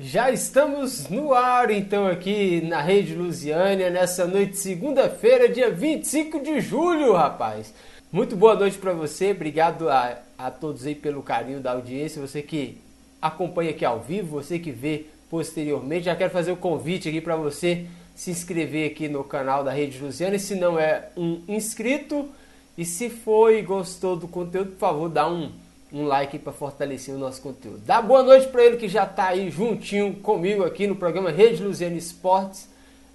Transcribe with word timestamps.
Já 0.00 0.30
estamos 0.30 1.08
no 1.08 1.34
ar, 1.34 1.72
então, 1.72 2.06
aqui 2.06 2.60
na 2.60 2.80
Rede 2.80 3.16
Lusiânia, 3.16 3.90
nessa 3.90 4.28
noite 4.28 4.56
segunda-feira, 4.56 5.48
dia 5.48 5.72
25 5.72 6.40
de 6.40 6.60
julho, 6.60 7.14
rapaz. 7.14 7.74
Muito 8.12 8.36
boa 8.36 8.54
noite 8.54 8.78
para 8.78 8.92
você, 8.92 9.32
obrigado 9.32 9.88
a, 9.88 10.20
a 10.38 10.52
todos 10.52 10.86
aí 10.86 10.94
pelo 10.94 11.20
carinho 11.20 11.58
da 11.58 11.72
audiência, 11.72 12.24
você 12.24 12.42
que 12.42 12.78
acompanha 13.20 13.70
aqui 13.70 13.84
ao 13.84 13.98
vivo, 13.98 14.40
você 14.40 14.56
que 14.60 14.70
vê 14.70 15.06
posteriormente. 15.28 16.04
Já 16.04 16.14
quero 16.14 16.30
fazer 16.30 16.52
o 16.52 16.56
convite 16.56 17.08
aqui 17.08 17.20
para 17.20 17.34
você 17.34 17.86
se 18.14 18.30
inscrever 18.30 18.92
aqui 18.92 19.08
no 19.08 19.24
canal 19.24 19.64
da 19.64 19.72
Rede 19.72 19.98
Lusiana, 19.98 20.38
se 20.38 20.54
não 20.54 20.78
é 20.78 21.08
um 21.16 21.42
inscrito, 21.48 22.28
e 22.76 22.84
se 22.84 23.10
foi 23.10 23.58
e 23.58 23.62
gostou 23.62 24.14
do 24.14 24.28
conteúdo, 24.28 24.70
por 24.70 24.78
favor, 24.78 25.08
dá 25.08 25.28
um 25.28 25.50
um 25.92 26.06
like 26.06 26.38
para 26.38 26.52
fortalecer 26.52 27.14
o 27.14 27.18
nosso 27.18 27.40
conteúdo. 27.40 27.78
Dá 27.84 28.02
boa 28.02 28.22
noite 28.22 28.48
para 28.48 28.64
ele 28.64 28.76
que 28.76 28.88
já 28.88 29.04
está 29.04 29.28
aí 29.28 29.50
juntinho 29.50 30.14
comigo 30.16 30.64
aqui 30.64 30.86
no 30.86 30.96
programa 30.96 31.30
Rede 31.30 31.62
Luziana 31.62 31.96
Esportes. 31.96 32.68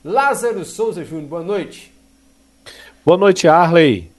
Lázaro 0.04 0.66
Souza 0.66 1.06
Júnior, 1.06 1.30
boa 1.30 1.44
noite. 1.44 1.94
Boa 3.06 3.18
noite, 3.18 3.48
Arley. 3.48 4.12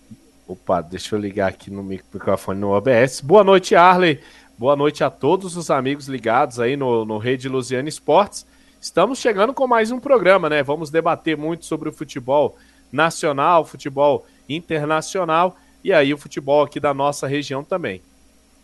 Opa, 0.46 0.80
deixa 0.80 1.14
eu 1.14 1.18
ligar 1.18 1.48
aqui 1.48 1.70
no 1.70 1.82
microfone 1.82 2.60
no 2.60 2.70
OBS. 2.70 3.20
Boa 3.20 3.42
noite, 3.42 3.74
Arley. 3.74 4.20
Boa 4.56 4.76
noite 4.76 5.02
a 5.02 5.10
todos 5.10 5.56
os 5.56 5.70
amigos 5.70 6.06
ligados 6.06 6.60
aí 6.60 6.76
no, 6.76 7.04
no 7.04 7.18
Rede 7.18 7.48
Luziana 7.48 7.88
Esportes. 7.88 8.46
Estamos 8.80 9.18
chegando 9.18 9.52
com 9.52 9.66
mais 9.66 9.90
um 9.90 9.98
programa, 9.98 10.48
né? 10.48 10.62
Vamos 10.62 10.90
debater 10.90 11.36
muito 11.36 11.64
sobre 11.64 11.88
o 11.88 11.92
futebol 11.92 12.56
nacional, 12.92 13.64
futebol 13.64 14.26
internacional 14.48 15.56
e 15.82 15.92
aí 15.92 16.14
o 16.14 16.18
futebol 16.18 16.62
aqui 16.62 16.78
da 16.78 16.94
nossa 16.94 17.26
região 17.26 17.64
também. 17.64 18.00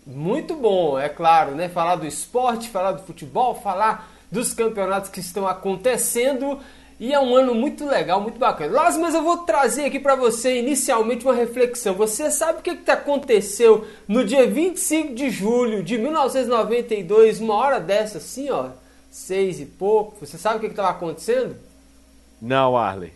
Muito 0.07 0.55
bom, 0.55 0.99
é 0.99 1.09
claro, 1.09 1.55
né? 1.55 1.69
Falar 1.69 1.97
do 1.97 2.07
esporte, 2.07 2.69
falar 2.69 2.93
do 2.93 3.03
futebol, 3.03 3.55
falar 3.55 4.11
dos 4.31 4.55
campeonatos 4.55 5.11
que 5.11 5.21
estão 5.21 5.47
acontecendo. 5.47 6.59
E 6.99 7.15
é 7.15 7.19
um 7.21 7.35
ano 7.35 7.55
muito 7.55 7.87
legal, 7.87 8.21
muito 8.21 8.39
bacana. 8.39 8.75
Lázaro, 8.75 9.03
mas 9.03 9.15
eu 9.15 9.23
vou 9.23 9.39
trazer 9.39 9.87
aqui 9.87 9.99
para 9.99 10.15
você 10.15 10.59
inicialmente 10.59 11.25
uma 11.25 11.35
reflexão. 11.35 11.95
Você 11.95 12.31
sabe 12.31 12.59
o 12.59 12.63
que, 12.63 12.77
que 12.77 12.91
aconteceu 12.91 13.87
no 14.07 14.23
dia 14.23 14.47
25 14.47 15.15
de 15.15 15.31
julho 15.31 15.83
de 15.83 15.97
1992, 15.97 17.41
uma 17.41 17.55
hora 17.55 17.81
dessa, 17.81 18.19
assim, 18.19 18.51
ó, 18.51 18.69
seis 19.11 19.61
e 19.61 19.65
pouco. 19.65 20.25
Você 20.25 20.37
sabe 20.37 20.59
o 20.59 20.61
que 20.61 20.67
estava 20.67 20.91
acontecendo? 20.91 21.57
Não, 22.41 22.77
Arley. 22.77 23.15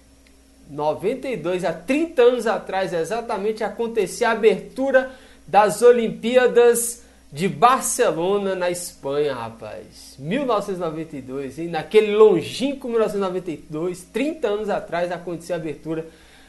92, 0.71 1.63
há 1.63 1.73
30 1.75 2.23
anos 2.23 2.47
atrás, 2.47 2.93
exatamente, 2.93 3.63
acontecia 3.63 4.31
a 4.31 4.33
abertura 4.33 5.11
das 5.47 5.83
Olimpíadas 5.83 7.05
de 7.33 7.49
Barcelona, 7.49 8.55
na 8.55 8.71
Espanha, 8.71 9.35
rapaz. 9.35 10.15
1992, 10.19 11.59
hein? 11.59 11.69
Naquele 11.69 12.15
longínquo 12.15 12.89
1992, 12.89 14.05
30 14.05 14.47
anos 14.47 14.71
atrás, 14.71 15.11
aconteceu 15.11 15.57
a 15.57 15.59
abertura 15.59 16.07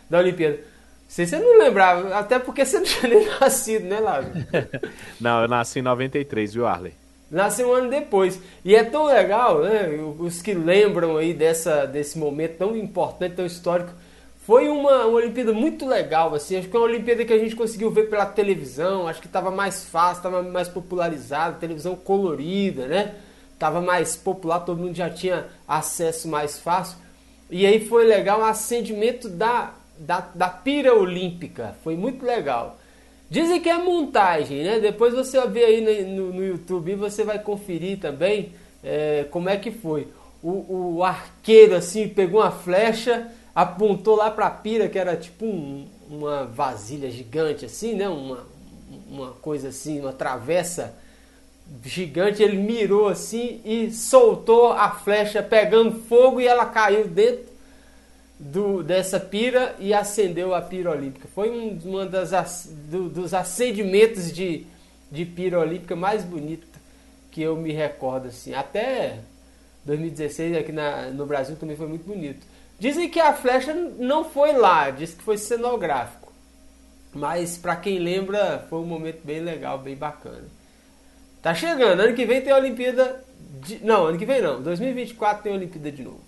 da 0.07 0.19
Olimpíada. 0.19 0.59
Sei 1.07 1.25
se 1.25 1.37
você 1.37 1.43
não 1.43 1.57
lembrava, 1.57 2.15
até 2.15 2.37
porque 2.37 2.63
você 2.63 2.77
não 2.77 2.85
tinha 2.85 3.09
nem 3.13 3.27
nascido, 3.39 3.85
né, 3.85 3.99
Lázaro? 3.99 4.33
não, 5.19 5.41
eu 5.41 5.47
nasci 5.47 5.79
em 5.79 5.81
93, 5.81 6.53
viu, 6.53 6.67
Arley? 6.67 6.93
Nasci 7.31 7.63
um 7.63 7.73
ano 7.73 7.89
depois. 7.89 8.39
E 8.63 8.75
é 8.75 8.83
tão 8.83 9.05
legal, 9.05 9.61
né? 9.61 9.89
Os 10.19 10.41
que 10.41 10.53
lembram 10.53 11.17
aí 11.17 11.33
dessa, 11.33 11.85
desse 11.85 12.17
momento 12.17 12.57
tão 12.57 12.77
importante, 12.77 13.35
tão 13.35 13.45
histórico 13.45 13.91
foi 14.45 14.69
uma, 14.69 15.07
uma 15.07 15.17
Olimpíada 15.17 15.51
muito 15.51 15.87
legal, 15.87 16.35
assim. 16.35 16.55
Acho 16.55 16.69
que 16.69 16.75
é 16.75 16.79
uma 16.79 16.85
Olimpíada 16.85 17.25
que 17.25 17.33
a 17.33 17.39
gente 17.39 17.55
conseguiu 17.55 17.89
ver 17.89 18.11
pela 18.11 18.27
televisão. 18.27 19.07
Acho 19.07 19.19
que 19.19 19.25
estava 19.25 19.49
mais 19.49 19.85
fácil, 19.85 20.17
estava 20.17 20.43
mais 20.43 20.67
popularizada, 20.67 21.57
televisão 21.57 21.95
colorida, 21.95 22.85
né? 22.85 23.15
Tava 23.57 23.81
mais 23.81 24.15
popular, 24.15 24.59
todo 24.59 24.77
mundo 24.77 24.95
já 24.95 25.09
tinha 25.09 25.47
acesso 25.67 26.27
mais 26.27 26.59
fácil. 26.59 26.95
E 27.49 27.65
aí 27.65 27.87
foi 27.87 28.05
legal 28.05 28.41
o 28.41 28.43
acendimento 28.43 29.27
da, 29.29 29.73
da, 29.97 30.19
da 30.19 30.47
pira 30.47 30.93
olímpica. 30.93 31.75
Foi 31.83 31.95
muito 31.95 32.23
legal. 32.23 32.77
Dizem 33.27 33.59
que 33.59 33.67
é 33.69 33.79
montagem, 33.79 34.63
né? 34.63 34.79
Depois 34.79 35.11
você 35.15 35.39
vai 35.39 35.49
ver 35.49 35.65
aí 35.65 36.05
no, 36.05 36.31
no 36.31 36.45
YouTube 36.45 36.91
e 36.91 36.95
você 36.95 37.23
vai 37.23 37.39
conferir 37.39 37.97
também 37.97 38.51
é, 38.83 39.25
como 39.31 39.49
é 39.49 39.57
que 39.57 39.71
foi. 39.71 40.07
O, 40.43 40.97
o 40.97 41.03
arqueiro 41.03 41.75
assim 41.75 42.07
pegou 42.07 42.41
uma 42.41 42.51
flecha 42.51 43.27
apontou 43.55 44.17
lá 44.17 44.29
para 44.29 44.47
a 44.47 44.51
pira, 44.51 44.89
que 44.89 44.99
era 44.99 45.15
tipo 45.15 45.45
um, 45.45 45.87
uma 46.09 46.45
vasilha 46.45 47.09
gigante 47.09 47.63
assim, 47.63 47.95
né? 47.95 48.09
Uma, 48.09 48.45
uma 49.09 49.31
coisa 49.31 49.69
assim, 49.69 50.01
uma 50.01 50.11
travessa 50.11 50.93
gigante, 51.83 52.43
ele 52.43 52.57
mirou 52.57 53.07
assim 53.07 53.61
e 53.63 53.89
soltou 53.91 54.73
a 54.73 54.91
flecha 54.91 55.41
pegando 55.41 56.03
fogo 56.03 56.39
e 56.39 56.45
ela 56.45 56.65
caiu 56.65 57.07
dentro 57.07 57.45
do, 58.37 58.83
dessa 58.83 59.19
pira 59.19 59.75
e 59.79 59.93
acendeu 59.93 60.53
a 60.53 60.61
pira 60.61 60.91
olímpica. 60.91 61.27
Foi 61.33 61.49
um 61.49 61.79
uma 61.85 62.05
das, 62.05 62.69
do, 62.89 63.09
dos 63.09 63.33
acendimentos 63.33 64.31
de, 64.31 64.67
de 65.09 65.25
pira 65.25 65.59
olímpica 65.59 65.95
mais 65.95 66.23
bonita 66.23 66.75
que 67.31 67.41
eu 67.41 67.55
me 67.55 67.71
recordo 67.71 68.27
assim. 68.27 68.53
Até 68.53 69.19
2016 69.85 70.57
aqui 70.57 70.71
na, 70.71 71.09
no 71.09 71.25
Brasil 71.25 71.55
também 71.55 71.75
foi 71.75 71.87
muito 71.87 72.05
bonito. 72.05 72.45
Dizem 72.79 73.09
que 73.09 73.19
a 73.19 73.33
flecha 73.33 73.73
não 73.73 74.23
foi 74.23 74.53
lá, 74.53 74.89
diz 74.89 75.13
que 75.13 75.23
foi 75.23 75.37
cenográfico. 75.37 76.31
Mas 77.13 77.57
para 77.57 77.75
quem 77.77 77.97
lembra, 77.99 78.65
foi 78.69 78.79
um 78.79 78.85
momento 78.85 79.21
bem 79.23 79.39
legal, 79.39 79.77
bem 79.77 79.95
bacana. 79.95 80.43
Tá 81.41 81.53
chegando, 81.55 82.01
ano 82.01 82.15
que 82.15 82.25
vem 82.25 82.41
tem 82.41 82.51
a 82.51 82.57
Olimpíada. 82.57 83.23
De... 83.61 83.83
Não, 83.83 84.05
ano 84.07 84.17
que 84.17 84.25
vem 84.25 84.41
não, 84.41 84.61
2024 84.61 85.43
tem 85.43 85.53
a 85.53 85.55
Olimpíada 85.55 85.91
de 85.91 86.03
novo. 86.03 86.19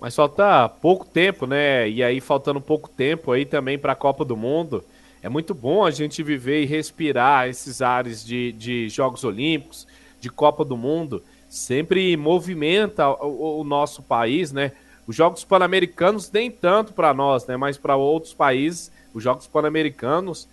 Mas 0.00 0.14
falta 0.14 0.68
pouco 0.68 1.06
tempo, 1.06 1.46
né? 1.46 1.88
E 1.88 2.02
aí 2.02 2.20
faltando 2.20 2.60
pouco 2.60 2.88
tempo 2.88 3.32
aí 3.32 3.44
também 3.44 3.78
para 3.78 3.92
a 3.92 3.96
Copa 3.96 4.24
do 4.24 4.36
Mundo. 4.36 4.84
É 5.22 5.28
muito 5.28 5.54
bom 5.54 5.84
a 5.84 5.90
gente 5.90 6.22
viver 6.22 6.62
e 6.62 6.66
respirar 6.66 7.48
esses 7.48 7.82
ares 7.82 8.24
de, 8.24 8.52
de 8.52 8.88
Jogos 8.88 9.24
Olímpicos, 9.24 9.86
de 10.20 10.28
Copa 10.28 10.64
do 10.64 10.76
Mundo. 10.76 11.22
Sempre 11.48 12.16
movimenta 12.16 13.08
o, 13.08 13.60
o 13.60 13.64
nosso 13.64 14.02
país, 14.02 14.52
né? 14.52 14.72
Os 15.08 15.16
Jogos 15.16 15.42
Pan-Americanos 15.42 16.30
nem 16.30 16.50
tanto 16.50 16.92
para 16.92 17.14
nós, 17.14 17.46
né? 17.46 17.56
Mas 17.56 17.78
para 17.78 17.96
outros 17.96 18.34
países, 18.34 18.92
os 19.14 19.22
Jogos 19.22 19.46
Pan-Americanos 19.46 20.46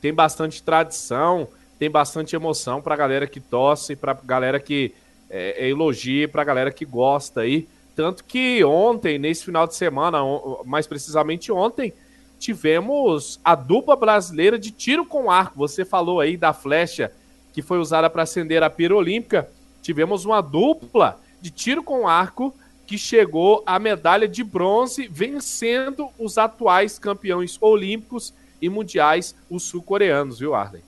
tem 0.00 0.12
bastante 0.12 0.60
tradição, 0.60 1.46
tem 1.78 1.88
bastante 1.88 2.34
emoção 2.34 2.82
para 2.82 2.96
galera 2.96 3.24
que 3.28 3.38
torce, 3.38 3.94
para 3.94 4.12
galera 4.24 4.58
que 4.58 4.92
é, 5.30 5.64
é 5.64 5.70
elogia, 5.70 6.28
para 6.28 6.42
galera 6.42 6.72
que 6.72 6.84
gosta 6.84 7.42
aí. 7.42 7.68
Tanto 7.94 8.24
que 8.24 8.64
ontem, 8.64 9.16
nesse 9.16 9.44
final 9.44 9.64
de 9.64 9.76
semana, 9.76 10.18
mais 10.64 10.88
precisamente 10.88 11.52
ontem, 11.52 11.92
tivemos 12.36 13.38
a 13.44 13.54
dupla 13.54 13.94
brasileira 13.94 14.58
de 14.58 14.72
tiro 14.72 15.06
com 15.06 15.30
arco. 15.30 15.56
Você 15.56 15.84
falou 15.84 16.18
aí 16.18 16.36
da 16.36 16.52
flecha 16.52 17.12
que 17.52 17.62
foi 17.62 17.78
usada 17.78 18.10
para 18.10 18.24
acender 18.24 18.60
a 18.64 18.70
pira 18.70 18.96
olímpica. 18.96 19.48
Tivemos 19.80 20.24
uma 20.24 20.40
dupla 20.40 21.20
de 21.40 21.50
tiro 21.50 21.80
com 21.84 22.08
arco 22.08 22.52
que 22.90 22.98
chegou 22.98 23.62
à 23.64 23.78
medalha 23.78 24.26
de 24.26 24.42
bronze, 24.42 25.06
vencendo 25.06 26.08
os 26.18 26.36
atuais 26.36 26.98
campeões 26.98 27.56
olímpicos 27.60 28.34
e 28.60 28.68
mundiais, 28.68 29.32
os 29.48 29.62
sul-coreanos, 29.62 30.40
viu, 30.40 30.56
Arley? 30.56 30.82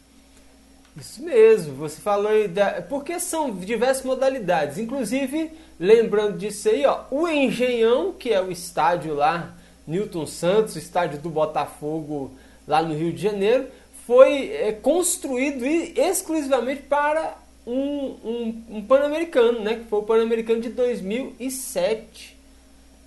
Isso 0.96 1.22
mesmo, 1.22 1.76
você 1.76 2.00
falou 2.00 2.26
aí 2.26 2.48
da... 2.48 2.82
porque 2.82 3.20
são 3.20 3.54
diversas 3.54 4.04
modalidades, 4.04 4.78
inclusive 4.78 5.52
lembrando 5.78 6.36
disso 6.38 6.70
aí, 6.70 6.84
ó, 6.84 7.04
o 7.08 7.28
Engenhão, 7.28 8.12
que 8.12 8.32
é 8.32 8.42
o 8.42 8.50
estádio 8.50 9.14
lá, 9.14 9.54
Newton 9.86 10.26
Santos, 10.26 10.74
estádio 10.74 11.20
do 11.20 11.30
Botafogo 11.30 12.32
lá 12.66 12.82
no 12.82 12.96
Rio 12.96 13.12
de 13.12 13.22
Janeiro, 13.22 13.68
foi 14.08 14.50
é, 14.50 14.72
construído 14.72 15.64
exclusivamente 15.64 16.82
para 16.82 17.36
um, 17.66 17.72
um, 17.72 18.64
um 18.70 18.82
Pan-Americano, 18.82 19.60
né? 19.60 19.76
Que 19.76 19.84
foi 19.84 19.98
o 20.00 20.02
Pan-Americano 20.02 20.60
de 20.60 20.70
2007 20.70 22.36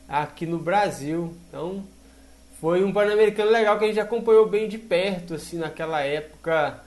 aqui 0.07 0.46
no 0.46 0.57
Brasil. 0.57 1.36
Então 1.48 1.84
foi 2.60 2.84
um 2.84 2.92
Pan-Americano 2.92 3.52
legal 3.52 3.78
que 3.78 3.86
a 3.86 3.88
gente 3.88 4.00
acompanhou 4.00 4.48
bem 4.48 4.68
de 4.68 4.78
perto, 4.78 5.36
assim, 5.36 5.57
naquela 5.57 6.02
época, 6.02 6.80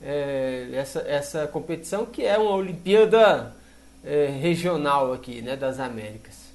é, 0.00 0.68
essa, 0.72 1.00
essa 1.00 1.46
competição 1.46 2.06
que 2.06 2.24
é 2.24 2.38
uma 2.38 2.52
Olimpíada 2.52 3.54
é, 4.04 4.26
regional 4.26 5.12
aqui, 5.12 5.42
né, 5.42 5.56
das 5.56 5.80
Américas. 5.80 6.46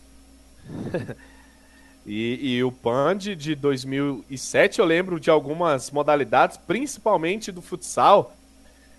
e, 2.05 2.55
e, 2.55 2.63
o 2.63 2.71
PAN 2.71 3.17
de, 3.17 3.35
de 3.35 3.55
2007 3.55 4.79
eu 4.79 4.85
lembro 4.85 5.19
de 5.19 5.29
algumas 5.29 5.91
modalidades, 5.91 6.55
principalmente 6.55 7.51
do 7.51 7.61
futsal, 7.61 8.33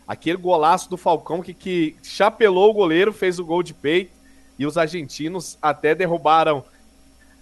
Aquele 0.06 0.36
golaço 0.36 0.90
do 0.90 0.96
Falcão 0.96 1.42
que, 1.42 1.54
que 1.54 1.96
chapelou 2.02 2.70
o 2.70 2.74
goleiro, 2.74 3.12
fez 3.12 3.38
o 3.38 3.44
gol 3.44 3.62
de 3.62 3.72
peito 3.72 4.12
e 4.58 4.66
os 4.66 4.76
argentinos 4.76 5.56
até 5.60 5.94
derrubaram 5.94 6.64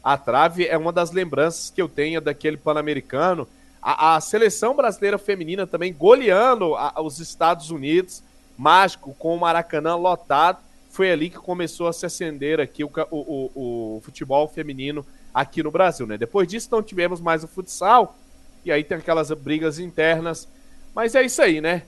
a 0.02 0.16
trave. 0.16 0.66
É 0.66 0.76
uma 0.76 0.92
das 0.92 1.10
lembranças 1.10 1.70
que 1.70 1.80
eu 1.80 1.88
tenho 1.88 2.20
daquele 2.20 2.56
Pan-Americano. 2.56 3.48
A, 3.82 4.16
a, 4.16 4.20
seleção 4.20 4.74
brasileira 4.74 5.18
feminina 5.18 5.66
também 5.66 5.92
goleando 5.92 6.74
a, 6.74 7.00
os 7.02 7.18
Estados 7.18 7.70
Unidos, 7.70 8.22
mágico, 8.56 9.14
com 9.18 9.34
o 9.34 9.40
Maracanã 9.40 9.96
lotado. 9.96 10.58
foi 10.90 11.10
ali 11.10 11.30
que 11.30 11.38
começou 11.38 11.88
a 11.88 11.92
se 11.92 12.04
acender 12.04 12.60
aqui 12.60 12.84
o, 12.84 12.90
o, 13.10 13.16
o, 13.16 13.96
o 13.96 14.00
futebol 14.02 14.46
feminino 14.48 15.04
aqui 15.32 15.62
no 15.62 15.70
Brasil, 15.70 16.06
né? 16.06 16.18
Depois 16.18 16.46
disso 16.46 16.68
não 16.70 16.82
tivemos 16.82 17.20
mais 17.20 17.44
o 17.44 17.48
futsal, 17.48 18.16
e 18.64 18.70
aí 18.72 18.84
tem 18.84 18.98
aquelas 18.98 19.30
brigas 19.30 19.78
internas, 19.78 20.48
mas 20.94 21.14
é 21.14 21.22
isso 21.22 21.40
aí, 21.40 21.60
né? 21.60 21.84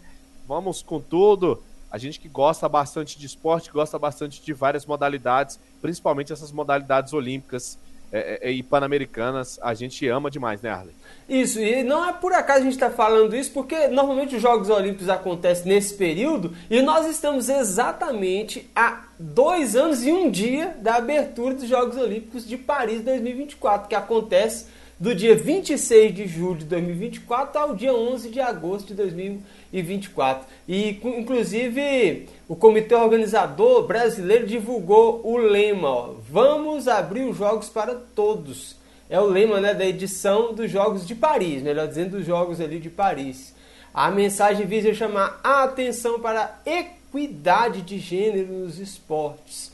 Vamos 0.52 0.82
com 0.82 1.00
tudo. 1.00 1.62
A 1.90 1.96
gente 1.96 2.20
que 2.20 2.28
gosta 2.28 2.69
bastante 2.69 3.19
de 3.19 3.25
esporte, 3.25 3.70
gosta 3.72 3.99
bastante 3.99 4.43
de 4.43 4.52
várias 4.52 4.84
modalidades, 4.84 5.58
principalmente 5.81 6.31
essas 6.31 6.52
modalidades 6.52 7.14
olímpicas 7.14 7.78
é, 8.12 8.38
é, 8.43 8.50
e 8.50 8.62
pan-americanas, 8.62 9.58
a 9.62 9.72
gente 9.72 10.06
ama 10.08 10.31
demais, 10.31 10.60
né, 10.60 10.69
Arley? 10.69 10.94
Isso, 11.26 11.58
e 11.58 11.82
não 11.82 12.06
é 12.06 12.12
por 12.12 12.34
acaso 12.34 12.60
a 12.60 12.64
gente 12.64 12.75
está 12.75 12.90
falando 12.90 13.34
isso, 13.34 13.50
porque 13.52 13.88
normalmente 13.88 14.37
os 14.37 14.43
Jogos 14.43 14.69
Olímpicos 14.69 15.08
acontecem 15.08 15.72
nesse 15.72 15.94
período 15.94 16.54
e 16.69 16.82
nós 16.82 17.06
estamos 17.06 17.49
exatamente 17.49 18.70
há 18.76 19.04
dois 19.19 19.75
anos 19.75 20.04
e 20.04 20.12
um 20.12 20.31
dia 20.31 20.76
da 20.81 20.96
abertura 20.96 21.54
dos 21.54 21.66
Jogos 21.66 21.96
Olímpicos 21.96 22.46
de 22.46 22.58
Paris 22.58 23.00
2024, 23.00 23.88
que 23.88 23.94
acontece 23.94 24.66
do 25.02 25.16
dia 25.16 25.34
26 25.34 26.14
de 26.14 26.28
julho 26.28 26.58
de 26.60 26.64
2024 26.66 27.60
ao 27.60 27.75
dia 27.75 27.93
11 27.93 28.31
de 28.31 28.38
agosto 28.38 28.87
de 28.87 28.94
2024. 28.94 30.46
E, 30.69 31.00
inclusive, 31.02 32.28
o 32.46 32.54
comitê 32.54 32.94
organizador 32.94 33.84
brasileiro 33.84 34.46
divulgou 34.46 35.20
o 35.26 35.37
lema: 35.37 35.88
ó, 35.88 36.14
Vamos 36.31 36.87
abrir 36.87 37.22
os 37.22 37.37
jogos 37.37 37.69
para 37.69 37.96
todos 37.96 38.81
é 39.10 39.20
o 39.20 39.26
lema 39.26 39.60
né, 39.60 39.75
da 39.75 39.84
edição 39.84 40.54
dos 40.54 40.70
Jogos 40.70 41.06
de 41.06 41.14
Paris, 41.14 41.60
melhor 41.62 41.87
dizendo, 41.87 42.16
dos 42.16 42.25
Jogos 42.25 42.62
ali 42.62 42.78
de 42.78 42.88
Paris. 42.88 43.54
A 43.93 44.10
mensagem 44.10 44.64
visa 44.66 44.94
chamar 44.94 45.38
a 45.44 45.64
atenção 45.64 46.19
para 46.19 46.44
a 46.44 46.70
equidade 46.70 47.82
de 47.82 47.99
gênero 47.99 48.50
nos 48.50 48.78
esportes. 48.78 49.70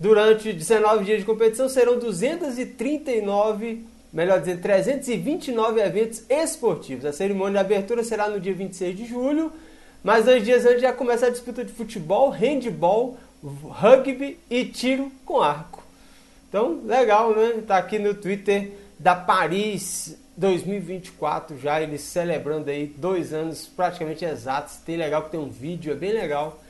Durante 0.00 0.52
19 0.52 1.04
dias 1.04 1.20
de 1.20 1.24
competição 1.24 1.68
serão 1.68 2.00
239, 2.00 3.84
melhor 4.12 4.40
dizendo, 4.40 4.60
329 4.60 5.80
eventos 5.80 6.22
esportivos. 6.28 7.04
A 7.04 7.12
cerimônia 7.12 7.52
de 7.62 7.66
abertura 7.66 8.02
será 8.02 8.28
no 8.28 8.40
dia 8.40 8.54
26 8.54 8.96
de 8.96 9.06
julho, 9.06 9.52
mas 10.02 10.24
dois 10.24 10.44
dias 10.44 10.64
antes 10.64 10.82
já 10.82 10.92
começa 10.92 11.26
a 11.26 11.30
disputa 11.30 11.64
de 11.64 11.72
futebol, 11.72 12.30
handball, 12.30 13.16
rugby 13.42 14.38
e 14.48 14.64
tiro 14.64 15.10
com 15.24 15.40
arco. 15.40 15.82
Então, 16.48 16.80
legal, 16.84 17.34
né? 17.34 17.62
Tá 17.66 17.76
aqui 17.78 17.98
no 17.98 18.12
Twitter 18.14 18.72
da 18.98 19.14
Paris 19.14 20.18
2024 20.36 21.58
já, 21.58 21.80
eles 21.80 22.00
celebrando 22.00 22.70
aí 22.70 22.86
dois 22.86 23.32
anos 23.32 23.66
praticamente 23.66 24.24
exatos. 24.24 24.76
Tem 24.76 24.96
legal 24.96 25.22
que 25.24 25.30
tem 25.30 25.40
um 25.40 25.48
vídeo, 25.48 25.92
é 25.92 25.96
bem 25.96 26.12
legal. 26.12 26.60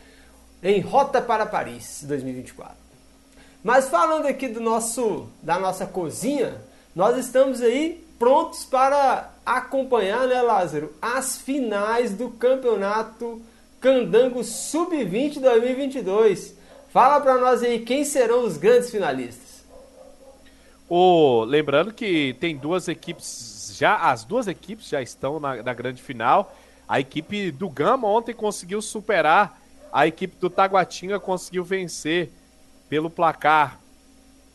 Em 0.62 0.80
Rota 0.80 1.22
para 1.22 1.46
Paris 1.46 2.04
2024. 2.06 2.74
Mas 3.62 3.88
falando 3.88 4.26
aqui 4.26 4.48
do 4.48 4.60
nosso, 4.60 5.28
da 5.42 5.58
nossa 5.58 5.86
cozinha, 5.86 6.60
nós 7.00 7.16
estamos 7.16 7.62
aí 7.62 8.04
prontos 8.18 8.66
para 8.66 9.30
acompanhar, 9.46 10.28
né, 10.28 10.42
Lázaro, 10.42 10.92
as 11.00 11.38
finais 11.38 12.14
do 12.14 12.28
campeonato 12.28 13.40
Candango 13.80 14.44
Sub-20 14.44 15.40
2022. 15.40 16.54
Fala 16.90 17.18
para 17.18 17.38
nós 17.38 17.62
aí 17.62 17.78
quem 17.78 18.04
serão 18.04 18.44
os 18.44 18.58
grandes 18.58 18.90
finalistas. 18.90 19.64
O, 20.90 21.42
lembrando 21.44 21.90
que 21.90 22.36
tem 22.38 22.54
duas 22.54 22.86
equipes 22.86 23.74
já, 23.78 23.96
as 23.96 24.22
duas 24.22 24.46
equipes 24.46 24.86
já 24.86 25.00
estão 25.00 25.40
na, 25.40 25.62
na 25.62 25.72
grande 25.72 26.02
final. 26.02 26.54
A 26.86 27.00
equipe 27.00 27.50
do 27.50 27.70
Gama 27.70 28.06
ontem 28.06 28.34
conseguiu 28.34 28.82
superar 28.82 29.58
a 29.90 30.06
equipe 30.06 30.36
do 30.38 30.50
Taguatinga, 30.50 31.18
conseguiu 31.18 31.64
vencer 31.64 32.30
pelo 32.90 33.08
placar 33.08 33.80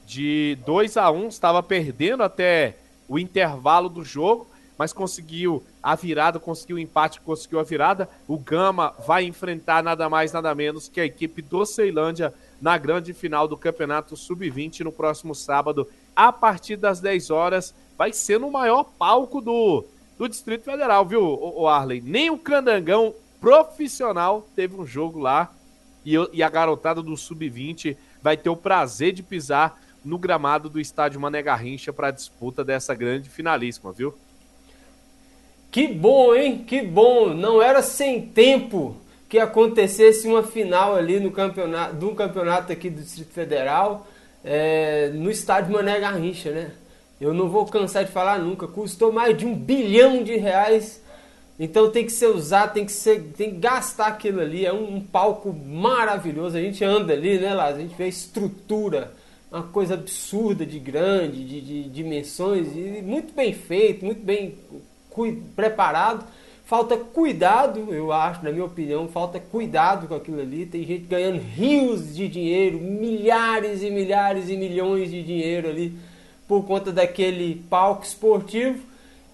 de 0.06 0.58
2 0.66 0.98
a 0.98 1.10
1 1.10 1.28
estava 1.28 1.64
perdendo 1.64 2.24
até 2.24 2.78
o 3.08 3.18
intervalo 3.18 3.90
do 3.90 4.04
jogo, 4.04 4.48
mas 4.78 4.92
conseguiu 4.92 5.64
a 5.82 5.96
virada, 5.96 6.40
conseguiu 6.40 6.76
o 6.76 6.80
empate, 6.80 7.22
conseguiu 7.22 7.60
a 7.60 7.64
virada. 7.64 8.10
O 8.28 8.38
Gama 8.38 8.94
vai 9.06 9.24
enfrentar 9.24 9.84
nada 9.84 10.10
mais, 10.10 10.34
nada 10.34 10.54
menos 10.54 10.88
que 10.88 11.00
a 11.00 11.06
equipe 11.06 11.42
do 11.42 11.66
Ceilândia 11.66 12.34
na 12.62 12.78
grande 12.78 13.14
final 13.14 13.48
do 13.48 13.58
Campeonato 13.58 14.18
Sub-20 14.18 14.82
no 14.82 14.92
próximo 14.92 15.34
sábado 15.34 15.88
a 16.16 16.32
partir 16.32 16.76
das 16.76 17.00
10 17.00 17.30
horas. 17.30 17.74
Vai 17.98 18.12
ser 18.12 18.40
no 18.40 18.52
maior 18.52 18.84
palco 18.84 19.40
do, 19.40 19.86
do 20.18 20.28
Distrito 20.28 20.66
Federal, 20.66 21.06
viu, 21.06 21.22
o, 21.22 21.68
Arley? 21.68 22.02
Nem 22.02 22.30
o 22.30 22.38
Candangão 22.38 23.14
profissional 23.40 24.46
teve 24.56 24.76
um 24.76 24.86
jogo 24.86 25.20
lá. 25.20 25.54
E, 26.06 26.14
e 26.34 26.44
a 26.44 26.50
garotada 26.50 27.02
do 27.02 27.16
Sub-20 27.16 27.96
vai 28.22 28.36
ter 28.36 28.50
o 28.50 28.56
prazer 28.56 29.14
de 29.14 29.24
pisar 29.24 29.80
no 30.06 30.18
gramado 30.18 30.70
do 30.70 30.80
estádio 30.80 31.20
Mané 31.20 31.42
Garrincha 31.42 31.92
para 31.92 32.08
a 32.08 32.12
disputa 32.12 32.64
dessa 32.64 32.94
grande 32.94 33.30
finalíssima, 33.30 33.92
viu? 33.92 34.14
Que 35.72 35.88
bom, 35.88 36.34
hein? 36.34 36.64
Que 36.66 36.82
bom! 36.82 37.34
Não 37.34 37.62
era 37.62 37.82
sem 37.82 38.22
tempo 38.22 38.96
que 39.28 39.40
acontecesse 39.40 40.28
uma 40.28 40.44
final 40.44 40.96
ali 40.96 41.20
no 41.20 41.32
campeonato, 41.32 41.96
do 41.96 42.16
campeonato 42.16 42.72
aqui 42.72 42.90
do 42.90 43.02
Distrito 43.02 43.34
Federal 43.34 44.08
é, 44.44 45.10
no 45.14 45.30
estádio 45.32 45.74
Mané 45.74 46.00
Garrincha, 46.00 46.52
né? 46.52 46.72
Eu 47.20 47.34
não 47.34 47.50
vou 47.50 47.66
cansar 47.66 48.06
de 48.06 48.12
falar 48.12 48.40
nunca. 48.40 48.68
Custou 48.68 49.12
mais 49.12 49.38
de 49.38 49.46
um 49.46 49.56
bilhão 49.56 50.24
de 50.24 50.36
reais. 50.36 51.02
Então 51.60 51.90
tem 51.90 52.06
que 52.06 52.12
ser 52.12 52.28
usado, 52.28 52.74
tem 52.74 52.86
que, 52.86 52.92
ser, 52.92 53.22
tem 53.36 53.52
que 53.52 53.58
gastar 53.58 54.08
aquilo 54.08 54.42
ali. 54.42 54.66
É 54.66 54.74
um, 54.74 54.98
um 54.98 55.02
palco 55.02 55.52
maravilhoso. 55.54 56.58
A 56.58 56.62
gente 56.62 56.84
anda 56.84 57.14
ali, 57.14 57.40
né, 57.40 57.54
lá? 57.54 57.66
A 57.66 57.78
gente 57.78 57.96
vê 57.96 58.04
a 58.04 58.08
estrutura, 58.08 59.14
uma 59.56 59.64
coisa 59.64 59.94
absurda 59.94 60.66
de 60.66 60.78
grande, 60.80 61.46
de, 61.46 61.62
de 61.62 61.84
dimensões, 61.90 62.76
e 62.76 63.02
muito 63.02 63.34
bem 63.34 63.54
feito, 63.54 64.04
muito 64.04 64.22
bem 64.22 64.56
preparado. 65.56 66.26
Falta 66.66 66.98
cuidado, 66.98 67.94
eu 67.94 68.12
acho, 68.12 68.44
na 68.44 68.52
minha 68.52 68.66
opinião, 68.66 69.08
falta 69.08 69.40
cuidado 69.40 70.08
com 70.08 70.16
aquilo 70.16 70.42
ali. 70.42 70.66
Tem 70.66 70.84
gente 70.84 71.06
ganhando 71.06 71.40
rios 71.40 72.16
de 72.16 72.28
dinheiro, 72.28 72.80
milhares 72.80 73.82
e 73.82 73.90
milhares 73.90 74.50
e 74.50 74.58
milhões 74.58 75.10
de 75.10 75.24
dinheiro 75.24 75.70
ali 75.70 75.94
por 76.48 76.66
conta 76.66 76.92
daquele 76.92 77.64
palco 77.70 78.04
esportivo. 78.04 78.84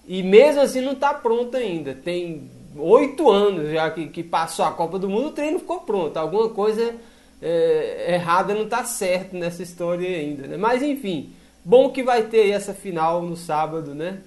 E 0.06 0.22
mesmo 0.22 0.60
assim 0.60 0.82
não 0.82 0.92
está 0.92 1.14
pronto 1.14 1.56
ainda. 1.56 1.94
Tem 1.94 2.48
oito 2.76 3.30
anos 3.30 3.72
já 3.72 3.90
que, 3.90 4.06
que, 4.08 4.22
passou 4.22 4.64
a 4.66 4.70
Copa 4.70 4.98
do 4.98 5.08
Mundo, 5.08 5.28
o 5.28 5.32
treino 5.32 5.58
ficou 5.58 5.80
pronto. 5.80 6.16
Alguma 6.16 6.50
coisa 6.50 6.94
é, 7.42 8.14
errada 8.14 8.54
não 8.54 8.62
está 8.62 8.84
certo 8.84 9.36
nessa 9.36 9.62
história 9.62 10.08
ainda. 10.08 10.46
Né? 10.46 10.56
Mas 10.56 10.82
enfim, 10.82 11.32
bom 11.64 11.90
que 11.90 12.02
vai 12.02 12.22
ter 12.22 12.50
essa 12.50 12.72
final 12.72 13.20
no 13.22 13.36
sábado, 13.36 13.94
né? 13.94 14.20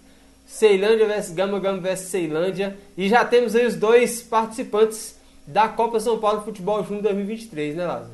Ceilândia 0.45 1.07
vs 1.07 1.31
Gama, 1.31 1.59
Gama 1.59 1.79
vs 1.79 1.99
Ceilândia. 2.01 2.77
E 2.95 3.09
já 3.09 3.25
temos 3.25 3.55
aí 3.55 3.65
os 3.65 3.75
dois 3.75 4.21
participantes 4.21 5.17
da 5.47 5.67
Copa 5.67 5.99
São 5.99 6.19
Paulo 6.19 6.41
Futebol 6.41 6.83
Júnior 6.83 7.03
2023, 7.03 7.75
né, 7.75 7.85
Lázaro? 7.87 8.11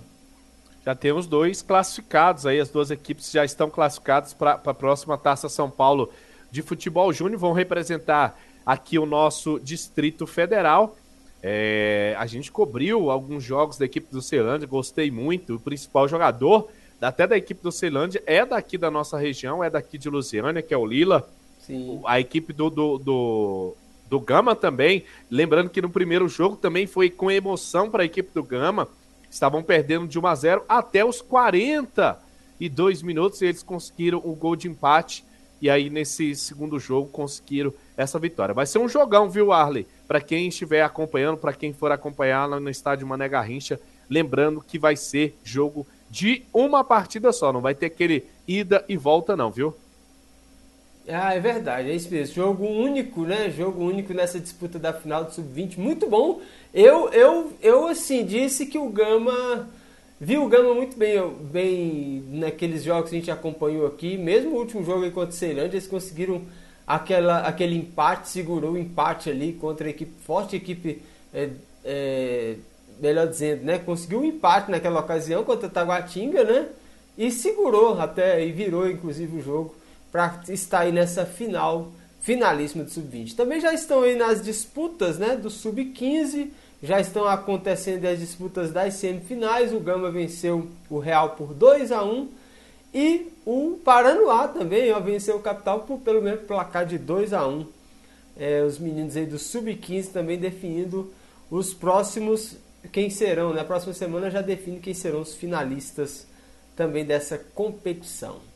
Já 0.86 0.96
temos 0.96 1.28
dois 1.28 1.62
classificados 1.62 2.46
aí, 2.46 2.60
as 2.60 2.70
duas 2.70 2.90
equipes 2.90 3.32
já 3.32 3.46
estão 3.46 3.70
classificadas 3.70 4.34
para 4.34 4.54
a 4.54 4.74
próxima 4.74 5.18
Taça 5.18 5.48
São 5.48 5.70
Paulo 5.70 6.12
de 6.50 6.62
Futebol 6.62 7.14
Júnior, 7.14 7.40
vão 7.40 7.54
representar 7.54 8.40
aqui 8.66 8.98
o 8.98 9.06
nosso 9.06 9.60
Distrito 9.60 10.26
Federal. 10.26 10.96
É, 11.44 12.16
a 12.20 12.26
gente 12.28 12.52
cobriu 12.52 13.10
alguns 13.10 13.44
jogos 13.44 13.78
da 13.78 13.86
equipe 13.86 14.12
do 14.12 14.22
Ceilândia, 14.22 14.68
gostei 14.68 15.10
muito. 15.10 15.56
O 15.56 15.60
principal 15.60 16.08
jogador 16.08 16.70
até 17.02 17.26
da 17.26 17.36
equipe 17.36 17.64
do 17.64 17.72
Ceilândia 17.72 18.22
é 18.26 18.46
daqui 18.46 18.78
da 18.78 18.92
nossa 18.92 19.18
região, 19.18 19.64
é 19.64 19.70
daqui 19.70 19.98
de 19.98 20.10
Lusiânia, 20.10 20.62
que 20.62 20.74
é 20.74 20.78
o 20.78 20.86
Lila. 20.86 21.28
Sim. 21.60 22.00
A 22.06 22.20
equipe 22.20 22.54
do, 22.54 22.70
do, 22.70 22.98
do, 23.00 23.76
do 24.08 24.20
Gama 24.20 24.56
também. 24.56 25.04
Lembrando 25.30 25.70
que 25.70 25.82
no 25.82 25.90
primeiro 25.90 26.28
jogo 26.28 26.56
também 26.56 26.86
foi 26.86 27.10
com 27.10 27.32
emoção 27.32 27.90
para 27.90 28.04
a 28.04 28.06
equipe 28.06 28.30
do 28.34 28.44
Gama. 28.44 28.88
Estavam 29.30 29.64
perdendo 29.64 30.08
de 30.08 30.20
1 30.20 30.28
a 30.28 30.36
0 30.36 30.64
até 30.70 31.04
os 31.04 31.22
42 31.22 33.02
minutos 33.02 33.42
e 33.42 33.46
eles 33.46 33.64
conseguiram 33.64 34.22
o 34.24 34.36
gol 34.36 34.56
de 34.56 34.68
empate. 34.68 35.24
E 35.62 35.70
aí, 35.70 35.90
nesse 35.90 36.36
segundo 36.36 36.80
jogo, 36.80 37.10
conseguiram 37.10 37.72
essa 37.96 38.18
vitória. 38.18 38.54
Vai 38.54 38.66
ser 38.66 38.80
um 38.80 38.90
jogão, 38.90 39.30
viu, 39.30 39.52
Arley? 39.52 39.86
Para 40.08 40.20
quem 40.20 40.48
estiver 40.48 40.82
acompanhando, 40.82 41.38
para 41.38 41.54
quem 41.54 41.72
for 41.72 41.92
acompanhar 41.92 42.46
lá 42.48 42.60
no 42.60 42.70
estádio 42.70 43.06
Mané 43.06 43.30
Garrincha, 43.30 43.80
lembrando 44.10 44.62
que 44.62 44.80
vai 44.80 44.96
ser 44.96 45.38
jogo 45.44 45.86
de 46.10 46.44
uma 46.54 46.84
partida 46.84 47.32
só, 47.32 47.54
não 47.54 47.62
vai 47.62 47.74
ter 47.74 47.86
aquele 47.86 48.26
ida 48.46 48.84
e 48.90 48.98
volta, 48.98 49.36
não, 49.38 49.50
viu? 49.50 49.74
Ah, 51.08 51.34
é 51.34 51.40
verdade, 51.40 51.90
é 51.90 51.96
isso 51.96 52.12
mesmo. 52.12 52.36
Jogo 52.36 52.66
único, 52.66 53.24
né? 53.24 53.50
Jogo 53.50 53.84
único 53.84 54.14
nessa 54.14 54.40
disputa 54.40 54.78
da 54.78 54.94
final 54.94 55.24
do 55.24 55.32
Sub-20. 55.32 55.78
Muito 55.78 56.08
bom. 56.08 56.42
Eu, 56.74 57.10
eu, 57.10 57.54
eu, 57.62 57.88
assim, 57.88 58.26
disse 58.26 58.66
que 58.66 58.78
o 58.78 58.90
Gama. 58.90 59.70
Vi 60.24 60.38
o 60.38 60.48
Gama 60.48 60.76
muito 60.76 60.96
bem, 60.96 61.20
bem 61.52 62.24
naqueles 62.30 62.84
jogos 62.84 63.10
que 63.10 63.16
a 63.16 63.20
gente 63.20 63.32
acompanhou 63.32 63.88
aqui. 63.88 64.20
Mesmo 64.20 64.52
o 64.52 64.60
último 64.60 64.86
jogo 64.86 65.10
contra 65.10 65.32
o 65.32 65.34
Ceilândia, 65.34 65.78
eles 65.78 65.88
conseguiram 65.88 66.44
aquela, 66.86 67.40
aquele 67.40 67.76
empate, 67.76 68.30
segurou 68.30 68.74
o 68.74 68.78
empate 68.78 69.32
ali 69.32 69.54
contra 69.54 69.88
a 69.88 69.90
equipe 69.90 70.14
forte, 70.24 70.56
equipe 70.56 71.02
é, 71.34 71.50
é, 71.84 72.56
melhor 73.00 73.26
dizendo, 73.26 73.64
né? 73.64 73.80
Conseguiu 73.80 74.20
um 74.20 74.24
empate 74.24 74.70
naquela 74.70 75.00
ocasião 75.00 75.44
contra 75.44 75.68
o 75.68 75.72
Taguatinga, 75.72 76.44
né? 76.44 76.68
E 77.18 77.32
segurou 77.32 78.00
até 78.00 78.46
e 78.46 78.52
virou 78.52 78.88
inclusive 78.88 79.40
o 79.40 79.42
jogo 79.42 79.76
para 80.12 80.40
estar 80.50 80.82
aí 80.82 80.92
nessa 80.92 81.26
final, 81.26 81.92
finalíssima 82.20 82.84
do 82.84 82.92
sub-20. 82.92 83.36
Também 83.36 83.60
já 83.60 83.74
estão 83.74 84.04
aí 84.04 84.16
nas 84.16 84.40
disputas, 84.44 85.18
né, 85.18 85.36
do 85.36 85.50
sub-15, 85.50 86.52
já 86.82 87.00
estão 87.00 87.26
acontecendo 87.26 88.06
as 88.06 88.20
disputas 88.20 88.72
das 88.72 88.96
semifinais. 88.96 89.74
O 89.74 89.80
Gama 89.80 90.10
venceu 90.10 90.68
o 90.90 91.00
Real 91.00 91.32
por 91.32 91.54
2 91.54 91.92
a 91.92 92.04
1 92.04 92.30
e 92.94 93.32
o 93.46 93.80
Paranoá 93.84 94.48
também 94.48 94.92
ó, 94.92 95.00
venceu 95.00 95.38
o 95.38 95.42
Capital 95.42 95.82
por 95.82 96.00
pelo 96.00 96.22
menos 96.22 96.42
placar 96.42 96.86
de 96.86 96.98
2 96.98 97.32
a 97.34 97.48
1 97.48 97.66
é, 98.38 98.64
Os 98.64 98.78
meninos 98.80 99.16
aí 99.16 99.26
do 99.26 99.40
Sub-15 99.40 100.12
também 100.12 100.38
definindo 100.38 101.12
os 101.50 101.74
próximos, 101.74 102.56
quem 102.92 103.10
serão, 103.10 103.50
na 103.50 103.56
né? 103.56 103.64
próxima 103.64 103.94
semana 103.94 104.32
já 104.32 104.42
define 104.42 104.80
quem 104.80 104.94
serão 104.94 105.20
os 105.22 105.36
finalistas 105.36 106.26
também 106.76 107.06
dessa 107.06 107.38
competição. 107.38 108.51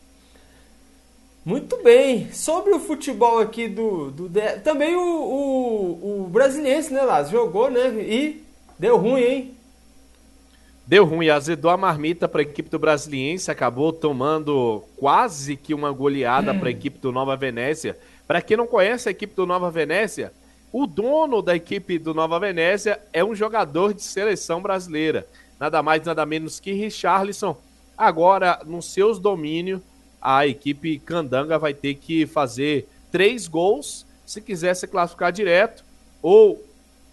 Muito 1.45 1.83
bem. 1.83 2.31
Sobre 2.33 2.73
o 2.73 2.79
futebol 2.79 3.37
aqui 3.37 3.67
do. 3.67 4.09
do 4.09 4.31
também 4.63 4.95
o, 4.95 4.99
o, 4.99 6.23
o 6.23 6.27
brasiliense, 6.27 6.91
né, 6.91 7.03
Lázaro? 7.03 7.37
Jogou, 7.37 7.69
né? 7.69 7.89
E 8.01 8.43
deu 8.79 8.97
ruim, 8.97 9.21
hein? 9.21 9.55
Deu 10.87 11.05
ruim, 11.05 11.29
azedou 11.29 11.69
a 11.69 11.77
marmita 11.77 12.27
para 12.27 12.41
a 12.41 12.43
equipe 12.43 12.69
do 12.69 12.77
Brasiliense, 12.77 13.49
acabou 13.49 13.91
tomando 13.91 14.83
quase 14.97 15.55
que 15.55 15.73
uma 15.73 15.91
goleada 15.91 16.53
para 16.53 16.67
a 16.67 16.71
equipe 16.71 16.99
do 16.99 17.11
Nova 17.11 17.35
Venécia. 17.35 17.97
Para 18.27 18.39
quem 18.39 18.55
não 18.55 18.67
conhece 18.67 19.09
a 19.09 19.11
equipe 19.11 19.35
do 19.35 19.47
Nova 19.47 19.71
Venécia, 19.71 20.31
o 20.71 20.85
dono 20.85 21.41
da 21.41 21.55
equipe 21.55 21.97
do 21.97 22.13
Nova 22.13 22.39
Venécia 22.39 22.99
é 23.11 23.23
um 23.23 23.33
jogador 23.33 23.95
de 23.95 24.03
seleção 24.03 24.61
brasileira, 24.61 25.27
nada 25.59 25.81
mais 25.81 26.03
nada 26.03 26.23
menos 26.23 26.59
que 26.59 26.71
Richarlison. 26.71 27.57
Agora, 27.97 28.61
nos 28.63 28.91
seus 28.93 29.17
domínios, 29.17 29.81
a 30.27 30.47
equipe 30.47 30.97
Candanga 30.97 31.59
vai 31.59 31.71
ter 31.71 31.93
que 31.93 32.25
fazer 32.25 32.89
três 33.11 33.47
gols 33.47 34.07
se 34.25 34.41
quiser 34.41 34.73
se 34.73 34.87
classificar 34.87 35.31
direto, 35.31 35.85
ou 36.19 36.65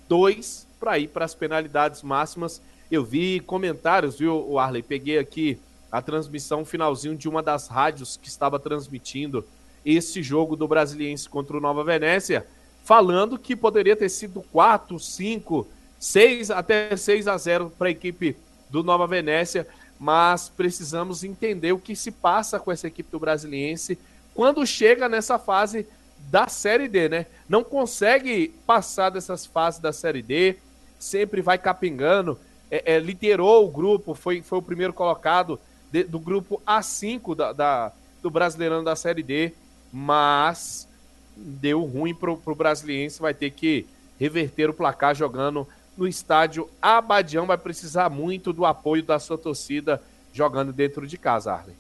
dois 0.08 0.66
para 0.80 0.98
ir 0.98 1.08
para 1.08 1.26
as 1.26 1.34
penalidades 1.34 2.02
máximas. 2.02 2.62
Eu 2.90 3.04
vi 3.04 3.38
comentários, 3.40 4.18
viu, 4.18 4.58
Arley? 4.58 4.82
Peguei 4.82 5.18
aqui 5.18 5.58
a 5.90 6.00
transmissão 6.00 6.64
finalzinho 6.64 7.14
de 7.14 7.28
uma 7.28 7.42
das 7.42 7.68
rádios 7.68 8.16
que 8.16 8.28
estava 8.28 8.58
transmitindo 8.58 9.44
esse 9.84 10.22
jogo 10.22 10.56
do 10.56 10.66
Brasiliense 10.66 11.28
contra 11.28 11.54
o 11.54 11.60
Nova 11.60 11.84
Venécia, 11.84 12.46
falando 12.82 13.38
que 13.38 13.54
poderia 13.54 13.94
ter 13.94 14.08
sido 14.08 14.42
4, 14.50 14.98
5, 14.98 15.68
6 15.98 16.50
até 16.50 16.96
6 16.96 17.28
a 17.28 17.36
0 17.36 17.70
para 17.78 17.88
a 17.88 17.90
equipe 17.90 18.34
do 18.70 18.82
Nova 18.82 19.06
Venécia 19.06 19.66
mas 20.02 20.48
precisamos 20.48 21.22
entender 21.22 21.70
o 21.70 21.78
que 21.78 21.94
se 21.94 22.10
passa 22.10 22.58
com 22.58 22.72
essa 22.72 22.88
equipe 22.88 23.08
do 23.08 23.20
Brasiliense 23.20 23.96
quando 24.34 24.66
chega 24.66 25.08
nessa 25.08 25.38
fase 25.38 25.86
da 26.18 26.48
Série 26.48 26.88
D, 26.88 27.08
né? 27.08 27.26
Não 27.48 27.62
consegue 27.62 28.52
passar 28.66 29.10
dessas 29.10 29.46
fases 29.46 29.78
da 29.78 29.92
Série 29.92 30.20
D, 30.20 30.56
sempre 30.98 31.40
vai 31.40 31.56
capingando, 31.56 32.36
é, 32.68 32.94
é, 32.94 32.98
liderou 32.98 33.64
o 33.64 33.70
grupo, 33.70 34.12
foi, 34.12 34.42
foi 34.42 34.58
o 34.58 34.62
primeiro 34.62 34.92
colocado 34.92 35.60
de, 35.92 36.02
do 36.02 36.18
grupo 36.18 36.60
A5 36.66 37.36
da, 37.36 37.52
da, 37.52 37.92
do 38.20 38.28
Brasileirão 38.28 38.82
da 38.82 38.96
Série 38.96 39.22
D, 39.22 39.52
mas 39.92 40.88
deu 41.36 41.84
ruim 41.84 42.12
pro, 42.12 42.36
pro 42.36 42.56
Brasiliense, 42.56 43.20
vai 43.20 43.34
ter 43.34 43.52
que 43.52 43.86
reverter 44.18 44.68
o 44.68 44.74
placar 44.74 45.14
jogando 45.14 45.64
no 45.96 46.06
estádio 46.06 46.68
Abadião. 46.80 47.46
Vai 47.46 47.58
precisar 47.58 48.10
muito 48.10 48.52
do 48.52 48.64
apoio 48.64 49.02
da 49.02 49.18
sua 49.18 49.38
torcida 49.38 50.02
jogando 50.32 50.72
dentro 50.72 51.06
de 51.06 51.18
casa, 51.18 51.52
Arley. 51.52 51.76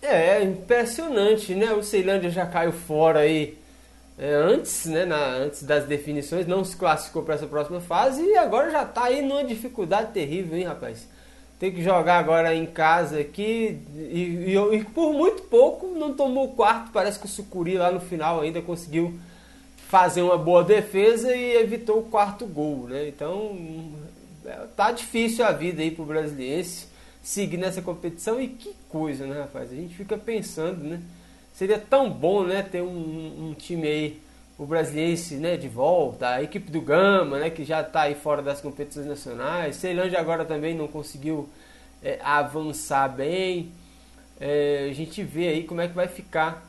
É, 0.00 0.42
impressionante, 0.42 1.54
né? 1.54 1.72
O 1.72 1.82
Ceilândia 1.82 2.30
já 2.30 2.46
caiu 2.46 2.72
fora 2.72 3.20
aí 3.20 3.58
é, 4.16 4.32
antes, 4.32 4.86
né? 4.86 5.04
Na, 5.04 5.16
antes 5.16 5.62
das 5.62 5.84
definições, 5.84 6.46
não 6.46 6.64
se 6.64 6.76
classificou 6.76 7.22
para 7.22 7.34
essa 7.34 7.46
próxima 7.46 7.80
fase 7.80 8.22
e 8.22 8.36
agora 8.36 8.70
já 8.70 8.84
está 8.84 9.04
aí 9.04 9.20
numa 9.20 9.44
dificuldade 9.44 10.12
terrível, 10.12 10.56
hein, 10.56 10.64
rapaz? 10.64 11.06
Tem 11.58 11.72
que 11.72 11.82
jogar 11.82 12.18
agora 12.18 12.54
em 12.54 12.64
casa 12.64 13.18
aqui 13.18 13.80
e, 13.96 14.54
e, 14.54 14.76
e 14.76 14.84
por 14.84 15.12
muito 15.12 15.42
pouco 15.42 15.88
não 15.88 16.14
tomou 16.14 16.46
o 16.46 16.52
quarto. 16.52 16.92
Parece 16.92 17.18
que 17.18 17.26
o 17.26 17.28
Sucuri 17.28 17.76
lá 17.76 17.90
no 17.90 18.00
final 18.00 18.40
ainda 18.40 18.62
conseguiu 18.62 19.18
fazer 19.88 20.20
uma 20.20 20.36
boa 20.36 20.62
defesa 20.62 21.34
e 21.34 21.56
evitou 21.56 22.00
o 22.00 22.02
quarto 22.02 22.46
gol, 22.46 22.86
né? 22.88 23.08
Então 23.08 23.56
tá 24.76 24.92
difícil 24.92 25.44
a 25.44 25.50
vida 25.50 25.80
aí 25.80 25.90
pro 25.90 26.04
brasiliense 26.04 26.88
seguir 27.22 27.56
nessa 27.56 27.80
competição 27.80 28.38
e 28.38 28.48
que 28.48 28.74
coisa, 28.90 29.26
né, 29.26 29.40
rapaz? 29.40 29.72
A 29.72 29.74
gente 29.74 29.94
fica 29.94 30.18
pensando, 30.18 30.84
né? 30.84 31.00
Seria 31.54 31.78
tão 31.78 32.10
bom, 32.10 32.44
né, 32.44 32.62
ter 32.62 32.82
um, 32.82 33.48
um 33.48 33.54
time 33.54 33.88
aí, 33.88 34.20
o 34.58 34.66
brasiliense, 34.66 35.36
né, 35.36 35.56
de 35.56 35.68
volta, 35.68 36.28
a 36.28 36.42
equipe 36.42 36.70
do 36.70 36.80
Gama, 36.82 37.38
né, 37.38 37.50
que 37.50 37.64
já 37.64 37.82
tá 37.82 38.02
aí 38.02 38.14
fora 38.14 38.42
das 38.42 38.60
competições 38.60 39.06
nacionais. 39.06 39.76
Ceilândia 39.76 40.20
agora 40.20 40.44
também 40.44 40.74
não 40.74 40.86
conseguiu 40.86 41.48
é, 42.02 42.18
avançar 42.22 43.08
bem. 43.08 43.72
É, 44.38 44.88
a 44.90 44.92
gente 44.92 45.22
vê 45.22 45.48
aí 45.48 45.64
como 45.64 45.80
é 45.80 45.88
que 45.88 45.94
vai 45.94 46.08
ficar 46.08 46.67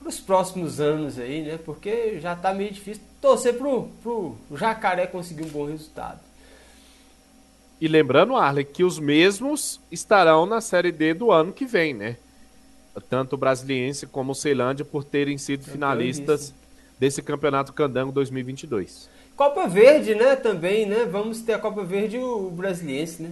para 0.00 0.08
os 0.08 0.18
próximos 0.18 0.80
anos 0.80 1.18
aí, 1.18 1.42
né? 1.42 1.58
Porque 1.64 2.18
já 2.18 2.32
está 2.32 2.54
meio 2.54 2.72
difícil 2.72 3.02
torcer 3.20 3.54
pro, 3.54 3.88
pro 4.02 4.34
Jacaré 4.56 5.06
conseguir 5.06 5.44
um 5.44 5.48
bom 5.48 5.66
resultado. 5.66 6.18
E 7.78 7.86
lembrando, 7.86 8.34
Arley, 8.34 8.64
que 8.64 8.82
os 8.82 8.98
mesmos 8.98 9.80
estarão 9.92 10.46
na 10.46 10.60
Série 10.60 10.90
D 10.90 11.14
do 11.14 11.30
ano 11.30 11.52
que 11.52 11.66
vem, 11.66 11.94
né? 11.94 12.16
Tanto 13.08 13.34
o 13.34 13.38
Brasiliense 13.38 14.06
como 14.06 14.32
o 14.32 14.34
Ceilândia 14.34 14.84
por 14.84 15.04
terem 15.04 15.38
sido 15.38 15.66
Eu 15.66 15.72
finalistas 15.72 16.52
desse 16.98 17.22
Campeonato 17.22 17.72
Candango 17.72 18.12
2022. 18.12 19.08
Copa 19.36 19.66
Verde, 19.66 20.14
né? 20.14 20.36
Também, 20.36 20.84
né? 20.86 21.06
Vamos 21.10 21.40
ter 21.40 21.54
a 21.54 21.58
Copa 21.58 21.82
Verde 21.82 22.16
e 22.16 22.20
o 22.20 22.50
Brasiliense, 22.50 23.22
né? 23.22 23.30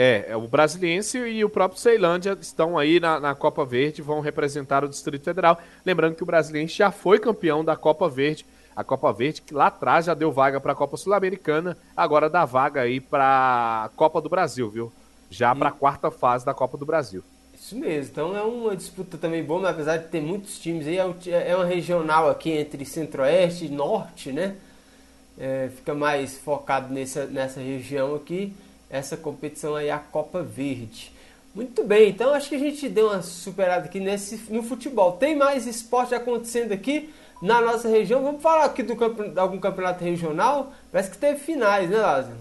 É, 0.00 0.26
é, 0.28 0.36
o 0.36 0.46
Brasiliense 0.46 1.18
e 1.18 1.44
o 1.44 1.50
próprio 1.50 1.80
Ceilândia 1.80 2.38
estão 2.40 2.78
aí 2.78 3.00
na, 3.00 3.18
na, 3.18 3.34
Copa 3.34 3.64
Verde, 3.64 4.00
vão 4.00 4.20
representar 4.20 4.84
o 4.84 4.88
Distrito 4.88 5.24
Federal. 5.24 5.60
Lembrando 5.84 6.14
que 6.14 6.22
o 6.22 6.26
Brasiliense 6.26 6.76
já 6.76 6.92
foi 6.92 7.18
campeão 7.18 7.64
da 7.64 7.74
Copa 7.74 8.08
Verde. 8.08 8.46
A 8.76 8.84
Copa 8.84 9.12
Verde, 9.12 9.42
que 9.42 9.52
lá 9.52 9.66
atrás 9.66 10.06
já 10.06 10.14
deu 10.14 10.30
vaga 10.30 10.60
para 10.60 10.70
a 10.70 10.76
Copa 10.76 10.96
Sul-Americana, 10.96 11.76
agora 11.96 12.30
dá 12.30 12.44
vaga 12.44 12.82
aí 12.82 13.00
para 13.00 13.86
a 13.86 13.88
Copa 13.96 14.20
do 14.20 14.28
Brasil, 14.28 14.70
viu? 14.70 14.92
Já 15.28 15.52
para 15.52 15.70
a 15.70 15.72
quarta 15.72 16.12
fase 16.12 16.46
da 16.46 16.54
Copa 16.54 16.78
do 16.78 16.86
Brasil. 16.86 17.24
Isso 17.52 17.74
mesmo, 17.74 18.12
então 18.12 18.36
é 18.36 18.42
uma 18.42 18.76
disputa 18.76 19.18
também 19.18 19.42
boa, 19.42 19.62
mas 19.62 19.70
apesar 19.72 19.96
de 19.96 20.06
ter 20.06 20.20
muitos 20.20 20.60
times 20.60 20.86
aí, 20.86 20.98
é, 20.98 21.50
é 21.50 21.56
uma 21.56 21.64
regional 21.64 22.30
aqui 22.30 22.52
entre 22.52 22.84
Centro-Oeste 22.84 23.64
e 23.64 23.68
Norte, 23.68 24.30
né? 24.30 24.54
É, 25.36 25.70
fica 25.74 25.92
mais 25.92 26.38
focado 26.38 26.94
nessa, 26.94 27.26
nessa 27.26 27.58
região 27.58 28.14
aqui 28.14 28.54
essa 28.90 29.16
competição 29.16 29.74
aí, 29.74 29.90
a 29.90 29.98
Copa 29.98 30.42
Verde. 30.42 31.12
Muito 31.54 31.82
bem, 31.84 32.10
então 32.10 32.34
acho 32.34 32.48
que 32.48 32.54
a 32.54 32.58
gente 32.58 32.88
deu 32.88 33.06
uma 33.06 33.22
superada 33.22 33.86
aqui 33.86 33.98
nesse, 33.98 34.52
no 34.52 34.62
futebol. 34.62 35.12
Tem 35.12 35.34
mais 35.34 35.66
esporte 35.66 36.14
acontecendo 36.14 36.72
aqui 36.72 37.10
na 37.42 37.60
nossa 37.60 37.88
região. 37.88 38.22
Vamos 38.22 38.42
falar 38.42 38.66
aqui 38.66 38.82
do 38.82 38.94
de 38.94 39.38
algum 39.38 39.58
campeonato 39.58 40.04
regional? 40.04 40.72
Parece 40.92 41.10
que 41.10 41.18
teve 41.18 41.38
finais, 41.38 41.88
né, 41.90 41.98
Lázaro? 41.98 42.36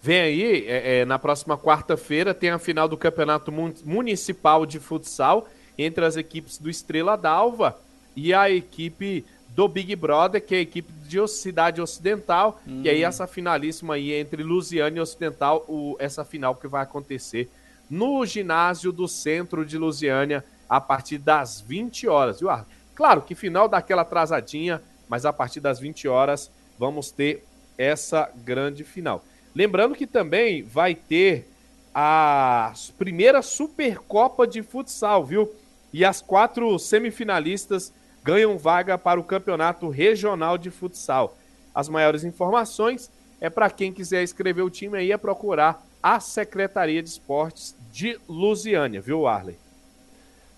Vem 0.00 0.20
aí, 0.20 0.66
é, 0.66 0.98
é, 1.00 1.04
na 1.04 1.18
próxima 1.18 1.56
quarta-feira 1.56 2.34
tem 2.34 2.50
a 2.50 2.58
final 2.58 2.86
do 2.86 2.96
Campeonato 2.96 3.50
Municipal 3.50 4.66
de 4.66 4.78
Futsal 4.78 5.48
entre 5.78 6.04
as 6.04 6.16
equipes 6.16 6.58
do 6.58 6.68
Estrela 6.68 7.16
d'Alva 7.16 7.74
e 8.14 8.34
a 8.34 8.50
equipe 8.50 9.24
do 9.54 9.68
Big 9.68 9.94
Brother, 9.94 10.44
que 10.44 10.54
é 10.54 10.58
a 10.58 10.62
equipe 10.62 10.92
de 10.92 11.26
Cidade 11.28 11.80
Ocidental. 11.80 12.60
Hum. 12.66 12.82
E 12.84 12.90
aí 12.90 13.02
essa 13.04 13.26
finalíssima 13.26 13.94
aí 13.94 14.12
entre 14.12 14.42
Lusiana 14.42 14.98
e 14.98 15.00
Ocidental, 15.00 15.64
o, 15.68 15.96
essa 15.98 16.24
final 16.24 16.56
que 16.56 16.66
vai 16.66 16.82
acontecer 16.82 17.48
no 17.88 18.24
ginásio 18.26 18.90
do 18.90 19.06
centro 19.06 19.64
de 19.64 19.78
Lusiânia 19.78 20.44
a 20.68 20.80
partir 20.80 21.18
das 21.18 21.60
20 21.60 22.08
horas, 22.08 22.40
viu, 22.40 22.50
Claro 22.94 23.22
que 23.22 23.34
final 23.34 23.68
daquela 23.68 24.02
atrasadinha, 24.02 24.80
mas 25.08 25.26
a 25.26 25.32
partir 25.32 25.60
das 25.60 25.80
20 25.80 26.06
horas 26.08 26.50
vamos 26.78 27.10
ter 27.10 27.44
essa 27.76 28.30
grande 28.44 28.84
final. 28.84 29.24
Lembrando 29.54 29.94
que 29.94 30.06
também 30.06 30.62
vai 30.62 30.94
ter 30.94 31.48
a 31.94 32.72
primeira 32.98 33.42
Supercopa 33.42 34.46
de 34.46 34.62
Futsal, 34.62 35.24
viu? 35.24 35.52
E 35.92 36.04
as 36.04 36.20
quatro 36.20 36.76
semifinalistas 36.78 37.92
ganham 38.24 38.56
vaga 38.56 38.96
para 38.96 39.20
o 39.20 39.24
Campeonato 39.24 39.88
Regional 39.90 40.56
de 40.56 40.70
Futsal. 40.70 41.36
As 41.74 41.88
maiores 41.88 42.24
informações 42.24 43.10
é 43.40 43.50
para 43.50 43.68
quem 43.68 43.92
quiser 43.92 44.22
escrever 44.22 44.62
o 44.62 44.70
time 44.70 44.96
aí 44.96 45.12
é 45.12 45.18
procurar 45.18 45.86
a 46.02 46.18
Secretaria 46.18 47.02
de 47.02 47.10
Esportes 47.10 47.76
de 47.92 48.18
Lusiânia, 48.26 49.00
viu, 49.00 49.26
Arley? 49.26 49.58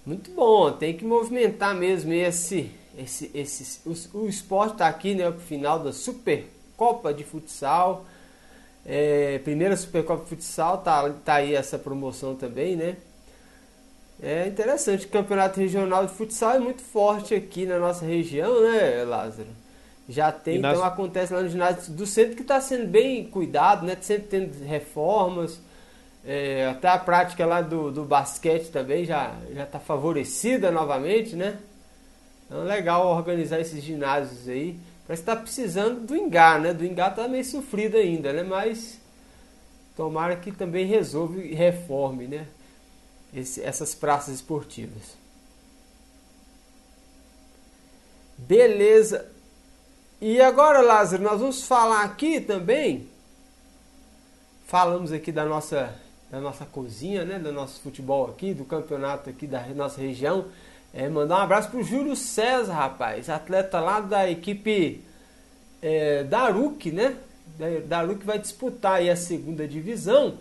Muito 0.05 0.31
bom, 0.31 0.71
tem 0.71 0.97
que 0.97 1.05
movimentar 1.05 1.75
mesmo 1.75 2.13
esse 2.13 2.71
esse, 2.97 3.31
esse, 3.35 3.81
o, 3.87 4.21
o 4.21 4.29
esporte 4.29 4.73
está 4.73 4.89
aqui 4.89 5.15
né, 5.15 5.31
pro 5.31 5.41
final 5.41 5.79
da 5.79 5.93
Supercopa 5.93 7.13
de 7.13 7.25
Futsal. 7.25 8.07
É, 8.87 9.39
primeira 9.41 9.77
Supercopa 9.77 10.23
de 10.23 10.31
Futsal, 10.31 10.79
tá, 10.79 11.11
tá 11.25 11.35
aí 11.35 11.55
essa 11.55 11.79
promoção 11.79 12.35
também, 12.35 12.75
né? 12.75 12.97
É 14.23 14.47
interessante, 14.47 15.07
o 15.07 15.09
campeonato 15.11 15.61
regional 15.61 16.07
de 16.07 16.13
futsal 16.13 16.55
é 16.55 16.59
muito 16.59 16.83
forte 16.83 17.35
aqui 17.35 17.67
na 17.67 17.79
nossa 17.79 18.05
região, 18.05 18.63
né, 18.63 19.05
Lázaro? 19.05 19.49
Já 20.09 20.33
tem, 20.33 20.59
então 20.59 20.85
acontece 20.85 21.35
lá 21.35 21.43
no 21.43 21.49
ginásio 21.49 21.93
do 21.93 22.07
centro 22.07 22.37
que 22.37 22.43
está 22.43 22.61
sendo 22.61 22.87
bem 22.87 23.25
cuidado, 23.25 23.85
né? 23.85 23.97
Sempre 24.01 24.29
tendo 24.29 24.65
reformas. 24.65 25.61
É, 26.25 26.69
até 26.69 26.89
a 26.89 26.99
prática 26.99 27.45
lá 27.45 27.61
do, 27.61 27.91
do 27.91 28.05
basquete 28.05 28.71
também 28.71 29.05
já 29.05 29.35
está 29.53 29.79
favorecida 29.79 30.71
novamente, 30.71 31.35
né? 31.35 31.59
Então 32.47 32.63
é 32.63 32.65
legal 32.65 33.07
organizar 33.07 33.61
esses 33.61 33.83
ginásios 33.83 34.49
aí. 34.49 34.79
Parece 35.07 35.23
que 35.23 35.31
está 35.31 35.37
precisando 35.37 36.07
do 36.07 36.17
Ingá, 36.17 36.59
né? 36.59 36.73
Do 36.73 36.85
Ingá 36.85 37.09
está 37.09 37.27
meio 37.29 37.45
sofrido 37.45 37.97
ainda, 37.97 38.33
né? 38.33 38.45
Mas 38.45 39.01
tomara 39.97 40.37
que 40.37 40.53
também 40.53 40.87
resolva 40.87 41.41
e 41.41 41.55
reforme, 41.55 42.29
né? 42.29 42.47
Esse, 43.37 43.63
essas 43.63 43.95
praças 43.95 44.35
esportivas. 44.35 45.15
Beleza. 48.39 49.31
E 50.21 50.41
agora, 50.41 50.81
Lázaro, 50.81 51.23
nós 51.23 51.39
vamos 51.39 51.63
falar 51.65 52.03
aqui 52.03 52.41
também. 52.41 53.07
Falamos 54.67 55.13
aqui 55.13 55.31
da 55.31 55.45
nossa, 55.45 55.95
da 56.31 56.41
nossa 56.41 56.65
cozinha, 56.65 57.27
né? 57.27 57.39
Do 57.39 57.53
nosso 57.53 57.79
futebol 57.81 58.31
aqui, 58.31 58.55
do 58.55 58.65
campeonato 58.65 59.29
aqui 59.29 59.47
da 59.47 59.61
nossa 59.69 60.01
região. 60.01 60.47
É, 60.95 61.07
mandar 61.07 61.41
um 61.41 61.43
abraço 61.43 61.71
pro 61.71 61.83
Júlio 61.83 62.17
César, 62.17 62.73
rapaz, 62.73 63.29
atleta 63.29 63.79
lá 63.81 64.01
da 64.01 64.31
equipe 64.31 65.05
é, 65.83 66.25
da 66.25 66.41
Aruc, 66.41 66.91
né? 66.91 67.17
Da 67.87 67.99
Aruc 67.99 68.25
vai 68.25 68.39
disputar 68.39 68.95
aí 68.95 69.11
a 69.11 69.17
segunda 69.17 69.69
divisão. 69.69 70.39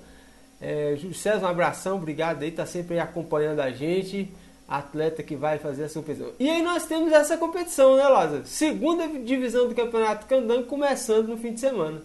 É, 0.60 0.96
Júlio 0.98 1.16
César, 1.16 1.46
um 1.46 1.50
abração, 1.50 1.98
obrigado 1.98 2.44
aí, 2.44 2.52
tá 2.52 2.66
sempre 2.66 2.96
aí 2.96 3.00
acompanhando 3.00 3.60
a 3.60 3.72
gente. 3.72 4.32
Atleta 4.68 5.22
que 5.22 5.36
vai 5.36 5.60
fazer 5.60 5.84
essa 5.84 6.00
competição. 6.00 6.32
E 6.40 6.50
aí 6.50 6.62
nós 6.64 6.86
temos 6.86 7.12
essa 7.12 7.38
competição, 7.38 7.96
né, 7.98 8.08
Lázaro? 8.08 8.46
Segunda 8.46 9.08
divisão 9.08 9.68
do 9.68 9.76
Campeonato 9.76 10.26
Candango 10.26 10.66
começando 10.66 11.28
no 11.28 11.38
fim 11.38 11.54
de 11.54 11.60
semana. 11.60 12.02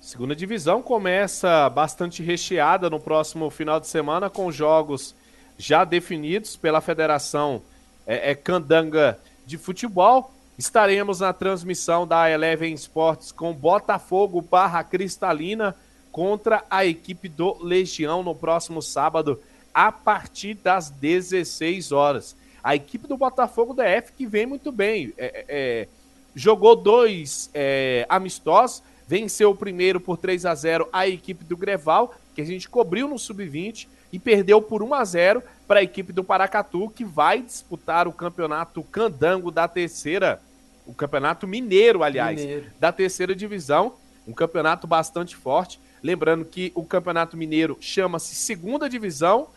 Segunda 0.00 0.34
divisão 0.34 0.82
começa 0.82 1.70
bastante 1.70 2.20
recheada 2.20 2.90
no 2.90 2.98
próximo 2.98 3.48
final 3.48 3.78
de 3.78 3.86
semana 3.86 4.28
com 4.28 4.50
jogos 4.50 5.14
já 5.56 5.84
definidos 5.84 6.56
pela 6.56 6.80
Federação 6.80 7.62
é, 8.04 8.32
é 8.32 8.34
Candanga 8.34 9.16
de 9.46 9.56
Futebol. 9.56 10.32
Estaremos 10.58 11.20
na 11.20 11.32
transmissão 11.32 12.04
da 12.04 12.28
Eleven 12.28 12.74
Sports 12.74 13.30
com 13.30 13.54
Botafogo 13.54 14.40
barra 14.40 14.82
Cristalina 14.82 15.76
contra 16.12 16.62
a 16.70 16.84
equipe 16.84 17.28
do 17.28 17.56
Legião 17.64 18.22
no 18.22 18.34
próximo 18.34 18.82
sábado, 18.82 19.40
a 19.72 19.90
partir 19.90 20.54
das 20.54 20.90
16 20.90 21.90
horas. 21.90 22.36
A 22.62 22.76
equipe 22.76 23.08
do 23.08 23.16
Botafogo 23.16 23.74
DF 23.74 24.12
que 24.12 24.26
vem 24.26 24.46
muito 24.46 24.70
bem. 24.70 25.12
É, 25.16 25.24
é, 25.24 25.44
é, 25.48 25.88
jogou 26.34 26.76
dois 26.76 27.50
é, 27.54 28.06
amistosos, 28.08 28.82
venceu 29.08 29.50
o 29.50 29.56
primeiro 29.56 29.98
por 29.98 30.18
3 30.18 30.46
a 30.46 30.54
0 30.54 30.88
a 30.92 31.08
equipe 31.08 31.44
do 31.44 31.56
Greval, 31.56 32.14
que 32.34 32.42
a 32.42 32.44
gente 32.44 32.68
cobriu 32.68 33.08
no 33.08 33.18
Sub-20, 33.18 33.88
e 34.12 34.18
perdeu 34.18 34.60
por 34.60 34.82
1 34.82 34.94
a 34.94 35.04
0 35.04 35.42
para 35.66 35.80
a 35.80 35.82
equipe 35.82 36.12
do 36.12 36.22
Paracatu, 36.22 36.90
que 36.90 37.04
vai 37.04 37.40
disputar 37.40 38.06
o 38.06 38.12
campeonato 38.12 38.82
candango 38.82 39.50
da 39.50 39.66
terceira, 39.66 40.40
o 40.86 40.92
campeonato 40.92 41.46
mineiro, 41.48 42.02
aliás, 42.02 42.38
mineiro. 42.38 42.66
da 42.78 42.92
terceira 42.92 43.34
divisão. 43.34 43.94
Um 44.28 44.32
campeonato 44.32 44.86
bastante 44.86 45.34
forte. 45.34 45.80
Lembrando 46.02 46.44
que 46.44 46.72
o 46.74 46.84
Campeonato 46.84 47.36
Mineiro 47.36 47.76
chama-se 47.80 48.34
Segunda 48.34 48.88
Divisão 48.88 49.48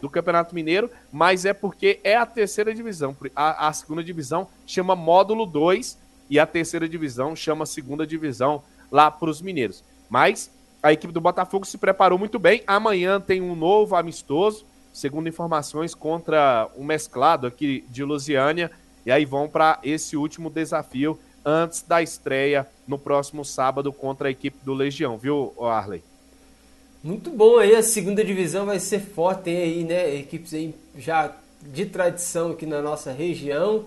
do 0.00 0.10
Campeonato 0.10 0.54
Mineiro, 0.54 0.90
mas 1.10 1.46
é 1.46 1.54
porque 1.54 1.98
é 2.04 2.14
a 2.14 2.26
terceira 2.26 2.74
divisão. 2.74 3.16
A, 3.34 3.68
a 3.68 3.72
segunda 3.72 4.04
divisão 4.04 4.46
chama 4.66 4.94
Módulo 4.94 5.46
2 5.46 5.98
e 6.28 6.38
a 6.38 6.46
terceira 6.46 6.86
divisão 6.86 7.34
chama 7.34 7.64
Segunda 7.64 8.06
Divisão 8.06 8.62
lá 8.90 9.10
para 9.10 9.30
os 9.30 9.40
mineiros. 9.40 9.82
Mas 10.10 10.50
a 10.82 10.92
equipe 10.92 11.12
do 11.12 11.20
Botafogo 11.20 11.64
se 11.64 11.78
preparou 11.78 12.18
muito 12.18 12.38
bem. 12.38 12.62
Amanhã 12.66 13.18
tem 13.18 13.40
um 13.40 13.54
novo 13.54 13.96
amistoso, 13.96 14.66
segundo 14.92 15.28
informações, 15.28 15.94
contra 15.94 16.68
um 16.76 16.84
mesclado 16.84 17.46
aqui 17.46 17.84
de 17.88 18.04
Lusiânia. 18.04 18.70
E 19.06 19.10
aí 19.10 19.24
vão 19.24 19.48
para 19.48 19.78
esse 19.82 20.18
último 20.18 20.50
desafio 20.50 21.18
antes 21.44 21.82
da 21.82 22.02
estreia 22.02 22.66
no 22.86 22.98
próximo 22.98 23.44
sábado 23.44 23.92
contra 23.92 24.28
a 24.28 24.30
equipe 24.30 24.56
do 24.64 24.72
Legião, 24.72 25.18
viu, 25.18 25.52
Arley? 25.60 26.02
Muito 27.02 27.30
bom 27.30 27.58
aí, 27.58 27.74
a 27.74 27.82
segunda 27.82 28.24
divisão 28.24 28.64
vai 28.64 28.80
ser 28.80 29.00
forte, 29.00 29.50
aí, 29.50 29.84
né, 29.84 30.14
equipes 30.16 30.54
aí 30.54 30.74
já 30.96 31.34
de 31.60 31.86
tradição 31.86 32.52
aqui 32.52 32.64
na 32.64 32.80
nossa 32.80 33.12
região. 33.12 33.84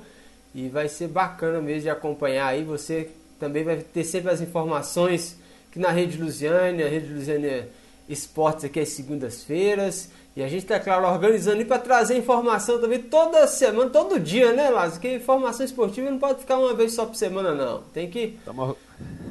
E 0.54 0.70
vai 0.70 0.88
ser 0.88 1.08
bacana 1.08 1.62
mesmo 1.62 1.84
de 1.84 1.90
acompanhar 1.90 2.48
aí, 2.48 2.64
você 2.64 3.10
também 3.40 3.64
vai 3.64 3.78
ter 3.78 4.04
sempre 4.04 4.32
as 4.32 4.42
informações 4.42 5.38
que 5.72 5.80
na 5.80 5.92
Rede 5.92 6.18
Lusiânia, 6.18 6.86
a 6.86 6.90
Rede 6.90 7.14
Lusiânia 7.14 7.70
Esportes 8.08 8.66
aqui 8.66 8.80
às 8.80 8.90
segundas-feiras, 8.90 10.10
e 10.36 10.44
a 10.44 10.48
gente 10.48 10.64
está, 10.64 10.80
claro, 10.80 11.08
organizando 11.08 11.66
para 11.66 11.80
trazer 11.80 12.16
informação 12.16 12.80
também 12.80 13.02
toda 13.02 13.48
semana, 13.48 13.90
todo 13.90 14.20
dia, 14.20 14.54
né, 14.54 14.70
Lázaro? 14.70 14.94
Porque 14.94 15.16
informação 15.16 15.66
esportiva 15.66 16.12
não 16.12 16.20
pode 16.20 16.42
ficar 16.42 16.60
uma 16.60 16.76
vez 16.76 16.94
só 16.94 17.08
por 17.08 17.16
semana, 17.16 17.56
não. 17.56 17.82
Tem 17.92 18.08
que, 18.08 18.38
Tamo... 18.46 18.78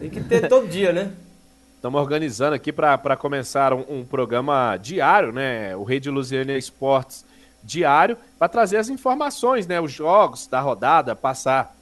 tem 0.00 0.10
que 0.10 0.20
ter 0.20 0.48
todo 0.48 0.66
dia, 0.66 0.92
né? 0.92 1.12
Estamos 1.76 2.00
organizando 2.00 2.56
aqui 2.56 2.72
para 2.72 3.16
começar 3.16 3.72
um, 3.72 3.84
um, 3.88 4.04
programa 4.04 4.76
diário, 4.76 5.30
né? 5.30 5.76
O 5.76 5.84
Rede 5.84 6.10
Lusiana 6.10 6.58
Esportes 6.58 7.24
diário, 7.62 8.18
para 8.36 8.48
trazer 8.48 8.78
as 8.78 8.88
informações, 8.88 9.64
né? 9.64 9.80
Os 9.80 9.92
jogos 9.92 10.48
da 10.48 10.60
rodada, 10.60 11.14
passar 11.14 11.76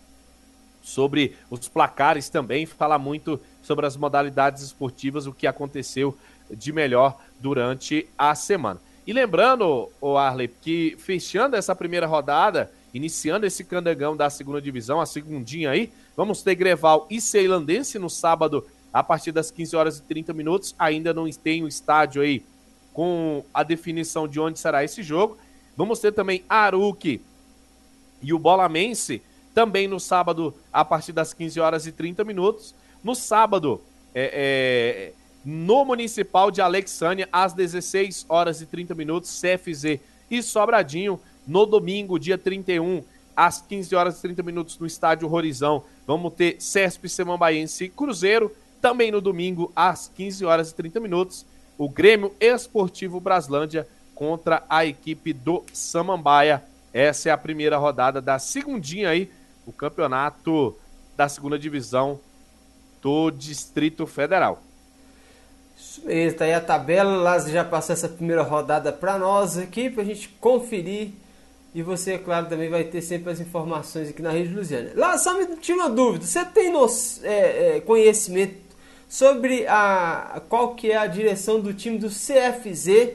sobre 0.83 1.35
os 1.49 1.67
placares 1.67 2.29
também, 2.29 2.67
falar 2.67 2.99
muito 2.99 3.41
sobre 3.63 3.87
as 3.87 3.97
modalidades 3.97 4.63
esportivas, 4.63 5.27
o 5.27 5.33
que 5.33 5.47
aconteceu 5.47 6.15
de 6.51 6.73
melhor 6.73 7.19
durante 7.41 8.09
a 8.17 8.35
semana. 8.35 8.81
E 9.07 9.13
lembrando, 9.13 9.91
o 10.01 10.17
Arley, 10.17 10.49
que 10.49 10.97
fechando 10.99 11.57
essa 11.57 11.75
primeira 11.75 12.07
rodada, 12.07 12.73
iniciando 12.93 13.45
esse 13.45 13.63
candangão 13.63 14.17
da 14.17 14.31
segunda 14.31 14.63
divisão, 14.63 15.01
a 15.01 15.07
segundinha 15.07 15.71
aí, 15.71 15.93
vamos 16.17 16.43
ter 16.43 16.55
Greval 16.55 17.07
e 17.11 17.21
Ceilandense 17.21 17.99
no 17.99 18.09
sábado, 18.09 18.67
a 18.93 19.03
partir 19.03 19.33
das 19.33 19.51
15 19.51 19.77
horas 19.77 19.99
e 19.99 20.03
30 20.03 20.33
minutos. 20.33 20.75
Ainda 20.79 21.13
não 21.13 21.29
tem 21.31 21.63
o 21.63 21.69
estádio 21.69 22.23
aí 22.23 22.43
com 22.95 23.45
a 23.53 23.63
definição 23.63 24.27
de 24.27 24.41
onde 24.41 24.59
será 24.59 24.85
esse 24.85 25.03
jogo. 25.03 25.37
Vamos 25.77 25.99
ter 25.99 26.13
também 26.13 26.45
Aruque 26.49 27.21
e 28.23 28.33
o 28.33 28.39
Bolamense, 28.39 29.21
também 29.53 29.87
no 29.87 30.01
sábado, 30.01 30.55
a 30.73 30.85
partir 30.85 31.13
das 31.13 31.35
15 31.35 31.61
horas 31.61 31.87
e 31.87 31.93
30 31.93 32.25
minutos. 32.25 32.75
No 33.03 33.15
sábado, 33.15 33.83
é, 34.15 35.13
é 35.13 35.24
no 35.45 35.85
Municipal 35.85 36.51
de 36.51 36.61
Alexânia, 36.61 37.29
às 37.31 37.53
16 37.53 38.25
horas 38.29 38.61
e 38.61 38.67
30 38.67 38.95
minutos, 38.95 39.41
CFZ 39.41 40.01
e 40.31 40.43
Sobradinho. 40.43 41.21
No 41.47 41.67
domingo, 41.67 42.19
dia 42.19 42.39
31, 42.39 43.05
às 43.37 43.61
15 43.61 43.95
horas 43.95 44.19
e 44.19 44.23
30 44.23 44.43
minutos, 44.43 44.79
no 44.79 44.87
Estádio 44.87 45.31
Horizão, 45.31 45.85
vamos 46.07 46.33
ter 46.33 46.57
CESP 46.59 47.09
Semambaense 47.09 47.85
e 47.85 47.89
Cruzeiro. 47.89 48.51
Também 48.81 49.11
no 49.11 49.21
domingo, 49.21 49.71
às 49.77 50.09
15 50.09 50.45
horas 50.45 50.71
e 50.71 50.75
30 50.75 51.01
minutos, 51.01 51.45
o 51.77 51.89
Grêmio 51.89 52.33
Esportivo 52.41 53.21
Braslândia 53.21 53.87
contra 54.15 54.63
a 54.69 54.87
equipe 54.87 55.33
do 55.33 55.65
Samambaia. 55.73 56.63
Essa 56.93 57.29
é 57.29 57.33
a 57.33 57.39
primeira 57.39 57.77
rodada 57.77 58.21
da 58.21 58.39
segundinha 58.39 59.11
aí, 59.11 59.31
o 59.67 59.73
campeonato 59.73 60.77
da 61.17 61.29
segunda 61.29 61.59
divisão 61.59 62.21
do 63.03 63.31
Distrito 63.31 64.07
Federal. 64.07 64.63
Isso 65.95 66.05
mesmo, 66.05 66.39
tá 66.39 66.45
aí 66.45 66.53
a 66.53 66.61
tabela. 66.61 67.23
Lázaro 67.23 67.53
já 67.53 67.65
passou 67.65 67.93
essa 67.93 68.09
primeira 68.09 68.43
rodada 68.43 68.93
para 68.93 69.17
nós 69.17 69.57
aqui, 69.57 69.89
para 69.89 70.03
a 70.03 70.07
gente 70.07 70.29
conferir. 70.41 71.11
E 71.73 71.83
você, 71.83 72.15
é 72.15 72.19
claro, 72.19 72.49
também 72.49 72.69
vai 72.69 72.83
ter 72.83 73.01
sempre 73.01 73.31
as 73.31 73.39
informações 73.39 74.09
aqui 74.09 74.21
na 74.21 74.31
Rede 74.31 74.53
Luziana. 74.53 74.91
Lá, 74.97 75.17
só 75.19 75.39
me 75.39 75.47
tinha 75.59 75.77
uma 75.77 75.89
dúvida. 75.89 76.27
Você 76.27 76.45
tem 76.47 76.73
no, 76.73 76.85
é, 77.23 77.77
é, 77.77 77.81
conhecimento 77.81 78.57
sobre 79.09 79.69
a, 79.69 80.43
qual 80.49 80.75
que 80.75 80.91
é 80.91 80.97
a 80.97 81.07
direção 81.07 81.61
do 81.61 81.73
time 81.73 81.97
do 81.97 82.09
CFZ, 82.09 83.13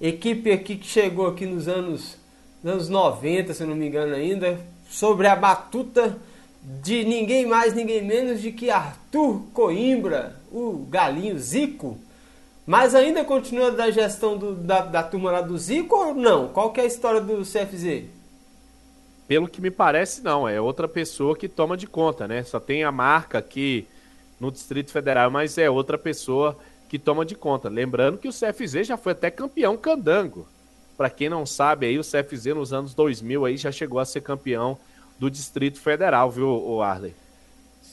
equipe 0.00 0.50
aqui 0.50 0.76
que 0.76 0.86
chegou 0.86 1.26
aqui 1.26 1.44
nos 1.44 1.68
anos, 1.68 2.16
nos 2.62 2.72
anos 2.72 2.88
90, 2.88 3.52
se 3.52 3.62
eu 3.62 3.66
não 3.66 3.76
me 3.76 3.86
engano 3.86 4.14
ainda, 4.14 4.58
sobre 4.88 5.26
a 5.26 5.36
batuta 5.36 6.16
de 6.62 7.04
ninguém 7.04 7.44
mais, 7.44 7.74
ninguém 7.74 8.02
menos 8.02 8.40
de 8.40 8.50
que 8.50 8.70
Arthur 8.70 9.42
Coimbra, 9.52 10.40
o 10.50 10.86
galinho 10.88 11.38
Zico. 11.38 11.98
Mas 12.66 12.94
ainda 12.94 13.24
continua 13.24 13.70
da 13.70 13.90
gestão 13.90 14.38
do, 14.38 14.54
da, 14.54 14.80
da 14.80 15.02
turma 15.02 15.30
lá 15.30 15.40
do 15.40 15.56
Zico 15.58 15.94
ou 15.94 16.14
não? 16.14 16.48
Qual 16.48 16.72
que 16.72 16.80
é 16.80 16.84
a 16.84 16.86
história 16.86 17.20
do 17.20 17.42
CFZ? 17.42 18.04
pelo 19.26 19.48
que 19.48 19.60
me 19.60 19.70
parece, 19.70 20.22
não. 20.22 20.48
É 20.48 20.60
outra 20.60 20.88
pessoa 20.88 21.36
que 21.36 21.48
toma 21.48 21.76
de 21.76 21.86
conta, 21.86 22.28
né? 22.28 22.42
Só 22.42 22.60
tem 22.60 22.84
a 22.84 22.92
marca 22.92 23.38
aqui 23.38 23.86
no 24.38 24.50
Distrito 24.50 24.90
Federal, 24.90 25.30
mas 25.30 25.56
é 25.58 25.68
outra 25.70 25.96
pessoa 25.96 26.56
que 26.88 26.98
toma 26.98 27.24
de 27.24 27.34
conta. 27.34 27.68
Lembrando 27.68 28.18
que 28.18 28.28
o 28.28 28.32
CFZ 28.32 28.86
já 28.86 28.96
foi 28.96 29.12
até 29.12 29.30
campeão 29.30 29.76
candango. 29.76 30.46
Para 30.96 31.10
quem 31.10 31.28
não 31.28 31.44
sabe, 31.44 31.86
aí 31.86 31.98
o 31.98 32.02
CFZ 32.02 32.46
nos 32.54 32.72
anos 32.72 32.94
2000 32.94 33.44
aí 33.44 33.56
já 33.56 33.72
chegou 33.72 33.98
a 33.98 34.04
ser 34.04 34.20
campeão 34.20 34.78
do 35.18 35.30
Distrito 35.30 35.80
Federal, 35.80 36.30
viu, 36.30 36.80
Arley? 36.82 37.14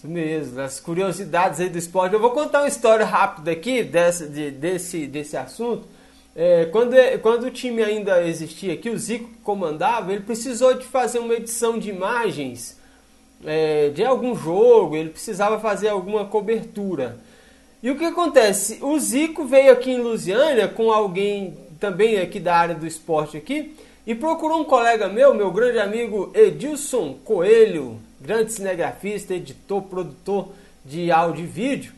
Isso 0.02 0.08
mesmo, 0.08 0.60
as 0.60 0.80
curiosidades 0.80 1.60
aí 1.60 1.70
do 1.70 1.78
esporte. 1.78 2.16
Eu 2.16 2.20
vou 2.20 2.32
contar 2.32 2.62
uma 2.62 2.68
história 2.68 3.06
rápida 3.06 3.52
aqui 3.52 3.84
dessa, 3.84 4.26
de, 4.26 4.50
desse, 4.50 5.06
desse 5.06 5.38
assunto. 5.38 5.88
É, 6.36 6.66
quando, 6.72 6.96
quando 7.22 7.44
o 7.44 7.52
time 7.52 7.84
ainda 7.84 8.26
existia 8.26 8.74
aqui, 8.74 8.90
o 8.90 8.98
Zico 8.98 9.30
comandava, 9.44 10.12
ele 10.12 10.24
precisou 10.24 10.74
de 10.74 10.88
fazer 10.88 11.20
uma 11.20 11.36
edição 11.36 11.78
de 11.78 11.92
imagens 11.92 12.80
é, 13.46 13.90
de 13.90 14.04
algum 14.04 14.34
jogo, 14.34 14.96
ele 14.96 15.10
precisava 15.10 15.60
fazer 15.60 15.90
alguma 15.90 16.26
cobertura. 16.26 17.20
E 17.84 17.92
o 17.92 17.96
que 17.96 18.06
acontece? 18.06 18.80
O 18.82 18.98
Zico 18.98 19.46
veio 19.46 19.72
aqui 19.72 19.92
em 19.92 20.02
Lusiânia 20.02 20.68
com 20.68 20.92
alguém 20.92 21.56
também 21.80 22.18
aqui 22.18 22.40
da 22.40 22.56
área 22.56 22.74
do 22.74 22.88
esporte 22.88 23.38
aqui 23.38 23.76
e 24.08 24.16
procurou 24.16 24.62
um 24.62 24.66
colega 24.66 25.08
meu, 25.08 25.36
meu 25.36 25.52
grande 25.52 25.78
amigo 25.78 26.32
Edilson 26.34 27.20
Coelho, 27.24 28.00
grande 28.22 28.54
cinegrafista, 28.54 29.34
editor, 29.34 29.82
produtor 29.84 30.50
de 30.86 31.12
áudio 31.12 31.44
e 31.44 31.48
vídeo. 31.48 31.94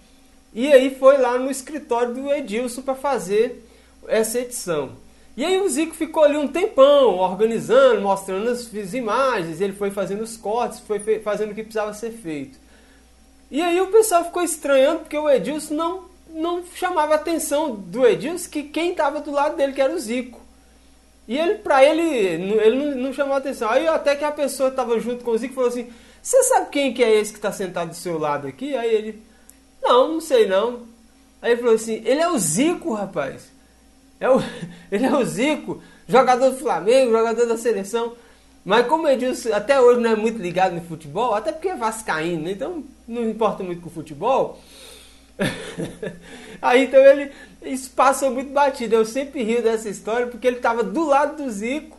E 0.54 0.72
aí 0.72 0.96
foi 0.96 1.18
lá 1.18 1.38
no 1.38 1.50
escritório 1.50 2.14
do 2.14 2.32
Edilson 2.32 2.82
para 2.82 2.96
fazer 2.96 3.68
essa 4.08 4.40
edição. 4.40 4.92
E 5.36 5.44
aí 5.44 5.60
o 5.60 5.68
Zico 5.68 5.96
ficou 5.96 6.24
ali 6.24 6.38
um 6.38 6.48
tempão 6.48 7.18
organizando, 7.18 8.02
mostrando 8.02 8.50
as, 8.50 8.74
as 8.74 8.94
imagens, 8.94 9.60
ele 9.60 9.74
foi 9.74 9.90
fazendo 9.90 10.22
os 10.22 10.38
cortes, 10.38 10.80
foi 10.80 11.00
fazendo 11.20 11.52
o 11.52 11.56
que 11.56 11.64
precisava 11.64 11.92
ser 11.94 12.12
feito. 12.12 12.60
E 13.50 13.60
aí 13.62 13.82
o 13.82 13.88
pessoal 13.88 14.24
ficou 14.26 14.44
estranhando 14.44 15.00
porque 15.00 15.18
o 15.18 15.30
Edilson 15.30 15.74
não, 15.74 16.04
não 16.30 16.64
chamava 16.76 17.14
a 17.14 17.16
atenção 17.16 17.76
do 17.76 18.06
Edilson 18.06 18.50
que 18.50 18.64
quem 18.64 18.92
estava 18.92 19.22
do 19.22 19.32
lado 19.32 19.58
dele 19.58 19.74
que 19.74 19.82
era 19.82 19.94
o 19.94 20.00
Zico. 20.00 20.40
E 21.28 21.38
ele, 21.38 21.56
para 21.56 21.84
ele, 21.84 22.04
ele 22.04 22.76
não, 22.76 22.96
não 23.04 23.14
chamou 23.14 23.34
a 23.34 23.38
atenção. 23.38 23.70
Aí 23.70 23.88
até 23.88 24.16
que 24.16 24.26
a 24.26 24.32
pessoa 24.32 24.70
estava 24.70 25.00
junto 25.00 25.24
com 25.24 25.32
o 25.32 25.38
Zico 25.38 25.56
falou 25.56 25.70
assim: 25.70 25.90
Você 26.24 26.42
sabe 26.44 26.70
quem 26.70 26.94
que 26.94 27.04
é 27.04 27.20
esse 27.20 27.34
que 27.34 27.38
está 27.38 27.52
sentado 27.52 27.90
do 27.90 27.96
seu 27.96 28.18
lado 28.18 28.48
aqui? 28.48 28.78
Aí 28.78 28.96
ele: 28.96 29.22
Não, 29.82 30.14
não 30.14 30.22
sei 30.22 30.48
não. 30.48 30.84
Aí 31.42 31.52
ele 31.52 31.60
falou 31.60 31.76
assim: 31.76 32.02
Ele 32.06 32.22
é 32.22 32.30
o 32.30 32.40
Zico, 32.40 32.94
rapaz. 32.94 33.52
É 34.22 34.30
o, 34.30 34.42
ele 34.90 35.06
é 35.06 35.14
o 35.14 35.26
Zico, 35.26 35.84
jogador 36.08 36.52
do 36.52 36.58
Flamengo, 36.58 37.12
jogador 37.12 37.46
da 37.46 37.58
seleção. 37.58 38.16
Mas 38.64 38.88
como 38.88 39.06
eu 39.06 39.18
disse, 39.18 39.52
até 39.52 39.82
hoje 39.82 40.00
não 40.00 40.12
é 40.12 40.16
muito 40.16 40.42
ligado 40.42 40.74
no 40.74 40.82
futebol, 40.82 41.36
até 41.36 41.52
porque 41.52 41.68
é 41.68 41.76
vascaíno, 41.76 42.44
né? 42.44 42.52
então 42.52 42.82
não 43.06 43.30
importa 43.30 43.62
muito 43.62 43.82
com 43.82 43.90
o 43.90 43.92
futebol. 43.92 44.58
Aí 46.62 46.86
então 46.86 47.02
ele 47.02 47.34
isso 47.64 47.92
passou 47.92 48.32
muito 48.32 48.54
batido. 48.54 48.96
Eu 48.96 49.06
sempre 49.06 49.44
rio 49.44 49.62
dessa 49.62 49.90
história 49.90 50.28
porque 50.28 50.48
ele 50.48 50.58
estava 50.58 50.84
do 50.84 51.06
lado 51.06 51.44
do 51.44 51.52
Zico 51.52 51.98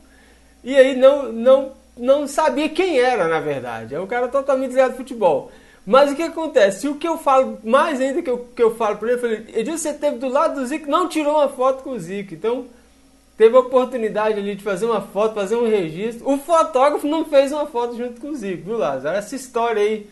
e 0.63 0.75
aí 0.75 0.97
não, 0.97 1.31
não, 1.31 1.73
não 1.96 2.26
sabia 2.26 2.68
quem 2.68 2.98
era, 2.98 3.28
na 3.28 3.40
verdade. 3.40 3.94
É 3.94 4.00
um 4.00 4.07
cara 4.07 4.28
totalmente 4.28 4.70
ligado 4.70 4.92
no 4.92 4.96
futebol. 4.96 5.50
Mas 5.87 6.11
o 6.11 6.16
que 6.16 6.22
acontece? 6.22 6.88
O 6.88 6.96
que 6.96 7.07
eu 7.07 7.18
falo, 7.18 7.59
mais 7.62 8.00
ainda 8.00 8.22
que 8.22 8.30
eu, 8.30 8.48
que 8.54 8.62
eu 8.62 8.74
falo 8.74 8.96
para 8.96 9.09
ele, 9.09 9.16
eu 9.16 9.20
falei, 9.20 9.44
Edilson, 9.54 9.78
você 9.78 9.94
teve 9.94 10.18
do 10.18 10.28
lado 10.28 10.61
do 10.61 10.66
Zico, 10.66 10.90
não 10.90 11.09
tirou 11.09 11.35
uma 11.35 11.48
foto 11.48 11.83
com 11.83 11.90
o 11.90 11.98
Zico. 11.98 12.33
Então, 12.33 12.66
teve 13.37 13.54
a 13.54 13.61
oportunidade 13.61 14.38
ali 14.38 14.54
de 14.54 14.64
fazer 14.64 14.87
uma 14.87 15.02
foto, 15.02 15.35
fazer 15.35 15.57
um 15.57 15.68
registro. 15.68 16.28
O 16.28 16.38
fotógrafo 16.38 17.07
não 17.07 17.26
fez 17.26 17.52
uma 17.52 17.66
foto 17.66 17.96
junto 17.96 18.20
com 18.20 18.30
o 18.30 18.35
Zico, 18.35 18.64
viu, 18.64 18.78
Lázaro? 18.78 19.16
Essa 19.16 19.37
história 19.37 19.83
aí 19.83 20.09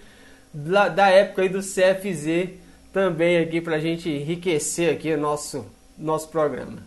da, 0.52 0.88
da 0.88 1.08
época 1.08 1.42
aí 1.42 1.48
do 1.48 1.60
CFZ 1.60 2.50
também 2.92 3.38
aqui 3.38 3.60
pra 3.60 3.78
gente 3.78 4.10
enriquecer 4.10 4.92
aqui 4.92 5.12
o 5.14 5.18
nosso, 5.18 5.64
nosso 5.96 6.28
programa. 6.28 6.82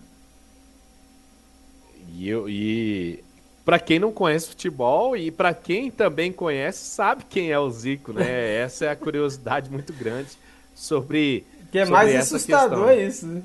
E, 2.13 2.29
eu, 2.29 2.47
e 2.47 3.24
para 3.65 3.79
quem 3.79 3.97
não 3.97 4.11
conhece 4.11 4.49
futebol 4.49 5.17
e 5.17 5.31
para 5.31 5.51
quem 5.51 5.89
também 5.89 6.31
conhece, 6.31 6.85
sabe 6.85 7.25
quem 7.27 7.51
é 7.51 7.59
o 7.59 7.69
Zico, 7.69 8.13
né? 8.13 8.57
Essa 8.61 8.85
é 8.85 8.89
a 8.91 8.95
curiosidade 8.95 9.71
muito 9.71 9.91
grande 9.91 10.29
sobre. 10.75 11.43
Que 11.71 11.79
é 11.79 11.85
mais 11.85 12.15
assustador 12.15 12.89
questão. 12.89 13.07
isso, 13.07 13.25
né? 13.25 13.41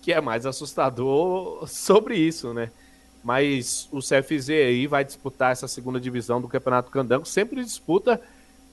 Que 0.00 0.12
é 0.14 0.20
mais 0.22 0.46
assustador 0.46 1.68
sobre 1.68 2.16
isso, 2.16 2.54
né? 2.54 2.70
Mas 3.22 3.86
o 3.92 3.98
CFZ 3.98 4.48
aí 4.48 4.86
vai 4.86 5.04
disputar 5.04 5.52
essa 5.52 5.68
segunda 5.68 6.00
divisão 6.00 6.40
do 6.40 6.48
Campeonato 6.48 6.90
Candango, 6.90 7.26
sempre 7.26 7.62
disputa 7.62 8.18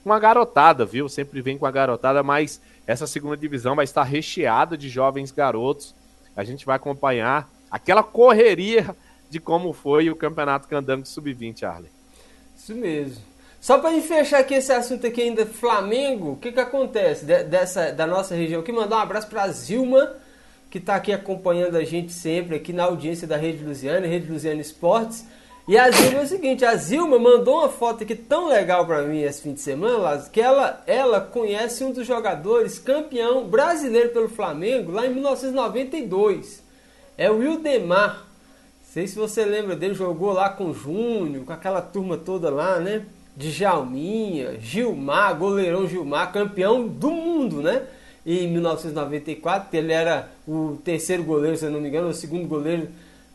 com 0.02 0.12
a 0.12 0.18
garotada, 0.18 0.86
viu? 0.86 1.08
Sempre 1.10 1.42
vem 1.42 1.58
com 1.58 1.66
a 1.66 1.70
garotada, 1.70 2.22
mas 2.22 2.60
essa 2.86 3.06
segunda 3.06 3.36
divisão 3.36 3.76
vai 3.76 3.84
estar 3.84 4.04
recheada 4.04 4.78
de 4.78 4.88
jovens 4.88 5.30
garotos. 5.30 5.94
A 6.34 6.42
gente 6.42 6.64
vai 6.64 6.76
acompanhar 6.76 7.50
aquela 7.70 8.02
correria 8.02 8.96
de 9.28 9.40
como 9.40 9.72
foi 9.72 10.10
o 10.10 10.16
Campeonato 10.16 10.68
Candango 10.68 11.06
Sub-20, 11.06 11.62
Arley. 11.62 11.90
Isso 12.56 12.74
mesmo. 12.74 13.22
Só 13.60 13.78
para 13.78 14.00
fechar 14.00 14.40
aqui 14.40 14.54
esse 14.54 14.72
assunto 14.72 15.06
aqui 15.06 15.22
ainda, 15.22 15.44
Flamengo, 15.44 16.32
o 16.32 16.36
que 16.36 16.52
que 16.52 16.60
acontece 16.60 17.24
de, 17.24 17.42
dessa, 17.44 17.90
da 17.90 18.06
nossa 18.06 18.34
região 18.34 18.60
aqui? 18.60 18.70
Mandar 18.70 18.98
um 18.98 19.00
abraço 19.00 19.26
para 19.26 19.42
a 19.42 19.48
Zilma, 19.48 20.14
que 20.70 20.78
está 20.78 20.94
aqui 20.94 21.12
acompanhando 21.12 21.76
a 21.76 21.82
gente 21.82 22.12
sempre 22.12 22.56
aqui 22.56 22.72
na 22.72 22.84
audiência 22.84 23.26
da 23.26 23.36
Rede 23.36 23.64
Luziana, 23.64 24.06
Rede 24.06 24.30
Luziana 24.30 24.60
Esportes. 24.60 25.24
E 25.66 25.76
a 25.76 25.90
Zilma 25.90 26.20
é 26.20 26.22
o 26.22 26.28
seguinte, 26.28 26.64
a 26.64 26.76
Zilma 26.76 27.18
mandou 27.18 27.58
uma 27.58 27.68
foto 27.68 28.04
aqui 28.04 28.14
tão 28.14 28.46
legal 28.46 28.86
para 28.86 29.02
mim 29.02 29.22
esse 29.22 29.42
fim 29.42 29.52
de 29.52 29.60
semana, 29.60 30.16
que 30.32 30.40
ela, 30.40 30.80
ela 30.86 31.20
conhece 31.20 31.82
um 31.82 31.90
dos 31.90 32.06
jogadores 32.06 32.78
campeão 32.78 33.48
brasileiro 33.48 34.10
pelo 34.10 34.28
Flamengo 34.28 34.92
lá 34.92 35.06
em 35.06 35.12
1992. 35.12 36.62
É 37.18 37.28
o 37.28 37.38
Wildemar 37.38 38.25
sei 38.96 39.06
se 39.06 39.14
você 39.14 39.44
lembra 39.44 39.76
dele, 39.76 39.92
jogou 39.92 40.32
lá 40.32 40.48
com 40.48 40.70
o 40.70 40.74
Júnior, 40.74 41.44
com 41.44 41.52
aquela 41.52 41.82
turma 41.82 42.16
toda 42.16 42.48
lá, 42.48 42.80
né? 42.80 43.04
De 43.36 43.50
Jalminha, 43.50 44.58
Gilmar, 44.58 45.36
goleirão 45.36 45.86
Gilmar, 45.86 46.32
campeão 46.32 46.88
do 46.88 47.10
mundo, 47.10 47.60
né? 47.60 47.82
Em 48.24 48.48
1994, 48.48 49.68
ele 49.76 49.92
era 49.92 50.30
o 50.48 50.78
terceiro 50.82 51.22
goleiro, 51.22 51.58
se 51.58 51.66
eu 51.66 51.70
não 51.70 51.78
me 51.78 51.88
engano, 51.88 52.08
o 52.08 52.14
segundo 52.14 52.48
goleiro 52.48 52.88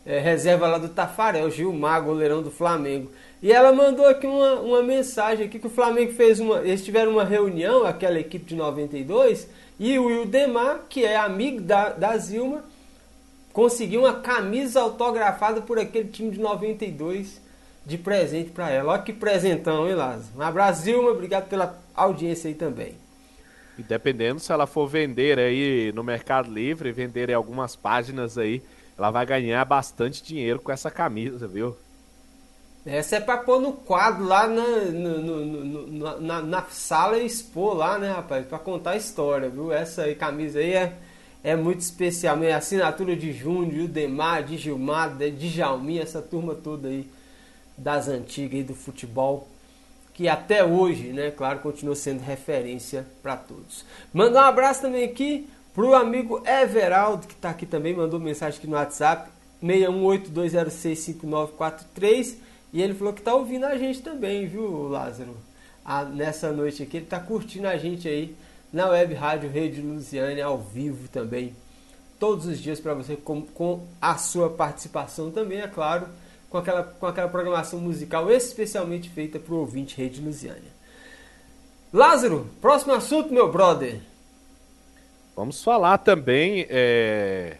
é, 0.04 0.18
reserva 0.18 0.66
lá 0.66 0.78
do 0.78 0.88
Tafarel, 0.88 1.48
Gilmar, 1.48 2.02
goleirão 2.02 2.42
do 2.42 2.50
Flamengo. 2.50 3.12
E 3.40 3.52
ela 3.52 3.72
mandou 3.72 4.08
aqui 4.08 4.26
uma, 4.26 4.54
uma 4.54 4.82
mensagem 4.82 5.46
aqui 5.46 5.60
que 5.60 5.68
o 5.68 5.70
Flamengo 5.70 6.12
fez 6.12 6.40
uma. 6.40 6.58
Eles 6.58 6.84
tiveram 6.84 7.12
uma 7.12 7.24
reunião, 7.24 7.86
aquela 7.86 8.18
equipe 8.18 8.46
de 8.46 8.56
92, 8.56 9.48
e 9.78 9.96
o 9.96 10.06
Wildemar, 10.06 10.86
que 10.88 11.04
é 11.04 11.16
amigo 11.16 11.60
da, 11.60 11.90
da 11.90 12.18
Zilma, 12.18 12.64
conseguiu 13.52 14.00
uma 14.02 14.20
camisa 14.20 14.80
autografada 14.80 15.60
por 15.60 15.78
aquele 15.78 16.08
time 16.08 16.30
de 16.30 16.40
92 16.40 17.40
de 17.84 17.98
presente 17.98 18.50
para 18.50 18.70
ela. 18.70 18.92
Olha 18.92 19.02
que 19.02 19.12
presentão, 19.12 19.88
hein, 19.88 19.94
Lázaro? 19.94 20.40
Abraço, 20.40 20.82
Zilma. 20.82 21.10
Obrigado 21.10 21.48
pela 21.48 21.78
audiência 21.94 22.48
aí 22.48 22.54
também. 22.54 22.94
E 23.78 23.82
dependendo 23.82 24.38
se 24.38 24.52
ela 24.52 24.66
for 24.66 24.86
vender 24.86 25.38
aí 25.38 25.92
no 25.94 26.04
Mercado 26.04 26.52
Livre, 26.52 26.92
vender 26.92 27.30
em 27.30 27.34
algumas 27.34 27.74
páginas 27.74 28.38
aí, 28.38 28.62
ela 28.96 29.10
vai 29.10 29.24
ganhar 29.26 29.64
bastante 29.64 30.22
dinheiro 30.22 30.60
com 30.60 30.70
essa 30.70 30.90
camisa, 30.90 31.48
viu? 31.48 31.76
Essa 32.84 33.16
é 33.16 33.20
para 33.20 33.38
pôr 33.38 33.60
no 33.60 33.72
quadro 33.72 34.24
lá 34.24 34.46
na, 34.48 34.66
no, 34.66 35.18
no, 35.18 35.64
no, 35.64 36.20
na, 36.20 36.42
na, 36.42 36.62
sala 36.64 37.16
e 37.18 37.24
expor 37.24 37.74
lá, 37.74 37.96
né, 37.96 38.10
rapaz? 38.10 38.44
Para 38.44 38.58
contar 38.58 38.92
a 38.92 38.96
história, 38.96 39.48
viu? 39.48 39.72
Essa 39.72 40.02
aí, 40.02 40.16
camisa 40.16 40.58
aí 40.58 40.72
é 40.72 40.92
é 41.42 41.56
muito 41.56 41.80
especial. 41.80 42.38
A 42.42 42.56
assinatura 42.56 43.16
de 43.16 43.32
Júnior, 43.32 43.72
de 43.72 43.88
Demar, 43.88 44.42
de 44.42 44.56
Gilmar, 44.56 45.16
de 45.16 45.48
Jalminha, 45.48 46.02
essa 46.02 46.22
turma 46.22 46.54
toda 46.54 46.88
aí 46.88 47.08
das 47.76 48.08
antigas 48.08 48.54
aí 48.54 48.62
do 48.62 48.74
futebol, 48.74 49.48
que 50.14 50.28
até 50.28 50.64
hoje, 50.64 51.08
né, 51.08 51.30
claro, 51.30 51.60
continua 51.60 51.96
sendo 51.96 52.20
referência 52.20 53.06
para 53.22 53.36
todos. 53.36 53.84
Mandar 54.12 54.44
um 54.44 54.48
abraço 54.48 54.82
também 54.82 55.04
aqui 55.04 55.48
pro 55.74 55.94
amigo 55.94 56.42
Everaldo, 56.46 57.26
que 57.26 57.32
está 57.32 57.48
aqui 57.50 57.64
também, 57.64 57.96
mandou 57.96 58.20
mensagem 58.20 58.58
aqui 58.58 58.66
no 58.66 58.76
WhatsApp, 58.76 59.30
618206593, 59.64 62.36
e 62.72 62.82
ele 62.82 62.94
falou 62.94 63.12
que 63.12 63.20
está 63.20 63.34
ouvindo 63.34 63.64
a 63.64 63.76
gente 63.78 64.02
também, 64.02 64.46
viu, 64.46 64.88
Lázaro? 64.88 65.36
Nessa 66.14 66.52
noite 66.52 66.82
aqui, 66.82 66.98
ele 66.98 67.06
está 67.06 67.18
curtindo 67.18 67.66
a 67.66 67.76
gente 67.76 68.06
aí 68.06 68.36
na 68.72 68.88
web 68.88 69.14
rádio 69.14 69.50
Rede 69.50 69.82
Luziane 69.82 70.40
ao 70.40 70.58
vivo 70.58 71.08
também, 71.08 71.54
todos 72.18 72.46
os 72.46 72.58
dias 72.58 72.80
para 72.80 72.94
você 72.94 73.16
com, 73.16 73.42
com, 73.42 73.86
a 74.00 74.16
sua 74.16 74.48
participação 74.48 75.30
também, 75.30 75.60
é 75.60 75.68
claro, 75.68 76.06
com 76.48 76.56
aquela, 76.56 76.82
com 76.82 77.06
aquela 77.06 77.28
programação 77.28 77.78
musical 77.80 78.30
especialmente 78.30 79.10
feita 79.10 79.38
para 79.38 79.52
o 79.52 79.58
ouvinte 79.58 79.96
Rede 79.96 80.20
Luziane. 80.20 80.72
Lázaro, 81.92 82.48
próximo 82.60 82.94
assunto, 82.94 83.32
meu 83.32 83.52
brother. 83.52 84.00
Vamos 85.36 85.62
falar 85.62 85.98
também 85.98 86.66
é, 86.70 87.58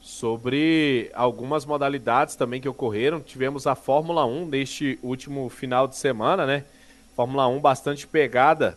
sobre 0.00 1.10
algumas 1.14 1.64
modalidades 1.64 2.34
também 2.34 2.60
que 2.60 2.68
ocorreram. 2.68 3.20
Tivemos 3.20 3.66
a 3.66 3.74
Fórmula 3.74 4.26
1 4.26 4.46
neste 4.46 4.98
último 5.02 5.48
final 5.48 5.88
de 5.88 5.96
semana, 5.96 6.44
né? 6.44 6.64
Fórmula 7.16 7.46
1 7.46 7.60
bastante 7.60 8.06
pegada 8.06 8.76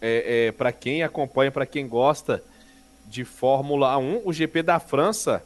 é, 0.00 0.46
é, 0.46 0.52
para 0.52 0.72
quem 0.72 1.02
acompanha, 1.02 1.50
para 1.50 1.66
quem 1.66 1.88
gosta 1.88 2.42
de 3.06 3.24
Fórmula 3.24 3.96
1. 3.98 4.22
O 4.24 4.32
GP 4.32 4.62
da 4.62 4.78
França 4.78 5.42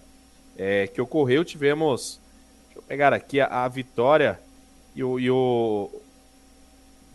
é, 0.57 0.87
que 0.87 1.01
ocorreu, 1.01 1.45
tivemos. 1.45 2.21
Deixa 2.67 2.79
eu 2.79 2.83
pegar 2.83 3.13
aqui 3.13 3.41
a, 3.41 3.65
a 3.65 3.69
vitória 3.69 4.41
e 4.95 5.05
o, 5.05 5.19
e 5.19 5.31
o 5.31 5.91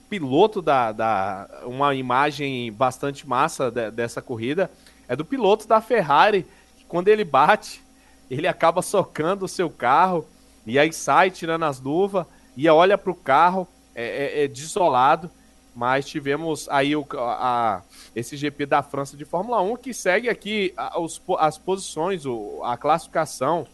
piloto 0.09 0.61
da, 0.61 0.91
da. 0.91 1.49
Uma 1.65 1.93
imagem 1.95 2.71
bastante 2.71 3.27
massa 3.27 3.69
de, 3.69 3.91
dessa 3.91 4.21
corrida 4.21 4.69
é 5.07 5.15
do 5.15 5.25
piloto 5.25 5.67
da 5.67 5.81
Ferrari 5.81 6.45
quando 6.87 7.07
ele 7.07 7.23
bate, 7.23 7.81
ele 8.29 8.47
acaba 8.47 8.83
socando 8.83 9.45
o 9.45 9.47
seu 9.47 9.67
carro 9.67 10.27
e 10.63 10.77
aí 10.77 10.93
sai 10.93 11.31
tirando 11.31 11.63
as 11.63 11.79
luvas 11.79 12.25
e 12.55 12.69
olha 12.69 12.97
para 12.97 13.11
o 13.11 13.15
carro, 13.15 13.67
é, 13.95 14.03
é, 14.03 14.43
é, 14.43 14.47
desolado. 14.47 15.29
Mas 15.75 16.05
tivemos 16.05 16.69
aí 16.69 16.95
o, 16.95 17.05
a, 17.17 17.81
esse 18.15 18.37
GP 18.37 18.65
da 18.67 18.83
França 18.83 19.17
de 19.17 19.25
Fórmula 19.25 19.61
1 19.61 19.77
que 19.77 19.93
segue 19.93 20.29
aqui 20.29 20.71
a, 20.77 20.99
os, 20.99 21.21
as 21.39 21.57
posições, 21.57 22.25
o, 22.25 22.61
a 22.63 22.77
classificação 22.77 23.65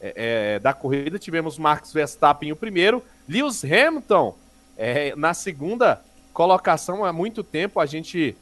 é, 0.00 0.54
é, 0.54 0.58
da 0.58 0.72
corrida. 0.72 1.18
Tivemos 1.18 1.58
Max 1.58 1.92
Verstappen 1.92 2.52
o 2.52 2.56
primeiro, 2.56 3.02
Lewis 3.28 3.64
Hamilton 3.64 4.36
é, 4.76 5.14
na 5.16 5.34
segunda 5.34 6.00
colocação 6.32 7.04
há 7.04 7.12
muito 7.12 7.42
tempo. 7.42 7.80
A 7.80 7.86
gente 7.86 8.36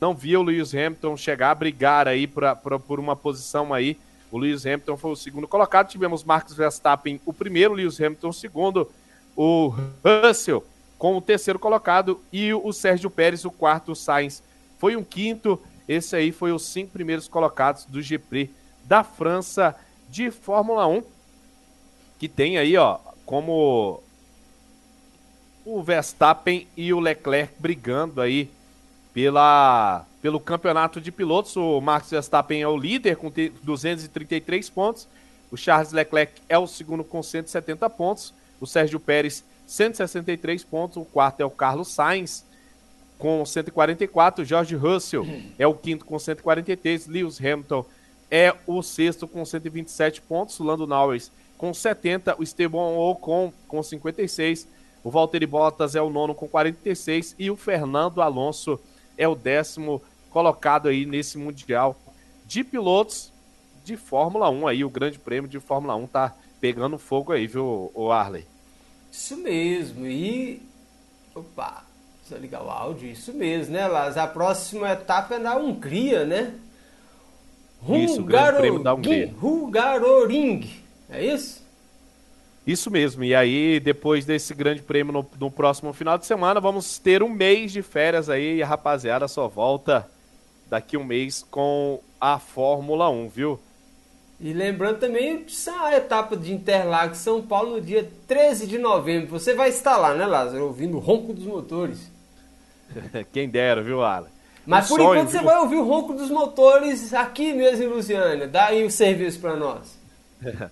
não 0.00 0.14
via 0.14 0.40
o 0.40 0.42
Lewis 0.42 0.74
Hamilton 0.74 1.16
chegar 1.16 1.50
a 1.50 1.54
brigar 1.54 2.08
aí 2.08 2.26
pra, 2.26 2.56
pra, 2.56 2.78
por 2.78 2.98
uma 2.98 3.16
posição 3.16 3.74
aí. 3.74 3.98
O 4.30 4.38
Lewis 4.38 4.64
Hamilton 4.64 4.96
foi 4.96 5.10
o 5.10 5.16
segundo 5.16 5.48
colocado. 5.48 5.88
Tivemos 5.88 6.24
Marcos 6.24 6.54
Verstappen 6.54 7.20
o 7.26 7.32
primeiro, 7.32 7.74
Lewis 7.74 8.00
Hamilton 8.00 8.28
o 8.28 8.32
segundo, 8.32 8.90
o 9.36 9.74
Russell 10.04 10.64
com 11.00 11.16
o 11.16 11.20
terceiro 11.22 11.58
colocado 11.58 12.20
e 12.30 12.52
o 12.52 12.70
Sérgio 12.74 13.08
Pérez 13.08 13.46
o 13.46 13.50
quarto, 13.50 13.92
o 13.92 13.96
Sainz 13.96 14.42
foi 14.78 14.96
um 14.96 15.02
quinto. 15.02 15.58
Esse 15.88 16.14
aí 16.14 16.30
foi 16.30 16.52
os 16.52 16.62
cinco 16.66 16.92
primeiros 16.92 17.26
colocados 17.26 17.86
do 17.86 18.02
GP 18.02 18.50
da 18.84 19.02
França 19.02 19.74
de 20.10 20.30
Fórmula 20.30 20.86
1, 20.86 21.02
que 22.18 22.28
tem 22.28 22.58
aí, 22.58 22.76
ó, 22.76 22.98
como 23.24 24.02
o 25.64 25.82
Verstappen 25.82 26.68
e 26.76 26.92
o 26.92 27.00
Leclerc 27.00 27.54
brigando 27.58 28.20
aí 28.20 28.50
pela, 29.14 30.04
pelo 30.20 30.38
campeonato 30.38 31.00
de 31.00 31.10
pilotos. 31.10 31.56
O 31.56 31.80
Max 31.80 32.10
Verstappen 32.10 32.60
é 32.60 32.68
o 32.68 32.76
líder 32.76 33.16
com 33.16 33.32
233 33.62 34.68
pontos. 34.68 35.08
O 35.50 35.56
Charles 35.56 35.92
Leclerc 35.92 36.42
é 36.46 36.58
o 36.58 36.66
segundo 36.66 37.02
com 37.02 37.22
170 37.22 37.88
pontos. 37.88 38.34
O 38.60 38.66
Sérgio 38.66 39.00
Pérez, 39.00 39.42
163 39.70 40.64
pontos. 40.64 40.96
O 40.96 41.04
quarto 41.04 41.40
é 41.40 41.44
o 41.44 41.50
Carlos 41.50 41.88
Sainz 41.88 42.44
com 43.16 43.44
144. 43.46 44.44
George 44.44 44.74
Russell 44.74 45.24
é 45.56 45.64
o 45.64 45.74
quinto 45.74 46.04
com 46.04 46.18
143. 46.18 47.06
Lewis 47.06 47.38
Hamilton 47.38 47.84
é 48.28 48.52
o 48.66 48.82
sexto 48.82 49.28
com 49.28 49.44
127 49.44 50.22
pontos. 50.22 50.58
Lando 50.58 50.88
Norris 50.88 51.30
com 51.56 51.72
70. 51.72 52.34
O 52.40 52.42
Esteban 52.42 52.96
Ocon 52.98 53.52
com 53.68 53.80
56. 53.80 54.66
O 55.04 55.10
Valtteri 55.10 55.46
Bottas 55.46 55.94
é 55.94 56.02
o 56.02 56.10
nono 56.10 56.34
com 56.34 56.48
46. 56.48 57.36
E 57.38 57.48
o 57.48 57.56
Fernando 57.56 58.20
Alonso 58.20 58.80
é 59.16 59.28
o 59.28 59.36
décimo 59.36 60.02
colocado 60.30 60.88
aí 60.88 61.06
nesse 61.06 61.38
Mundial 61.38 61.96
de 62.44 62.64
Pilotos 62.64 63.32
de 63.84 63.96
Fórmula 63.96 64.50
1 64.50 64.66
aí. 64.66 64.84
O 64.84 64.90
Grande 64.90 65.20
Prêmio 65.20 65.48
de 65.48 65.60
Fórmula 65.60 65.94
1 65.94 66.08
tá 66.08 66.34
pegando 66.60 66.98
fogo 66.98 67.32
aí, 67.32 67.46
viu, 67.46 67.92
o 67.94 68.10
Arley? 68.10 68.49
Isso 69.10 69.36
mesmo. 69.36 70.06
E. 70.06 70.62
Opa, 71.34 71.84
eu 72.30 72.38
ligar 72.38 72.62
o 72.62 72.70
áudio. 72.70 73.08
Isso 73.08 73.32
mesmo, 73.32 73.74
né, 73.74 73.86
Laz? 73.86 74.16
A 74.16 74.26
próxima 74.26 74.90
etapa 74.90 75.34
é 75.34 75.38
na 75.38 75.56
Hungria, 75.56 76.24
né? 76.24 76.54
Isso, 77.88 78.20
o 78.20 78.24
Grande 78.24 78.58
Prêmio 78.58 78.82
da 78.82 78.94
Hungria. 78.94 79.34
Hungaroring. 79.42 80.70
É 81.08 81.24
isso? 81.24 81.60
Isso 82.66 82.90
mesmo. 82.90 83.24
E 83.24 83.34
aí, 83.34 83.80
depois 83.80 84.24
desse 84.24 84.54
grande 84.54 84.82
prêmio 84.82 85.12
no, 85.12 85.26
no, 85.38 85.50
próximo 85.50 85.92
final 85.92 86.18
de 86.18 86.26
semana, 86.26 86.60
vamos 86.60 86.98
ter 86.98 87.22
um 87.22 87.28
mês 87.28 87.72
de 87.72 87.82
férias 87.82 88.28
aí 88.28 88.56
e 88.56 88.62
a 88.62 88.66
rapaziada 88.66 89.26
só 89.26 89.48
volta 89.48 90.08
daqui 90.68 90.96
um 90.96 91.04
mês 91.04 91.44
com 91.50 92.00
a 92.20 92.38
Fórmula 92.38 93.08
1, 93.08 93.28
viu? 93.28 93.58
E 94.40 94.54
lembrando 94.54 94.98
também 94.98 95.44
a 95.82 95.96
etapa 95.96 96.34
de 96.34 96.52
Interlagos 96.52 97.18
São 97.18 97.42
Paulo 97.42 97.72
no 97.72 97.80
dia 97.80 98.10
13 98.26 98.66
de 98.66 98.78
novembro. 98.78 99.28
Você 99.28 99.54
vai 99.54 99.68
estar 99.68 99.98
lá, 99.98 100.14
né, 100.14 100.24
Lázaro? 100.24 100.64
Ouvindo 100.64 100.96
o 100.96 101.00
ronco 101.00 101.34
dos 101.34 101.44
motores. 101.44 102.10
Quem 103.32 103.50
dera, 103.50 103.82
viu, 103.82 104.02
Alan? 104.02 104.28
Mas 104.66 104.86
um 104.86 104.88
por 104.88 105.02
sonho, 105.02 105.12
enquanto 105.12 105.30
viu? 105.30 105.40
você 105.40 105.44
vai 105.44 105.58
ouvir 105.58 105.76
o 105.76 105.84
ronco 105.84 106.14
dos 106.14 106.30
motores 106.30 107.12
aqui 107.12 107.52
mesmo 107.52 107.84
em 107.84 107.88
Luciana. 107.88 108.46
Dá 108.46 108.66
aí 108.66 108.82
o 108.82 108.90
serviço 108.90 109.38
para 109.40 109.56
nós. 109.56 109.98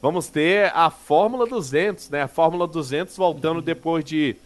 vamos 0.00 0.28
ter 0.28 0.70
a 0.72 0.88
Fórmula 0.88 1.44
200, 1.44 2.10
né? 2.10 2.22
A 2.22 2.28
Fórmula 2.28 2.68
200 2.68 3.16
voltando 3.16 3.60
depois 3.60 4.04
de 4.04 4.36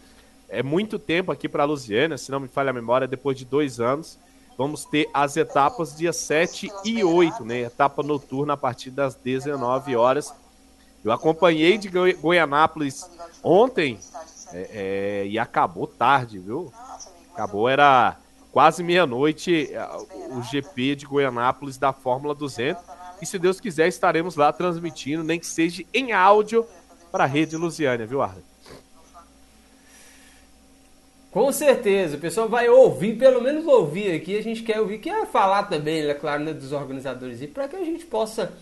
é 0.49 0.63
muito 0.63 0.97
tempo 0.97 1.31
aqui 1.31 1.47
para 1.47 1.63
a 1.63 1.65
Lusiana, 1.65 2.17
se 2.17 2.31
não 2.31 2.39
me 2.39 2.47
falha 2.47 2.69
a 2.71 2.73
memória, 2.73 3.07
depois 3.07 3.37
de 3.37 3.45
dois 3.45 3.79
anos. 3.79 4.17
Vamos 4.57 4.85
ter 4.85 5.09
as 5.13 5.35
etapas 5.35 5.95
dia 5.95 6.13
7 6.13 6.71
e 6.85 7.03
8, 7.03 7.43
né? 7.43 7.61
Etapa 7.61 8.03
noturna 8.03 8.53
a 8.53 8.57
partir 8.57 8.91
das 8.91 9.15
19 9.15 9.95
horas. 9.95 10.33
Eu 11.03 11.11
acompanhei 11.11 11.77
de 11.77 11.89
Goianápolis 11.89 13.09
ontem 13.43 13.99
é, 14.53 14.69
é, 14.71 15.27
e 15.27 15.37
acabou 15.39 15.87
tarde, 15.87 16.39
viu? 16.39 16.71
Acabou, 17.33 17.67
era 17.67 18.17
quase 18.51 18.83
meia-noite 18.83 19.71
o 20.29 20.41
GP 20.43 20.95
de 20.95 21.05
Goianápolis 21.05 21.77
da 21.77 21.91
Fórmula 21.91 22.35
200. 22.35 22.81
E 23.21 23.25
se 23.25 23.39
Deus 23.39 23.59
quiser, 23.59 23.87
estaremos 23.87 24.35
lá 24.35 24.53
transmitindo, 24.53 25.23
nem 25.23 25.39
que 25.39 25.47
seja 25.47 25.83
em 25.93 26.13
áudio, 26.13 26.65
para 27.11 27.25
a 27.25 27.27
rede 27.27 27.57
Lusiânia, 27.57 28.05
viu, 28.05 28.21
Arlen? 28.21 28.52
Com 31.33 31.51
certeza, 31.51 32.15
o 32.15 32.19
pessoal 32.19 32.47
vai 32.47 32.69
ouvir, 32.69 33.17
pelo 33.17 33.41
menos 33.41 33.65
ouvir 33.65 34.11
aqui, 34.13 34.37
a 34.37 34.43
gente 34.43 34.61
quer 34.61 34.79
ouvir, 34.79 34.99
quer 34.99 35.25
falar 35.25 35.63
também, 35.63 36.07
é 36.07 36.13
claro, 36.13 36.43
né, 36.43 36.53
dos 36.53 36.71
organizadores, 36.71 37.41
e 37.41 37.47
para 37.47 37.67
que 37.67 37.75
a 37.75 37.83
gente 37.83 38.05
possa 38.05 38.53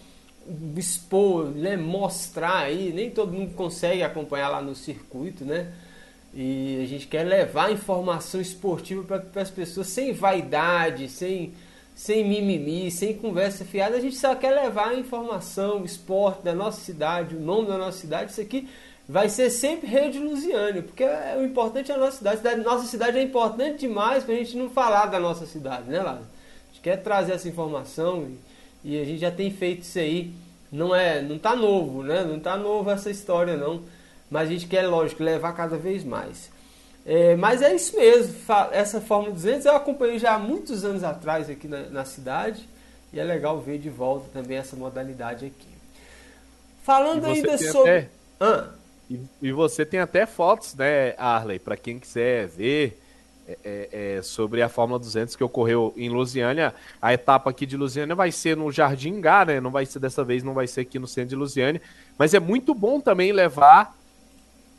expor, 0.78 1.48
né, 1.48 1.76
mostrar 1.76 2.60
aí, 2.60 2.94
nem 2.94 3.12
todo 3.12 3.34
mundo 3.34 3.54
consegue 3.56 4.02
acompanhar 4.02 4.48
lá 4.48 4.62
no 4.62 4.74
circuito, 4.74 5.44
né? 5.44 5.74
E 6.34 6.80
a 6.82 6.88
gente 6.88 7.08
quer 7.08 7.24
levar 7.24 7.74
informação 7.74 8.40
esportiva 8.40 9.04
para 9.04 9.42
as 9.42 9.52
pessoas 9.52 9.88
sem 9.88 10.14
vaidade, 10.14 11.10
sem 11.10 11.52
sem 11.94 12.24
mimimi, 12.24 12.90
sem 12.90 13.14
conversa 13.18 13.66
fiada, 13.66 13.98
a 13.98 14.00
gente 14.00 14.16
só 14.16 14.34
quer 14.34 14.52
levar 14.52 14.98
informação, 14.98 15.84
esporte 15.84 16.42
da 16.42 16.56
nossa 16.56 16.80
cidade, 16.80 17.36
o 17.36 17.40
nome 17.40 17.68
da 17.68 17.78
nossa 17.78 17.98
cidade, 17.98 18.32
isso 18.32 18.40
aqui 18.40 18.70
vai 19.08 19.30
ser 19.30 19.50
sempre 19.50 19.88
Rede 19.88 20.20
Lusiane, 20.20 20.82
porque 20.82 21.04
é, 21.04 21.36
o 21.38 21.44
importante 21.44 21.92
é 21.92 21.96
a 21.96 21.98
nossa 21.98 22.18
cidade. 22.18 22.48
A 22.48 22.58
nossa 22.58 22.88
cidade 22.88 23.18
é 23.18 23.22
importante 23.22 23.80
demais 23.80 24.24
para 24.24 24.34
a 24.34 24.38
gente 24.38 24.56
não 24.56 24.70
falar 24.70 25.08
da 25.08 25.20
nossa 25.20 25.46
cidade, 25.46 25.90
né, 25.90 26.00
Lázaro? 26.02 26.26
A 26.26 26.74
gente 26.74 26.82
quer 26.82 26.98
trazer 26.98 27.34
essa 27.34 27.48
informação 27.48 28.28
e, 28.84 28.92
e, 28.92 29.02
a 29.02 29.06
gente 29.06 29.20
já 29.20 29.32
tem 29.32 29.52
feito 29.52 29.82
isso 29.82 30.00
aí. 30.00 30.34
Não 30.72 30.96
é, 30.96 31.22
não 31.22 31.38
tá 31.38 31.56
novo, 31.56 32.02
né? 32.04 32.24
Não 32.24 32.40
tá 32.40 32.56
novo 32.56 32.90
essa 32.90 33.10
história 33.10 33.58
não, 33.58 33.84
mas 34.30 34.48
a 34.48 34.52
gente 34.52 34.68
quer, 34.68 34.88
lógico, 34.88 35.22
levar 35.22 35.54
cada 35.54 35.78
vez 35.78 36.04
mais. 36.04 36.50
É, 37.06 37.36
mas 37.36 37.62
é 37.62 37.74
isso 37.76 37.98
mesmo, 37.98 38.36
essa 38.72 39.02
Fórmula 39.02 39.34
200 39.34 39.66
eu 39.66 39.76
acompanhei 39.76 40.20
já 40.20 40.36
há 40.36 40.40
muitos 40.40 40.86
anos 40.86 41.04
atrás 41.04 41.50
aqui 41.50 41.68
na, 41.68 41.90
na 41.90 42.06
cidade 42.06 42.70
e 43.12 43.20
é 43.20 43.24
legal 43.24 43.60
ver 43.60 43.80
de 43.80 43.90
volta 43.90 44.28
também 44.32 44.58
essa 44.58 44.76
modalidade 44.76 45.48
aqui. 45.48 45.68
Falando 46.84 47.26
ainda 47.26 47.58
sobre. 47.58 47.92
Até... 47.92 48.10
Ah. 48.40 48.70
E, 49.12 49.20
e, 49.42 49.52
você 49.52 49.86
tem 49.86 50.00
até 50.00 50.26
fotos, 50.26 50.74
né, 50.74 51.14
Arley, 51.18 51.60
para 51.60 51.76
quem 51.76 52.00
quiser 52.00 52.48
ver 52.48 52.98
é, 53.46 53.58
é, 53.64 53.90
é, 54.18 54.22
sobre 54.22 54.62
a 54.62 54.70
Fórmula 54.70 54.98
200 54.98 55.36
que 55.36 55.44
ocorreu 55.44 55.94
em 55.98 56.08
Lusiânia. 56.08 56.74
A 57.02 57.14
etapa 57.14 57.50
aqui 57.50 57.66
de 57.66 57.76
Lusiânia 57.76 58.16
vai 58.16 58.32
ser 58.32 58.56
no 58.56 58.72
Jardim 58.72 59.20
Gá, 59.20 59.44
né? 59.44 59.60
Não 59.60 59.70
vai 59.70 59.86
ser 59.86 60.00
dessa 60.00 60.24
vez, 60.24 60.44
não 60.44 60.54
vai 60.54 60.66
ser 60.66 60.82
aqui 60.82 60.98
no 60.98 61.08
centro 61.08 61.32
de 61.32 61.36
Lusiânia. 61.36 61.82
Mas 62.18 62.34
é 62.34 62.40
muito 62.40 62.74
bom 62.74 63.02
também 63.02 63.34
levar 63.34 63.98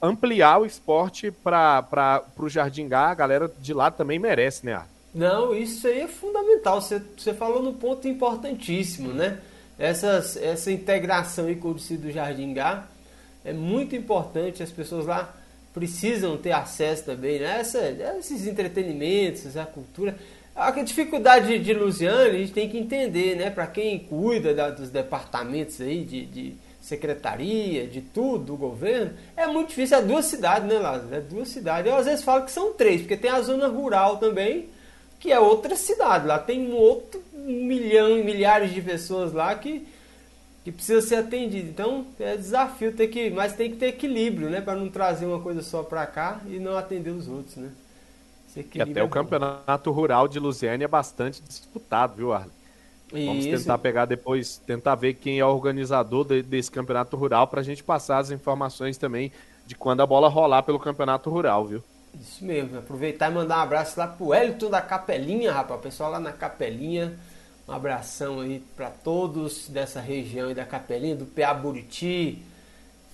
ampliar 0.00 0.60
o 0.60 0.66
esporte 0.66 1.30
para 1.30 2.24
o 2.38 2.48
Jardim 2.48 2.88
Gá, 2.88 3.10
a 3.10 3.14
galera 3.14 3.52
de 3.60 3.74
lá 3.74 3.90
também 3.90 4.18
merece, 4.18 4.64
né? 4.64 4.82
Não, 5.14 5.54
isso 5.54 5.86
aí 5.86 6.00
é 6.00 6.08
fundamental. 6.08 6.80
Você, 6.80 7.02
você 7.16 7.34
falou 7.34 7.62
no 7.62 7.74
ponto 7.74 8.08
importantíssimo, 8.08 9.12
né? 9.12 9.40
Essas, 9.78 10.36
essa 10.36 10.72
integração 10.72 11.50
o 11.50 11.74
do 11.98 12.10
Jardim 12.10 12.54
Gá 12.54 12.88
é 13.44 13.52
muito 13.52 13.96
importante. 13.96 14.62
As 14.62 14.70
pessoas 14.70 15.06
lá 15.06 15.34
precisam 15.72 16.36
ter 16.36 16.52
acesso 16.52 17.04
também, 17.04 17.40
né? 17.40 17.60
Essa, 17.60 17.80
esses 18.18 18.46
entretenimentos, 18.46 19.56
a 19.56 19.64
cultura. 19.64 20.16
A 20.54 20.70
dificuldade 20.70 21.58
de 21.58 21.72
Lusiana, 21.72 22.24
a 22.24 22.32
gente 22.32 22.52
tem 22.52 22.68
que 22.68 22.78
entender, 22.78 23.36
né? 23.36 23.50
Para 23.50 23.66
quem 23.66 23.98
cuida 23.98 24.52
da, 24.54 24.70
dos 24.70 24.90
departamentos 24.90 25.80
aí 25.80 26.04
de, 26.04 26.26
de, 26.26 26.54
secretaria, 26.82 27.86
de 27.86 28.00
tudo, 28.00 28.44
do 28.44 28.56
governo, 28.56 29.12
é 29.36 29.46
muito 29.46 29.68
difícil. 29.68 29.96
É 29.96 30.02
duas 30.02 30.26
cidades, 30.26 30.68
né, 30.68 30.78
Lázaro? 30.78 31.14
É 31.14 31.20
duas 31.20 31.48
cidades. 31.48 31.90
Eu 31.90 31.96
às 31.96 32.06
vezes 32.06 32.24
falo 32.24 32.44
que 32.44 32.50
são 32.50 32.72
três, 32.72 33.00
porque 33.00 33.16
tem 33.16 33.30
a 33.30 33.40
zona 33.40 33.68
rural 33.68 34.16
também, 34.16 34.68
que 35.20 35.30
é 35.30 35.38
outra 35.38 35.76
cidade. 35.76 36.26
Lá 36.26 36.38
tem 36.38 36.66
um 36.66 36.74
outro 36.74 37.22
milhão 37.32 38.18
e 38.18 38.24
milhares 38.24 38.74
de 38.74 38.82
pessoas 38.82 39.32
lá 39.32 39.54
que, 39.54 39.86
que 40.64 40.70
precisa 40.70 41.00
ser 41.00 41.16
atendido. 41.16 41.68
Então 41.68 42.06
é 42.18 42.36
desafio 42.36 42.92
ter 42.92 43.08
que, 43.08 43.30
mas 43.30 43.54
tem 43.54 43.70
que 43.70 43.76
ter 43.76 43.86
equilíbrio, 43.86 44.48
né, 44.48 44.60
para 44.60 44.76
não 44.76 44.88
trazer 44.88 45.26
uma 45.26 45.40
coisa 45.40 45.62
só 45.62 45.82
para 45.82 46.06
cá 46.06 46.40
e 46.46 46.58
não 46.58 46.76
atender 46.76 47.10
os 47.10 47.28
outros, 47.28 47.56
né? 47.56 47.70
Que 48.70 48.82
até 48.82 49.00
é 49.00 49.02
o 49.02 49.08
campeonato 49.08 49.90
rural 49.90 50.28
de 50.28 50.38
Lusiane 50.38 50.84
é 50.84 50.88
bastante 50.88 51.40
disputado, 51.42 52.16
viu, 52.16 52.34
Arlen? 52.34 52.50
Vamos 53.10 53.46
Isso. 53.46 53.58
tentar 53.58 53.78
pegar 53.78 54.04
depois, 54.04 54.58
tentar 54.58 54.94
ver 54.94 55.14
quem 55.14 55.38
é 55.38 55.44
o 55.44 55.48
organizador 55.48 56.24
de, 56.24 56.42
desse 56.42 56.70
campeonato 56.70 57.16
rural 57.16 57.46
para 57.46 57.60
a 57.60 57.64
gente 57.64 57.82
passar 57.82 58.18
as 58.18 58.30
informações 58.30 58.96
também 58.96 59.32
de 59.66 59.74
quando 59.74 60.00
a 60.00 60.06
bola 60.06 60.28
rolar 60.28 60.62
pelo 60.62 60.78
campeonato 60.78 61.30
rural, 61.30 61.66
viu? 61.66 61.82
Isso 62.18 62.44
mesmo, 62.44 62.78
aproveitar 62.78 63.30
e 63.30 63.34
mandar 63.34 63.58
um 63.58 63.62
abraço 63.62 63.98
lá 63.98 64.06
pro 64.06 64.34
Elton 64.34 64.68
da 64.68 64.82
Capelinha, 64.82 65.52
rapaz, 65.52 65.80
o 65.80 65.82
pessoal 65.82 66.10
lá 66.10 66.20
na 66.20 66.32
Capelinha, 66.32 67.18
um 67.68 67.72
abração 67.72 68.40
aí 68.40 68.62
para 68.76 68.90
todos 68.90 69.68
dessa 69.68 70.00
região 70.00 70.48
aí 70.48 70.54
da 70.54 70.64
Capelinha, 70.64 71.16
do 71.16 71.26
PA 71.26 71.54
Buriti, 71.54 72.42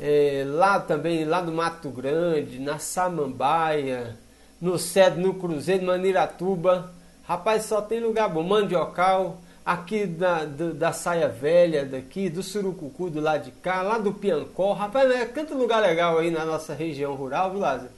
é, 0.00 0.44
lá 0.46 0.78
também, 0.78 1.24
lá 1.24 1.40
do 1.40 1.52
Mato 1.52 1.90
Grande, 1.90 2.58
na 2.58 2.78
Samambaia, 2.78 4.16
no 4.60 4.78
Cedo, 4.78 5.20
no 5.20 5.34
Cruzeiro, 5.34 5.84
Maniratuba. 5.84 6.92
Rapaz, 7.24 7.64
só 7.64 7.82
tem 7.82 8.00
lugar 8.00 8.28
bom. 8.28 8.42
Mandiocal, 8.42 9.38
aqui 9.64 10.06
da, 10.06 10.44
da, 10.44 10.70
da, 10.70 10.92
Saia 10.92 11.28
Velha, 11.28 11.84
daqui, 11.84 12.30
do 12.30 12.42
Surucucu, 12.42 13.10
do 13.10 13.20
lado 13.20 13.44
de 13.44 13.50
cá, 13.50 13.82
lá 13.82 13.98
do 13.98 14.12
Piancó. 14.12 14.72
Rapaz, 14.72 15.10
é 15.10 15.24
tanto 15.26 15.54
lugar 15.54 15.82
legal 15.82 16.18
aí 16.18 16.30
na 16.30 16.44
nossa 16.44 16.72
região 16.72 17.14
rural, 17.14 17.50
viu, 17.50 17.60
Lázaro? 17.60 17.90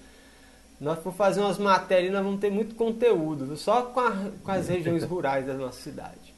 Nós 0.81 0.99
for 1.01 1.13
fazer 1.13 1.41
umas 1.41 1.59
matérias, 1.59 2.13
nós 2.13 2.25
vamos 2.25 2.41
ter 2.41 2.51
muito 2.51 2.75
conteúdo, 2.75 3.45
viu? 3.45 3.57
só 3.57 3.83
com, 3.83 4.01
a, 4.01 4.13
com 4.43 4.51
as 4.51 4.67
regiões 4.67 5.05
rurais 5.05 5.47
da 5.47 5.53
nossa 5.53 5.79
cidade. 5.81 6.30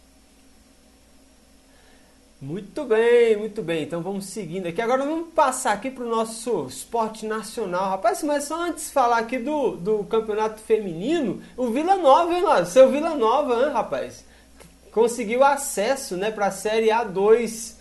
Muito 2.42 2.84
bem, 2.84 3.36
muito 3.36 3.62
bem. 3.62 3.84
Então 3.84 4.02
vamos 4.02 4.26
seguindo 4.26 4.66
aqui. 4.66 4.82
Agora 4.82 5.04
vamos 5.04 5.28
passar 5.32 5.74
aqui 5.74 5.88
para 5.88 6.02
o 6.02 6.08
nosso 6.08 6.66
esporte 6.66 7.24
nacional. 7.24 7.90
Rapaz, 7.90 8.20
mas 8.24 8.42
só 8.42 8.64
antes 8.64 8.86
de 8.86 8.90
falar 8.90 9.18
aqui 9.18 9.38
do, 9.38 9.76
do 9.76 10.02
campeonato 10.02 10.60
feminino, 10.60 11.40
o 11.56 11.68
Vila 11.68 11.94
Nova, 11.94 12.34
hein, 12.34 12.42
mano? 12.42 12.66
Seu 12.66 12.90
Vila 12.90 13.14
Nova, 13.14 13.64
hein, 13.64 13.72
rapaz? 13.72 14.24
Conseguiu 14.90 15.44
acesso 15.44 16.16
né, 16.16 16.32
para 16.32 16.46
a 16.46 16.50
Série 16.50 16.88
A2. 16.88 17.76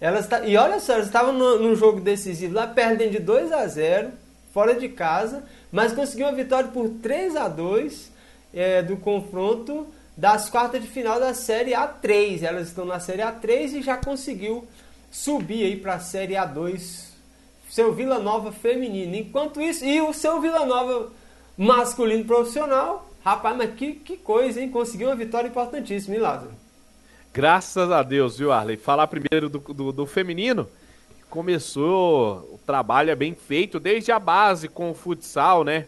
Elas 0.00 0.26
e 0.46 0.56
olha 0.56 0.80
só, 0.80 0.94
elas 0.94 1.08
estavam 1.08 1.34
num 1.34 1.76
jogo 1.76 2.00
decisivo 2.00 2.54
lá, 2.54 2.66
perdem 2.66 3.10
de 3.10 3.18
2 3.18 3.52
a 3.52 3.66
0 3.66 4.12
fora 4.50 4.74
de 4.74 4.88
casa, 4.88 5.44
mas 5.70 5.92
conseguiu 5.92 6.26
uma 6.26 6.32
vitória 6.32 6.70
por 6.70 6.88
3 6.88 7.36
a 7.36 7.48
2 7.48 8.10
é, 8.54 8.82
do 8.82 8.96
confronto 8.96 9.86
das 10.16 10.48
quartas 10.48 10.80
de 10.82 10.88
final 10.88 11.20
da 11.20 11.34
Série 11.34 11.72
A3. 11.72 12.42
Elas 12.42 12.68
estão 12.68 12.84
na 12.84 12.98
Série 12.98 13.22
A3 13.22 13.74
e 13.74 13.82
já 13.82 13.96
conseguiu 13.96 14.66
subir 15.10 15.64
aí 15.64 15.76
para 15.76 15.94
a 15.94 16.00
Série 16.00 16.34
A2. 16.34 17.10
Seu 17.68 17.92
Vila 17.92 18.18
Nova 18.18 18.50
feminino. 18.50 19.14
Enquanto 19.14 19.60
isso, 19.60 19.84
e 19.84 20.00
o 20.00 20.12
seu 20.12 20.40
Vila 20.40 20.64
Nova 20.64 21.12
masculino 21.58 22.24
profissional, 22.24 23.10
rapaz, 23.24 23.56
mas 23.56 23.74
que, 23.74 23.92
que 23.92 24.16
coisa, 24.16 24.60
hein? 24.60 24.70
Conseguiu 24.70 25.08
uma 25.08 25.16
vitória 25.16 25.48
importantíssima, 25.48 26.14
hein, 26.14 26.22
Lázaro? 26.22 26.52
Graças 27.34 27.90
a 27.90 28.02
Deus, 28.02 28.38
viu, 28.38 28.50
Arley? 28.50 28.78
Falar 28.78 29.06
primeiro 29.08 29.50
do, 29.50 29.58
do, 29.58 29.92
do 29.92 30.06
feminino. 30.06 30.66
Começou, 31.28 32.38
o 32.54 32.60
trabalho 32.64 33.10
é 33.10 33.14
bem 33.14 33.34
feito 33.34 33.78
desde 33.78 34.10
a 34.12 34.18
base 34.18 34.68
com 34.68 34.90
o 34.90 34.94
futsal, 34.94 35.64
né? 35.64 35.86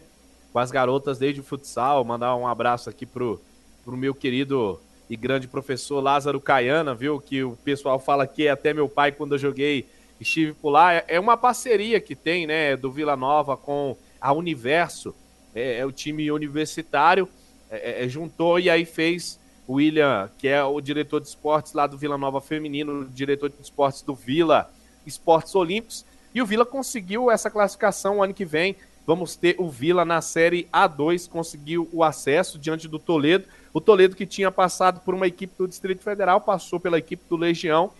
Com 0.53 0.59
as 0.59 0.69
garotas 0.69 1.17
desde 1.17 1.39
o 1.39 1.43
futsal. 1.43 2.03
Mandar 2.03 2.35
um 2.35 2.45
abraço 2.45 2.89
aqui 2.89 3.05
pro 3.05 3.41
pro 3.89 3.97
meu 3.97 4.13
querido 4.13 4.79
e 5.09 5.15
grande 5.15 5.47
professor 5.47 5.99
Lázaro 5.99 6.39
Caiana, 6.39 6.93
viu? 6.93 7.19
Que 7.19 7.43
o 7.43 7.57
pessoal 7.63 7.97
fala 7.99 8.27
que 8.27 8.45
é 8.45 8.51
até 8.51 8.71
meu 8.71 8.87
pai 8.87 9.11
quando 9.11 9.33
eu 9.33 9.39
joguei 9.39 9.87
estive 10.19 10.53
por 10.53 10.69
lá. 10.69 10.93
É, 10.93 11.05
é 11.07 11.19
uma 11.19 11.35
parceria 11.35 11.99
que 11.99 12.15
tem, 12.15 12.45
né, 12.45 12.77
do 12.77 12.91
Vila 12.91 13.15
Nova 13.15 13.57
com 13.57 13.97
a 14.21 14.31
Universo, 14.31 15.15
é, 15.55 15.79
é 15.79 15.85
o 15.87 15.91
time 15.91 16.29
universitário, 16.31 17.27
é, 17.71 18.03
é, 18.03 18.05
é, 18.05 18.07
juntou 18.07 18.59
e 18.59 18.69
aí 18.69 18.85
fez 18.85 19.39
o 19.67 19.75
William, 19.75 20.29
que 20.37 20.47
é 20.47 20.63
o 20.63 20.79
diretor 20.79 21.19
de 21.19 21.27
esportes 21.27 21.73
lá 21.73 21.87
do 21.87 21.97
Vila 21.97 22.17
Nova 22.17 22.39
Feminino, 22.39 23.05
diretor 23.05 23.49
de 23.49 23.55
esportes 23.59 24.03
do 24.03 24.13
Vila 24.13 24.71
Esportes 25.03 25.55
Olímpicos, 25.55 26.05
e 26.35 26.43
o 26.43 26.45
Vila 26.45 26.65
conseguiu 26.65 27.31
essa 27.31 27.49
classificação 27.49 28.21
ano 28.21 28.35
que 28.35 28.45
vem. 28.45 28.75
Vamos 29.09 29.35
ter 29.35 29.55
o 29.57 29.67
Vila 29.67 30.05
na 30.05 30.21
Série 30.21 30.69
A2, 30.71 31.27
conseguiu 31.27 31.89
o 31.91 32.03
acesso 32.03 32.59
diante 32.59 32.87
do 32.87 32.99
Toledo. 32.99 33.47
O 33.73 33.81
Toledo, 33.81 34.15
que 34.15 34.23
tinha 34.23 34.51
passado 34.51 34.99
por 34.99 35.15
uma 35.15 35.25
equipe 35.25 35.51
do 35.57 35.67
Distrito 35.67 36.03
Federal, 36.03 36.39
passou 36.39 36.79
pela 36.79 36.99
equipe 36.99 37.23
do 37.27 37.35
Legião 37.35 37.91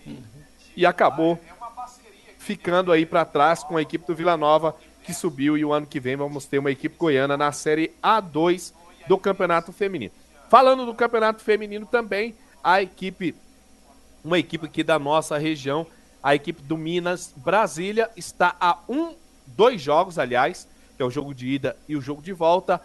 e 0.78 0.86
acabou 0.86 1.40
ficando 2.38 2.92
aí 2.92 3.08
para 3.08 3.26
trás 3.26 3.64
com 3.64 3.76
a 3.76 3.82
equipe 3.82 4.06
do 4.06 4.14
Vila 4.14 4.38
Nova, 4.38 4.76
que 5.04 5.12
subiu. 5.12 5.58
E 5.58 5.66
o 5.66 5.74
ano 5.74 5.88
que 5.88 6.00
vem 6.00 6.16
vamos 6.16 6.46
ter 6.46 6.60
uma 6.60 6.70
equipe 6.70 6.96
goiana 6.96 7.36
na 7.36 7.52
Série 7.52 7.92
A2 8.04 8.72
do 9.08 9.18
Campeonato 9.18 9.74
Feminino. 9.74 10.14
Falando 10.48 10.86
do 10.86 10.94
Campeonato 10.94 11.42
Feminino 11.42 11.88
também, 11.88 12.36
a 12.64 12.84
equipe, 12.84 13.34
uma 14.24 14.38
equipe 14.38 14.68
aqui 14.68 14.84
da 14.84 15.00
nossa 15.00 15.40
região, 15.40 15.88
a 16.22 16.36
equipe 16.36 16.62
do 16.62 16.78
Minas 16.78 17.34
Brasília, 17.36 18.12
está 18.16 18.56
a 18.62 18.78
um, 18.88 19.16
dois 19.48 19.82
jogos, 19.82 20.20
aliás, 20.20 20.68
que 21.00 21.04
é 21.04 21.06
o 21.06 21.10
jogo 21.10 21.34
de 21.34 21.48
ida 21.48 21.78
e 21.88 21.96
o 21.96 22.02
jogo 22.02 22.22
de 22.22 22.34
volta 22.34 22.82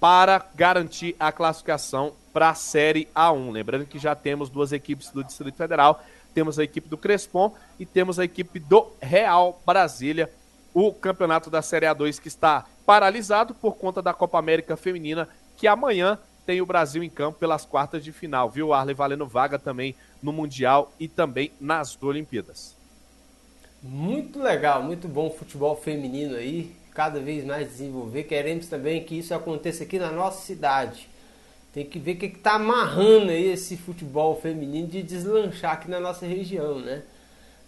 para 0.00 0.44
garantir 0.56 1.14
a 1.20 1.30
classificação 1.30 2.12
para 2.32 2.50
a 2.50 2.54
Série 2.54 3.06
A1. 3.14 3.52
Lembrando 3.52 3.86
que 3.86 3.96
já 3.96 4.12
temos 4.12 4.50
duas 4.50 4.72
equipes 4.72 5.10
do 5.10 5.22
Distrito 5.22 5.56
Federal, 5.56 6.02
temos 6.34 6.58
a 6.58 6.64
equipe 6.64 6.88
do 6.88 6.98
Crespon 6.98 7.54
e 7.78 7.86
temos 7.86 8.18
a 8.18 8.24
equipe 8.24 8.58
do 8.58 8.90
Real 9.00 9.62
Brasília, 9.64 10.32
o 10.74 10.92
campeonato 10.92 11.48
da 11.48 11.62
Série 11.62 11.86
A2 11.86 12.20
que 12.20 12.26
está 12.26 12.66
paralisado 12.84 13.54
por 13.54 13.76
conta 13.76 14.02
da 14.02 14.12
Copa 14.12 14.36
América 14.36 14.76
Feminina, 14.76 15.28
que 15.56 15.68
amanhã 15.68 16.18
tem 16.44 16.60
o 16.60 16.66
Brasil 16.66 17.04
em 17.04 17.08
campo 17.08 17.38
pelas 17.38 17.64
quartas 17.64 18.02
de 18.02 18.10
final, 18.10 18.50
viu? 18.50 18.72
Arley 18.72 18.96
valendo 18.96 19.28
vaga 19.28 19.60
também 19.60 19.94
no 20.20 20.32
Mundial 20.32 20.92
e 20.98 21.06
também 21.06 21.52
nas 21.60 21.96
Olimpíadas. 22.02 22.74
Muito 23.80 24.42
legal, 24.42 24.82
muito 24.82 25.06
bom 25.06 25.30
futebol 25.30 25.76
feminino 25.76 26.34
aí 26.34 26.74
cada 26.94 27.18
vez 27.20 27.44
mais 27.44 27.68
desenvolver. 27.68 28.22
Queremos 28.22 28.68
também 28.68 29.02
que 29.02 29.18
isso 29.18 29.34
aconteça 29.34 29.82
aqui 29.82 29.98
na 29.98 30.10
nossa 30.10 30.40
cidade. 30.42 31.08
Tem 31.72 31.84
que 31.84 31.98
ver 31.98 32.12
o 32.12 32.16
que 32.18 32.26
está 32.26 32.52
amarrando 32.52 33.32
aí 33.32 33.50
esse 33.50 33.76
futebol 33.76 34.40
feminino 34.40 34.86
de 34.86 35.02
deslanchar 35.02 35.72
aqui 35.72 35.90
na 35.90 35.98
nossa 35.98 36.24
região, 36.24 36.78
né? 36.78 37.02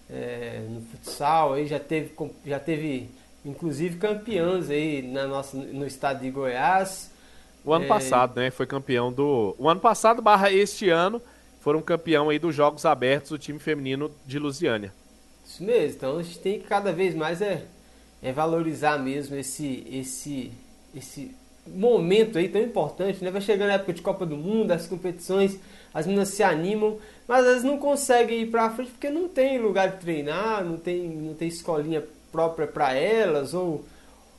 É, 0.09 0.65
no 0.71 0.81
futsal 0.83 1.55
aí 1.55 1.67
já 1.67 1.81
teve, 1.81 2.13
já 2.47 2.61
teve 2.61 3.11
inclusive 3.45 3.97
campeãs 3.97 4.71
aí 4.71 5.03
na 5.03 5.27
nossa, 5.27 5.57
no 5.57 5.85
estado 5.85 6.21
de 6.21 6.31
Goiás. 6.31 7.11
O 7.65 7.73
ano 7.73 7.87
é... 7.87 7.89
passado, 7.89 8.41
né? 8.41 8.51
Foi 8.53 8.65
campeão 8.65 9.13
do. 9.13 9.57
O 9.59 9.69
ano 9.69 9.81
passado 9.81 10.23
barra 10.23 10.53
este 10.53 10.89
ano 10.89 11.21
foram 11.61 11.83
campeão 11.83 12.31
aí 12.31 12.39
dos 12.39 12.55
Jogos 12.55 12.87
Abertos 12.87 13.31
do 13.31 13.39
time 13.39 13.59
feminino 13.59 14.09
de 14.25 14.39
Lusiânia. 14.39 14.95
Isso 15.45 15.65
mesmo, 15.65 15.97
então 15.97 16.19
a 16.19 16.23
gente 16.23 16.39
tem 16.39 16.61
que 16.61 16.67
cada 16.69 16.93
vez 16.93 17.13
mais 17.13 17.43
é 17.43 17.65
é 18.23 18.33
valorizar 18.33 18.99
mesmo 18.99 19.37
esse, 19.37 19.87
esse, 19.91 20.53
esse 20.95 21.35
momento 21.67 22.39
aí 22.39 22.49
tão 22.49 22.63
importante, 22.63 23.23
né? 23.23 23.31
Vai 23.31 23.41
chegando 23.41 23.71
a 23.71 23.75
época 23.75 23.93
de 23.93 24.03
Copa 24.03 24.25
do 24.25 24.37
Mundo, 24.37 24.71
as 24.71 24.87
competições, 24.87 25.59
as 25.93 26.07
meninas 26.07 26.29
se 26.29 26.43
animam, 26.43 26.99
mas 27.27 27.45
vezes 27.45 27.65
não 27.65 27.79
conseguem 27.79 28.43
ir 28.43 28.51
para 28.51 28.71
frente 28.71 28.91
porque 28.91 29.11
não 29.11 29.29
tem 29.29 29.59
lugar 29.59 29.91
de 29.91 29.99
treinar, 29.99 30.65
não 30.65 30.77
tem, 30.77 31.09
não 31.09 31.35
tem 31.35 31.49
escolinha 31.49 32.05
própria 32.31 32.67
para 32.67 32.95
elas, 32.95 33.55
ou, 33.55 33.85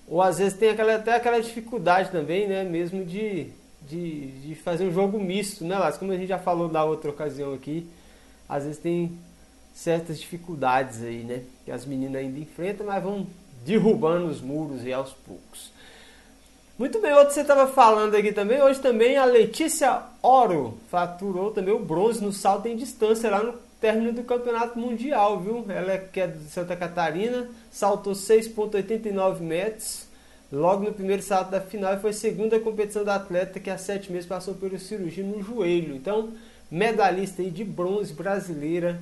ou 0.08 0.22
às 0.22 0.38
vezes 0.38 0.58
tem 0.58 0.70
aquela, 0.70 0.96
até 0.96 1.16
aquela 1.16 1.40
dificuldade 1.42 2.12
também, 2.12 2.48
né? 2.48 2.64
Mesmo 2.64 3.04
de, 3.04 3.48
de, 3.82 4.28
de 4.42 4.56
fazer 4.56 4.86
um 4.86 4.94
jogo 4.94 5.20
misto, 5.20 5.66
né, 5.66 5.78
Lázaro? 5.78 6.00
Como 6.00 6.12
a 6.12 6.18
gente 6.18 6.30
já 6.30 6.40
falou 6.40 6.72
na 6.72 6.84
outra 6.84 7.10
ocasião 7.10 7.54
aqui, 7.54 7.88
às 8.48 8.64
vezes 8.64 8.80
tem 8.80 9.18
certas 9.74 10.20
dificuldades 10.20 11.04
aí, 11.04 11.24
né? 11.24 11.44
Que 11.66 11.72
as 11.72 11.86
meninas 11.86 12.22
ainda 12.22 12.40
enfrentam, 12.40 12.86
mas 12.86 13.04
vão 13.04 13.28
derrubando 13.68 14.28
os 14.28 14.40
muros 14.40 14.86
e 14.86 14.94
aos 14.94 15.12
poucos. 15.12 15.72
Muito 16.80 17.02
bem, 17.02 17.12
outro 17.14 17.34
você 17.34 17.42
estava 17.42 17.68
falando 17.68 18.16
aqui 18.16 18.32
também. 18.32 18.62
Hoje 18.62 18.80
também 18.80 19.18
a 19.18 19.26
Letícia 19.26 20.04
Oro 20.24 20.78
faturou 20.90 21.52
também 21.52 21.74
o 21.74 21.80
bronze 21.80 22.24
no 22.24 22.32
salto 22.32 22.68
em 22.68 22.78
distância 22.78 23.30
lá 23.30 23.44
no 23.44 23.54
término 23.82 24.14
do 24.14 24.24
campeonato 24.24 24.80
mundial, 24.80 25.40
viu? 25.40 25.66
Ela 25.68 25.94
é, 25.94 25.98
que 25.98 26.22
é 26.22 26.28
de 26.28 26.46
Santa 26.46 26.78
Catarina, 26.78 27.50
saltou 27.70 28.14
6,89 28.14 29.42
metros 29.42 30.08
logo 30.50 30.86
no 30.86 30.94
primeiro 30.94 31.22
salto 31.22 31.50
da 31.50 31.60
final 31.60 31.94
e 31.94 32.00
foi 32.00 32.14
segunda 32.14 32.58
competição 32.60 33.04
da 33.04 33.16
atleta 33.16 33.60
que 33.60 33.70
há 33.70 33.78
sete 33.78 34.10
meses 34.12 34.28
passou 34.28 34.54
por 34.54 34.80
cirurgia 34.80 35.26
no 35.26 35.44
joelho. 35.44 35.94
Então, 35.94 36.30
medalhista 36.72 37.42
aí 37.42 37.52
de 37.52 37.66
bronze 37.66 38.14
brasileira. 38.14 38.98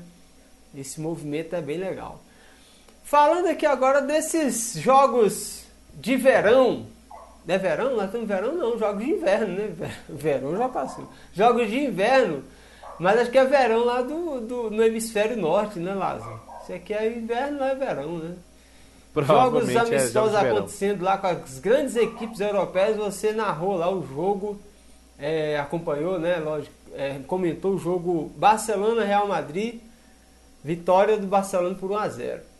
Esse 0.76 0.99
movimento 0.99 1.55
é 1.55 1.61
bem 1.61 1.78
legal. 1.78 2.20
Falando 3.06 3.47
aqui 3.47 3.68
agora 3.68 4.01
desses 4.01 4.74
jogos 4.74 5.64
de 5.93 6.16
verão. 6.16 6.88
Não 7.45 7.53
é 7.53 7.58
verão? 7.60 7.95
Nós 7.95 8.06
estamos 8.06 8.28
verão 8.28 8.56
não, 8.56 8.80
jogos 8.80 9.06
de 9.06 9.12
inverno, 9.12 9.56
né? 9.56 9.93
Verão 10.10 10.58
já 10.58 10.68
passou. 10.68 11.08
Jogos 11.32 11.70
de 11.70 11.84
inverno, 11.84 12.43
mas 12.99 13.20
acho 13.20 13.30
que 13.30 13.38
é 13.38 13.45
verão 13.45 13.86
lá 13.86 14.01
do, 14.01 14.41
do, 14.41 14.72
no 14.72 14.84
hemisfério 14.84 15.38
norte, 15.38 15.78
né, 15.78 15.93
Lázaro? 15.93 16.41
Isso 16.64 16.74
aqui 16.74 16.95
é 16.95 17.16
inverno, 17.16 17.60
não 17.60 17.68
é 17.68 17.76
verão, 17.76 18.18
né? 18.18 18.36
Jogos 19.16 19.70
é 19.70 19.78
amistosos 19.78 20.36
é, 20.36 20.49
acontecendo 20.49 21.03
lá 21.03 21.20
com 21.20 21.28
as 21.28 21.60
grandes 21.60 21.95
equipes 21.95 22.39
europeias, 22.39 22.97
você 22.97 23.32
narrou 23.32 23.78
lá 23.78 23.88
o 23.88 24.03
jogo, 24.03 24.60
é, 25.20 25.60
acompanhou, 25.60 26.18
né? 26.18 26.38
Lógico, 26.38 26.74
é, 26.95 27.20
comentou 27.28 27.76
o 27.76 27.78
jogo 27.78 28.32
Barcelona-Real 28.36 29.28
Madrid, 29.28 29.80
vitória 30.64 31.18
do 31.18 31.28
Barcelona 31.28 31.76
por 31.76 31.91
1 31.91 31.97
a 31.97 32.10
0 32.10 32.55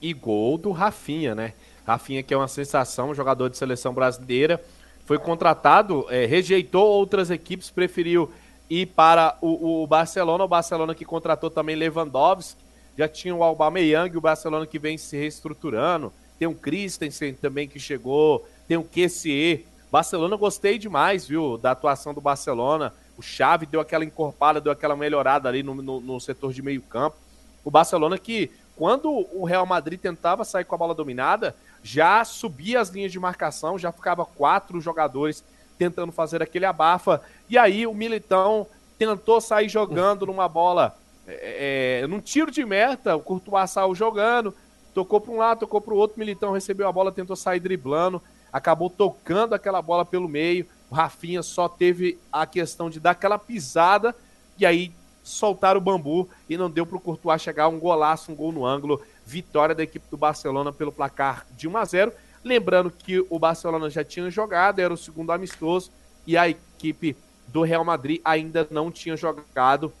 E 0.00 0.12
gol 0.12 0.56
do 0.56 0.70
Rafinha, 0.70 1.34
né? 1.34 1.52
Rafinha, 1.86 2.22
que 2.22 2.32
é 2.32 2.36
uma 2.36 2.48
sensação, 2.48 3.14
jogador 3.14 3.48
de 3.48 3.56
seleção 3.56 3.92
brasileira, 3.92 4.62
foi 5.04 5.18
contratado, 5.18 6.06
é, 6.08 6.24
rejeitou 6.24 6.86
outras 6.86 7.30
equipes, 7.30 7.68
preferiu 7.68 8.30
ir 8.70 8.86
para 8.86 9.36
o, 9.40 9.82
o, 9.82 9.86
Barcelona. 9.86 10.44
O 10.44 10.48
Barcelona 10.48 10.94
que 10.94 11.04
contratou 11.04 11.50
também 11.50 11.74
Lewandowski, 11.74 12.62
já 12.96 13.08
tinha 13.08 13.34
o 13.34 13.42
Aubameyang, 13.42 14.16
o 14.16 14.20
Barcelona 14.20 14.66
que 14.66 14.78
vem 14.78 14.96
se 14.96 15.16
reestruturando. 15.16 16.12
Tem 16.38 16.46
o 16.46 16.54
Christensen 16.54 17.34
também 17.34 17.68
que 17.68 17.80
chegou, 17.80 18.46
tem 18.68 18.76
o 18.76 18.84
QCE. 18.84 19.66
Barcelona 19.90 20.36
gostei 20.36 20.78
demais, 20.78 21.26
viu, 21.26 21.58
da 21.58 21.72
atuação 21.72 22.14
do 22.14 22.20
Barcelona. 22.20 22.94
O 23.18 23.22
Xavi 23.22 23.66
deu 23.66 23.80
aquela 23.80 24.04
encorpada, 24.04 24.60
deu 24.60 24.72
aquela 24.72 24.94
melhorada 24.94 25.48
ali 25.48 25.62
no, 25.62 25.74
no, 25.74 26.00
no 26.00 26.20
setor 26.20 26.52
de 26.52 26.62
meio 26.62 26.80
campo. 26.82 27.16
O 27.64 27.70
Barcelona 27.70 28.16
que, 28.16 28.50
quando 28.80 29.10
o 29.30 29.44
Real 29.44 29.66
Madrid 29.66 30.00
tentava 30.00 30.42
sair 30.42 30.64
com 30.64 30.74
a 30.74 30.78
bola 30.78 30.94
dominada, 30.94 31.54
já 31.82 32.24
subia 32.24 32.80
as 32.80 32.88
linhas 32.88 33.12
de 33.12 33.20
marcação, 33.20 33.78
já 33.78 33.92
ficava 33.92 34.24
quatro 34.24 34.80
jogadores 34.80 35.44
tentando 35.76 36.10
fazer 36.10 36.42
aquele 36.42 36.64
abafa. 36.64 37.20
E 37.46 37.58
aí 37.58 37.86
o 37.86 37.92
Militão 37.92 38.66
tentou 38.98 39.38
sair 39.38 39.68
jogando 39.68 40.24
numa 40.24 40.48
bola, 40.48 40.96
é, 41.28 42.00
é 42.04 42.06
num 42.06 42.20
tiro 42.20 42.50
de 42.50 42.64
meta, 42.64 43.14
o 43.14 43.20
Courtois 43.20 43.70
saiu 43.70 43.94
jogando, 43.94 44.54
tocou 44.94 45.20
para 45.20 45.32
um 45.32 45.36
lado, 45.36 45.60
tocou 45.60 45.82
para 45.82 45.92
o 45.92 45.98
outro, 45.98 46.18
Militão 46.18 46.50
recebeu 46.50 46.88
a 46.88 46.92
bola, 46.92 47.12
tentou 47.12 47.36
sair 47.36 47.60
driblando, 47.60 48.22
acabou 48.50 48.88
tocando 48.88 49.54
aquela 49.54 49.82
bola 49.82 50.06
pelo 50.06 50.26
meio. 50.26 50.66
O 50.90 50.94
Rafinha 50.94 51.42
só 51.42 51.68
teve 51.68 52.18
a 52.32 52.46
questão 52.46 52.88
de 52.88 52.98
dar 52.98 53.10
aquela 53.10 53.38
pisada 53.38 54.16
e 54.56 54.64
aí 54.64 54.90
soltar 55.22 55.76
o 55.76 55.80
bambu 55.80 56.28
e 56.48 56.56
não 56.56 56.70
deu 56.70 56.86
para 56.86 56.96
o 56.96 57.00
Courtois 57.00 57.40
chegar 57.40 57.68
um 57.68 57.78
golaço, 57.78 58.32
um 58.32 58.34
gol 58.34 58.52
no 58.52 58.64
ângulo 58.66 59.00
vitória 59.24 59.74
da 59.74 59.82
equipe 59.82 60.06
do 60.10 60.16
Barcelona 60.16 60.72
pelo 60.72 60.90
placar 60.90 61.46
de 61.56 61.68
1 61.68 61.76
a 61.76 61.84
0. 61.84 62.12
Lembrando 62.42 62.90
que 62.90 63.24
o 63.28 63.38
Barcelona 63.38 63.90
já 63.90 64.02
tinha 64.02 64.30
jogado, 64.30 64.80
era 64.80 64.92
o 64.92 64.96
segundo 64.96 65.30
amistoso, 65.30 65.90
e 66.26 66.36
a 66.36 66.48
equipe 66.48 67.16
do 67.46 67.62
Real 67.62 67.84
Madrid 67.84 68.20
ainda 68.24 68.66
não 68.70 68.90
tinha 68.90 69.16
jogado 69.16 69.92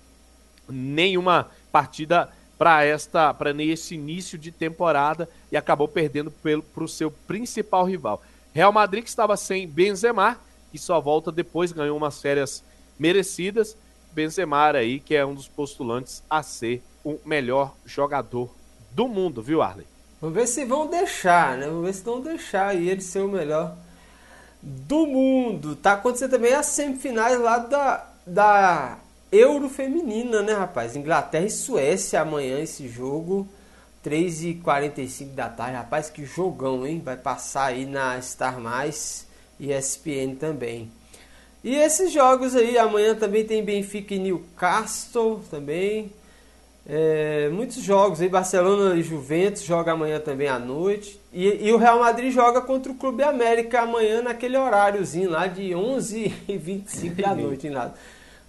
nenhuma 0.68 1.50
partida 1.70 2.30
para 2.56 2.84
esta 2.84 3.32
para 3.32 3.50
esse 3.62 3.94
início 3.94 4.38
de 4.38 4.52
temporada 4.52 5.28
e 5.50 5.56
acabou 5.56 5.88
perdendo 5.88 6.30
para 6.30 6.84
o 6.84 6.88
seu 6.88 7.10
principal 7.10 7.84
rival. 7.84 8.22
Real 8.52 8.72
Madrid 8.72 9.02
que 9.02 9.08
estava 9.08 9.36
sem 9.36 9.66
Benzema, 9.66 10.38
que 10.70 10.78
só 10.78 11.00
volta 11.00 11.32
depois, 11.32 11.72
ganhou 11.72 11.96
umas 11.96 12.20
férias 12.20 12.62
merecidas. 12.98 13.76
Benzema 14.12 14.70
aí, 14.70 15.00
que 15.00 15.14
é 15.14 15.24
um 15.24 15.34
dos 15.34 15.48
postulantes 15.48 16.22
a 16.28 16.42
ser 16.42 16.82
o 17.04 17.18
melhor 17.24 17.74
jogador 17.84 18.50
do 18.92 19.08
mundo, 19.08 19.42
viu, 19.42 19.62
Arley? 19.62 19.86
Vamos 20.20 20.36
ver 20.36 20.46
se 20.46 20.64
vão 20.64 20.86
deixar, 20.86 21.56
né? 21.56 21.66
Vamos 21.66 21.86
ver 21.86 21.94
se 21.94 22.02
vão 22.02 22.20
deixar 22.20 22.68
aí 22.68 22.88
ele 22.88 23.00
ser 23.00 23.20
o 23.20 23.28
melhor 23.28 23.76
do 24.62 25.06
mundo. 25.06 25.76
Tá 25.76 25.92
acontecendo 25.94 26.32
também 26.32 26.52
as 26.52 26.66
semifinais 26.66 27.40
lá 27.40 27.58
da, 27.58 28.06
da 28.26 28.98
Euro 29.32 29.68
Feminina, 29.68 30.42
né, 30.42 30.52
rapaz? 30.52 30.96
Inglaterra 30.96 31.46
e 31.46 31.50
Suécia 31.50 32.20
amanhã 32.20 32.58
esse 32.60 32.88
jogo. 32.88 33.48
3h45 34.04 35.34
da 35.34 35.48
tarde. 35.48 35.76
Rapaz, 35.76 36.10
que 36.10 36.24
jogão, 36.24 36.86
hein? 36.86 37.00
Vai 37.04 37.16
passar 37.16 37.66
aí 37.66 37.86
na 37.86 38.20
Star 38.20 38.60
Mais 38.60 39.26
e 39.58 39.72
ESPN 39.72 40.36
também. 40.38 40.90
E 41.62 41.74
esses 41.74 42.10
jogos 42.12 42.56
aí, 42.56 42.78
amanhã 42.78 43.14
também 43.14 43.44
tem 43.44 43.62
Benfica 43.62 44.14
e 44.14 44.18
Newcastle 44.18 45.40
também. 45.50 46.10
É, 46.86 47.50
muitos 47.50 47.82
jogos 47.82 48.20
aí, 48.20 48.28
Barcelona 48.28 48.96
e 48.96 49.02
Juventus 49.02 49.62
joga 49.62 49.92
amanhã 49.92 50.18
também 50.18 50.48
à 50.48 50.58
noite. 50.58 51.20
E, 51.32 51.68
e, 51.68 51.72
o 51.72 51.76
Real 51.76 52.00
Madrid 52.00 52.32
joga 52.32 52.60
contra 52.62 52.90
o 52.90 52.94
Clube 52.94 53.22
América 53.22 53.82
amanhã 53.82 54.22
naquele 54.22 54.56
horáriozinho 54.56 55.30
lá 55.30 55.46
de 55.46 55.70
11h25 55.70 57.22
da 57.22 57.34
noite. 57.36 57.66
Em 57.66 57.70
nada. 57.70 57.94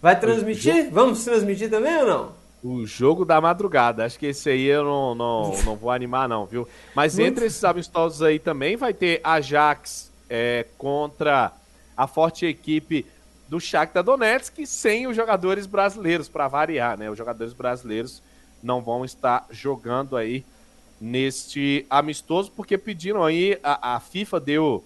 Vai 0.02 0.20
transmitir? 0.20 0.90
Vamos 0.92 1.24
transmitir 1.24 1.70
também 1.70 1.96
ou 1.98 2.08
não? 2.08 2.32
O 2.64 2.86
jogo 2.86 3.26
da 3.26 3.42
madrugada. 3.42 4.06
Acho 4.06 4.18
que 4.18 4.28
esse 4.28 4.50
aí 4.50 4.66
eu 4.66 4.84
não, 4.84 5.14
não, 5.14 5.52
não 5.64 5.76
vou 5.76 5.92
animar, 5.92 6.30
não, 6.30 6.46
viu? 6.46 6.68
Mas 6.96 7.16
Muito... 7.16 7.28
entre 7.28 7.46
esses 7.46 7.64
amistosos 7.64 8.22
aí 8.24 8.40
também 8.40 8.76
vai 8.78 8.94
ter 8.94 9.20
Ajax 9.24 10.12
é, 10.30 10.66
contra 10.78 11.52
a 12.02 12.08
forte 12.08 12.48
equipe 12.48 13.06
do 13.48 13.60
Shakhtar 13.60 14.04
Donetsk 14.04 14.66
sem 14.66 15.06
os 15.06 15.16
jogadores 15.16 15.68
brasileiros, 15.68 16.28
para 16.28 16.48
variar, 16.48 16.98
né? 16.98 17.12
Os 17.12 17.18
jogadores 17.18 17.54
brasileiros 17.54 18.24
não 18.64 18.82
vão 18.82 19.06
estar 19.06 19.46
jogando 19.52 20.18
aí 20.18 20.44
neste 21.00 21.86
amistoso, 21.90 22.52
porque 22.56 22.76
pediram 22.76 23.24
aí, 23.24 23.60
a, 23.62 23.96
a 23.96 24.00
FIFA 24.00 24.40
deu 24.40 24.84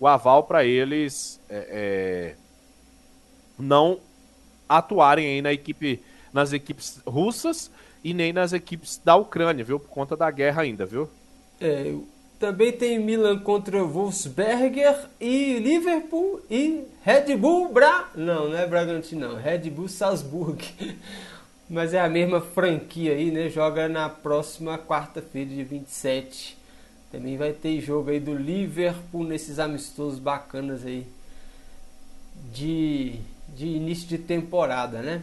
o 0.00 0.06
aval 0.06 0.44
para 0.44 0.64
eles 0.64 1.38
é, 1.50 1.68
é, 1.70 2.36
não 3.58 4.00
atuarem 4.66 5.26
aí 5.26 5.42
na 5.42 5.52
equipe, 5.52 6.02
nas 6.32 6.54
equipes 6.54 7.02
russas 7.06 7.70
e 8.02 8.14
nem 8.14 8.32
nas 8.32 8.54
equipes 8.54 8.98
da 9.04 9.16
Ucrânia, 9.16 9.64
viu? 9.64 9.78
Por 9.78 9.90
conta 9.90 10.16
da 10.16 10.30
guerra 10.30 10.62
ainda, 10.62 10.86
viu? 10.86 11.10
É, 11.60 11.94
também 12.44 12.72
tem 12.72 12.98
Milan 12.98 13.38
contra 13.38 13.82
Wolfsberger 13.82 15.06
e 15.18 15.58
Liverpool 15.60 16.42
e 16.50 16.84
Red 17.02 17.34
Bull 17.36 17.72
Bra... 17.72 18.10
Não, 18.14 18.50
não 18.50 18.58
é 18.58 18.66
Bragantino 18.66 19.28
não, 19.28 19.36
Red 19.36 19.70
Bull 19.70 19.88
Salzburg. 19.88 20.62
Mas 21.70 21.94
é 21.94 22.00
a 22.00 22.08
mesma 22.08 22.42
franquia 22.42 23.12
aí, 23.12 23.30
né? 23.30 23.48
Joga 23.48 23.88
na 23.88 24.10
próxima 24.10 24.76
quarta-feira, 24.76 25.48
de 25.48 25.64
27. 25.64 26.58
Também 27.10 27.38
vai 27.38 27.54
ter 27.54 27.80
jogo 27.80 28.10
aí 28.10 28.20
do 28.20 28.34
Liverpool 28.34 29.24
nesses 29.24 29.58
amistosos 29.58 30.18
bacanas 30.18 30.84
aí 30.84 31.06
de, 32.52 33.14
de 33.56 33.68
início 33.68 34.06
de 34.06 34.18
temporada, 34.18 35.00
né? 35.00 35.22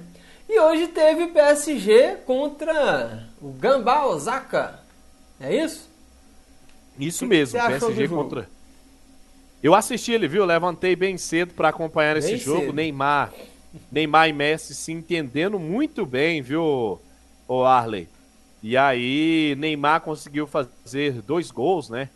E 0.49 0.59
hoje 0.59 0.87
teve 0.87 1.27
PSG 1.27 2.17
contra 2.25 3.27
o 3.39 3.51
Gambá 3.51 4.07
Osaka. 4.07 4.79
É 5.39 5.55
isso? 5.55 5.90
Isso 6.99 7.19
que 7.19 7.29
mesmo, 7.29 7.59
que 7.59 7.67
PSG 7.67 8.07
contra. 8.07 8.49
Eu 9.63 9.75
assisti 9.75 10.11
ele, 10.11 10.27
viu? 10.27 10.43
Levantei 10.45 10.95
bem 10.95 11.17
cedo 11.17 11.53
para 11.53 11.69
acompanhar 11.69 12.19
bem 12.19 12.23
esse 12.23 12.37
jogo. 12.37 12.61
Cedo. 12.61 12.73
Neymar 12.73 13.31
Neymar 13.91 14.27
e 14.27 14.33
Messi 14.33 14.75
se 14.75 14.91
entendendo 14.91 15.57
muito 15.57 16.05
bem, 16.05 16.41
viu, 16.41 16.99
o 17.47 17.63
Arley? 17.63 18.07
E 18.61 18.77
aí, 18.77 19.55
Neymar 19.57 20.01
conseguiu 20.01 20.45
fazer 20.45 21.21
dois 21.21 21.49
gols, 21.49 21.89
né? 21.89 22.09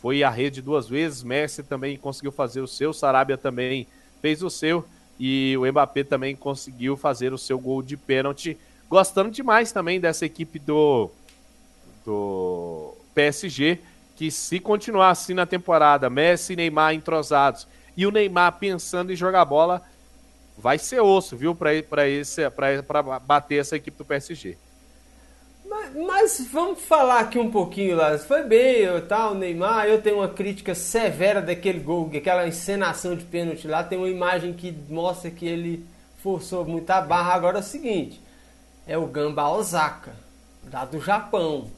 Foi 0.00 0.22
à 0.22 0.30
rede 0.30 0.62
duas 0.62 0.88
vezes. 0.88 1.22
Messi 1.22 1.62
também 1.62 1.96
conseguiu 1.96 2.30
fazer 2.30 2.60
o 2.60 2.68
seu. 2.68 2.92
Sarabia 2.92 3.36
também 3.36 3.86
fez 4.22 4.42
o 4.42 4.50
seu. 4.50 4.84
E 5.18 5.56
o 5.56 5.66
Mbappé 5.66 6.04
também 6.04 6.36
conseguiu 6.36 6.96
fazer 6.96 7.32
o 7.32 7.38
seu 7.38 7.58
gol 7.58 7.82
de 7.82 7.96
pênalti. 7.96 8.56
Gostando 8.88 9.30
demais 9.30 9.72
também 9.72 9.98
dessa 9.98 10.24
equipe 10.24 10.60
do, 10.60 11.10
do 12.06 12.94
PSG. 13.12 13.80
Que 14.18 14.32
se 14.32 14.58
continuar 14.58 15.10
assim 15.10 15.32
na 15.32 15.46
temporada, 15.46 16.10
Messi 16.10 16.54
e 16.54 16.56
Neymar 16.56 16.92
entrosados, 16.92 17.68
e 17.96 18.04
o 18.04 18.10
Neymar 18.10 18.58
pensando 18.58 19.12
em 19.12 19.16
jogar 19.16 19.44
bola, 19.44 19.80
vai 20.56 20.76
ser 20.76 21.00
osso, 21.00 21.36
viu, 21.36 21.54
para 21.54 21.70
bater 23.24 23.60
essa 23.60 23.76
equipe 23.76 23.96
do 23.96 24.04
PSG. 24.04 24.58
Mas, 25.64 25.94
mas, 25.94 26.48
vamos 26.50 26.80
falar 26.80 27.20
aqui 27.20 27.38
um 27.38 27.48
pouquinho 27.48 27.96
lá. 27.96 28.18
Foi 28.18 28.42
bem, 28.42 28.78
eu, 28.78 29.06
tal, 29.06 29.36
Neymar. 29.36 29.86
Eu 29.86 30.02
tenho 30.02 30.16
uma 30.16 30.28
crítica 30.28 30.74
severa 30.74 31.40
daquele 31.40 31.78
gol, 31.78 32.10
aquela 32.12 32.48
encenação 32.48 33.14
de 33.14 33.24
pênalti 33.24 33.68
lá. 33.68 33.84
Tem 33.84 33.96
uma 33.96 34.08
imagem 34.08 34.52
que 34.52 34.72
mostra 34.88 35.30
que 35.30 35.46
ele 35.46 35.86
forçou 36.20 36.64
muito 36.64 36.90
a 36.90 37.00
barra. 37.00 37.34
Agora 37.34 37.58
é 37.58 37.60
o 37.60 37.62
seguinte: 37.62 38.20
é 38.84 38.98
o 38.98 39.06
Gamba 39.06 39.48
Osaka, 39.48 40.12
lá 40.72 40.84
do 40.84 41.00
Japão. 41.00 41.70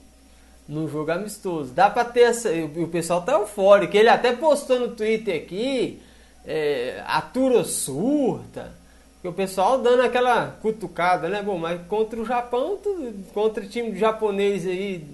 Num 0.70 0.88
jogo 0.88 1.10
amistoso. 1.10 1.72
Dá 1.72 1.90
pra 1.90 2.04
ter 2.04 2.20
essa. 2.20 2.48
O 2.48 2.86
pessoal 2.86 3.20
tá 3.22 3.32
eufórico. 3.32 3.96
Ele 3.96 4.08
até 4.08 4.32
postou 4.32 4.78
no 4.78 4.88
Twitter 4.94 5.42
aqui. 5.42 6.00
É, 6.46 7.02
atura 7.06 7.64
surta. 7.64 8.72
Que 9.20 9.28
o 9.28 9.32
pessoal 9.32 9.82
dando 9.82 10.02
aquela 10.02 10.56
cutucada, 10.62 11.28
né? 11.28 11.42
Bom, 11.42 11.58
mas 11.58 11.78
contra 11.88 12.18
o 12.18 12.24
Japão, 12.24 12.78
contra 13.34 13.62
o 13.62 13.68
time 13.68 13.98
japonês 13.98 14.66
aí, 14.66 15.04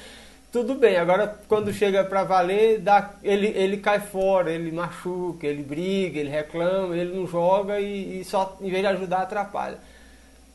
tudo 0.50 0.76
bem. 0.76 0.96
Agora, 0.96 1.38
quando 1.46 1.70
chega 1.70 2.02
pra 2.02 2.24
valer, 2.24 2.78
dá, 2.78 3.10
ele, 3.22 3.48
ele 3.48 3.76
cai 3.76 4.00
fora, 4.00 4.50
ele 4.50 4.72
machuca, 4.72 5.46
ele 5.46 5.62
briga, 5.62 6.18
ele 6.18 6.30
reclama, 6.30 6.96
ele 6.96 7.14
não 7.14 7.26
joga 7.26 7.78
e, 7.78 8.20
e 8.20 8.24
só, 8.24 8.56
em 8.62 8.70
vez 8.70 8.80
de 8.80 8.86
ajudar, 8.86 9.22
atrapalha. 9.22 9.78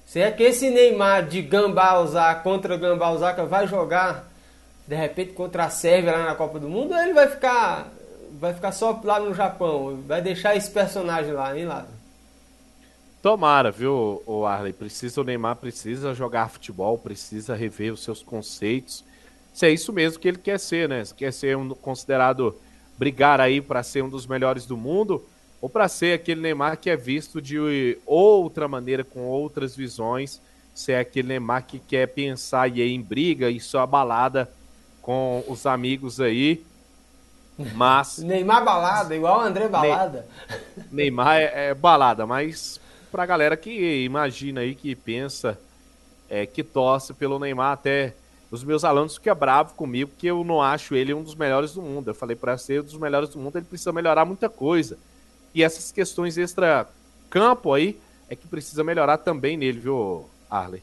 Se 0.08 0.20
é 0.20 0.32
que 0.32 0.42
esse 0.42 0.72
Neymar 0.72 1.28
de 1.28 1.44
Gambá 1.44 2.00
usar 2.00 2.42
contra 2.42 2.78
Gambá 2.78 3.12
Osaka 3.12 3.46
vai 3.46 3.68
jogar 3.68 4.35
de 4.88 4.96
repente 4.96 5.34
contra 5.34 5.66
a 5.66 5.70
Sérvia 5.70 6.12
lá 6.12 6.26
na 6.26 6.36
Copa 6.36 6.60
do 6.60 6.70
Mundo, 6.70 6.94
ou 6.94 7.00
ele 7.00 7.14
vai 7.14 7.28
ficar 7.28 7.92
vai 8.40 8.54
ficar 8.54 8.72
só 8.72 9.00
lá 9.04 9.20
no 9.20 9.34
Japão, 9.34 10.02
vai 10.06 10.22
deixar 10.22 10.56
esse 10.56 10.70
personagem 10.70 11.32
lá, 11.32 11.58
hein, 11.58 11.66
Lázaro? 11.66 11.94
Tomara, 13.22 13.72
viu, 13.72 14.22
o 14.26 14.46
Arley? 14.46 14.74
Precisa, 14.74 15.22
o 15.22 15.24
Neymar 15.24 15.56
precisa 15.56 16.14
jogar 16.14 16.50
futebol, 16.50 16.98
precisa 16.98 17.56
rever 17.56 17.94
os 17.94 18.04
seus 18.04 18.22
conceitos. 18.22 19.04
Se 19.54 19.66
é 19.66 19.72
isso 19.72 19.92
mesmo 19.92 20.20
que 20.20 20.28
ele 20.28 20.38
quer 20.38 20.60
ser, 20.60 20.88
né? 20.88 21.02
Quer 21.18 21.34
ser 21.34 21.58
um, 21.58 21.70
considerado 21.70 22.56
brigar 22.98 23.42
aí 23.42 23.62
para 23.62 23.82
ser 23.82 24.04
um 24.04 24.10
dos 24.10 24.28
melhores 24.28 24.66
do 24.66 24.78
mundo, 24.78 25.26
ou 25.60 25.68
para 25.70 25.88
ser 25.88 26.14
aquele 26.14 26.42
Neymar 26.42 26.78
que 26.78 26.90
é 26.90 26.96
visto 26.96 27.42
de 27.42 27.98
outra 28.06 28.68
maneira, 28.68 29.04
com 29.04 29.22
outras 29.22 29.76
visões, 29.76 30.40
se 30.74 30.92
é 30.92 31.00
aquele 31.00 31.30
Neymar 31.30 31.66
que 31.66 31.80
quer 31.80 32.08
pensar 32.08 32.68
e 32.68 32.82
ir 32.82 32.94
em 32.94 33.02
briga 33.02 33.50
e 33.50 33.60
só 33.60 33.88
balada 33.88 34.52
com 35.06 35.44
os 35.48 35.68
amigos 35.68 36.20
aí. 36.20 36.66
Mas. 37.76 38.18
Neymar 38.26 38.66
balada, 38.66 39.16
igual 39.16 39.38
o 39.38 39.42
André 39.42 39.68
balada. 39.68 40.26
Neymar 40.92 41.38
é, 41.38 41.68
é 41.68 41.74
balada, 41.76 42.26
mas 42.26 42.82
pra 43.12 43.24
galera 43.24 43.56
que 43.56 44.04
imagina 44.04 44.62
aí, 44.62 44.74
que 44.74 44.96
pensa, 44.96 45.60
é, 46.28 46.48
que 46.48 46.64
torce 46.64 47.14
pelo 47.14 47.38
Neymar, 47.38 47.74
até 47.74 48.16
os 48.50 48.64
meus 48.64 48.84
alunos 48.84 49.14
ficam 49.14 49.36
bravos 49.36 49.74
comigo, 49.74 50.10
porque 50.10 50.26
eu 50.26 50.44
não 50.44 50.60
acho 50.60 50.96
ele 50.96 51.14
um 51.14 51.22
dos 51.22 51.36
melhores 51.36 51.76
do 51.76 51.84
mundo. 51.84 52.08
Eu 52.08 52.16
falei, 52.16 52.36
para 52.36 52.58
ser 52.58 52.82
um 52.82 52.86
dos 52.86 52.98
melhores 52.98 53.30
do 53.30 53.38
mundo, 53.38 53.58
ele 53.58 53.66
precisa 53.66 53.94
melhorar 53.94 54.26
muita 54.26 54.50
coisa. 54.50 54.98
E 55.54 55.62
essas 55.62 55.92
questões 55.92 56.36
extra-campo 56.36 57.74
aí 57.74 58.00
é 58.28 58.36
que 58.36 58.48
precisa 58.48 58.84
melhorar 58.84 59.20
também 59.20 59.56
nele, 59.56 59.80
viu, 59.80 60.28
Arley? 60.50 60.82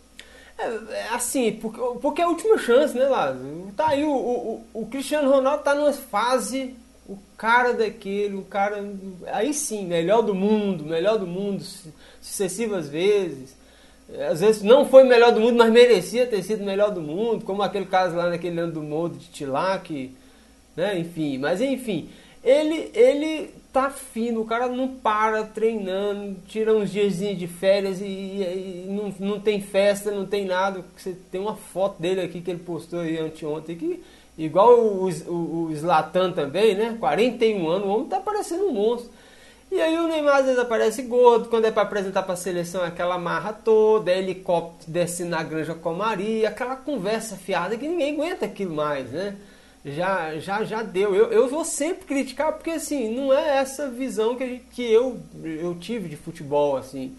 É, 0.90 1.08
assim, 1.10 1.52
porque, 1.52 1.80
porque 2.00 2.20
é 2.20 2.24
a 2.24 2.28
última 2.28 2.58
chance, 2.58 2.96
né, 2.96 3.06
Lázaro? 3.06 3.72
Tá 3.76 3.88
aí, 3.88 4.04
o, 4.04 4.10
o, 4.10 4.64
o 4.72 4.86
Cristiano 4.86 5.30
Ronaldo 5.30 5.62
tá 5.62 5.74
numa 5.74 5.92
fase, 5.92 6.74
o 7.08 7.18
cara 7.36 7.72
daquele, 7.72 8.36
o 8.36 8.42
cara. 8.42 8.84
Aí 9.32 9.52
sim, 9.52 9.86
melhor 9.86 10.22
do 10.22 10.34
mundo, 10.34 10.84
melhor 10.84 11.18
do 11.18 11.26
mundo, 11.26 11.62
sucessivas 12.20 12.88
vezes. 12.88 13.56
Às 14.30 14.40
vezes 14.40 14.62
não 14.62 14.84
foi 14.84 15.04
melhor 15.04 15.32
do 15.32 15.40
mundo, 15.40 15.56
mas 15.56 15.72
merecia 15.72 16.26
ter 16.26 16.42
sido 16.42 16.64
melhor 16.64 16.90
do 16.90 17.00
mundo, 17.00 17.44
como 17.44 17.62
aquele 17.62 17.86
caso 17.86 18.14
lá 18.14 18.28
naquele 18.28 18.60
ano 18.60 18.72
do 18.72 18.82
Modo 18.82 19.16
de 19.16 19.26
Tilac, 19.28 20.14
né? 20.76 20.98
Enfim, 20.98 21.38
mas 21.38 21.60
enfim, 21.60 22.10
ele, 22.44 22.90
ele 22.94 23.54
tá 23.72 23.90
fino, 23.90 24.42
o 24.42 24.44
cara 24.44 24.68
não 24.68 24.86
para 24.86 25.44
treinando, 25.44 26.36
tira 26.46 26.74
uns 26.74 26.92
dias 26.92 27.18
de 27.18 27.46
férias 27.46 28.00
e, 28.00 28.04
e, 28.04 28.84
e, 28.86 28.90
não, 28.90 29.14
não 29.18 29.40
tem 29.40 29.60
festa, 29.60 30.10
não 30.10 30.26
tem 30.26 30.44
nada. 30.44 30.84
Você 30.96 31.16
tem 31.30 31.40
uma 31.40 31.56
foto 31.56 32.00
dele 32.00 32.20
aqui 32.20 32.40
que 32.42 32.50
ele 32.50 32.60
postou 32.60 33.00
aí 33.00 33.18
anteontem, 33.18 33.76
que 33.76 34.02
igual 34.36 34.78
o, 34.78 35.08
o, 35.08 35.68
o 35.68 35.74
Zlatan 35.74 36.32
também, 36.32 36.74
né? 36.74 36.96
41 37.00 37.68
anos, 37.68 37.88
o 37.88 37.90
homem 37.90 38.08
tá 38.08 38.20
parecendo 38.20 38.66
um 38.66 38.72
monstro. 38.72 39.10
E 39.70 39.80
aí 39.80 39.96
o 39.96 40.06
Neymar 40.06 40.36
às 40.36 40.44
vezes 40.44 40.58
aparece 40.58 41.00
gordo, 41.00 41.48
quando 41.48 41.64
é 41.64 41.70
para 41.70 41.84
apresentar 41.84 42.24
para 42.24 42.34
a 42.34 42.36
seleção 42.36 42.82
aquela 42.82 43.16
marra 43.16 43.54
toda, 43.54 44.12
helicóptero 44.12 44.92
desce 44.92 45.24
na 45.24 45.42
granja 45.42 45.74
com 45.74 45.88
a 45.88 45.94
Maria, 45.94 46.50
aquela 46.50 46.76
conversa 46.76 47.36
fiada 47.36 47.74
que 47.78 47.88
ninguém 47.88 48.12
aguenta 48.12 48.44
aquilo 48.44 48.74
mais, 48.74 49.10
né? 49.10 49.34
Já, 49.85 50.39
já, 50.39 50.64
já 50.64 50.83
deu. 50.83 51.14
Eu, 51.14 51.33
eu 51.33 51.49
vou 51.49 51.64
sempre 51.64 52.05
criticar 52.05 52.53
porque 52.53 52.70
assim, 52.70 53.14
não 53.14 53.33
é 53.33 53.59
essa 53.59 53.89
visão 53.89 54.37
que, 54.37 54.47
gente, 54.47 54.64
que 54.70 54.83
eu, 54.83 55.20
eu 55.43 55.74
tive 55.74 56.09
de 56.09 56.16
futebol, 56.16 56.76
assim. 56.76 57.16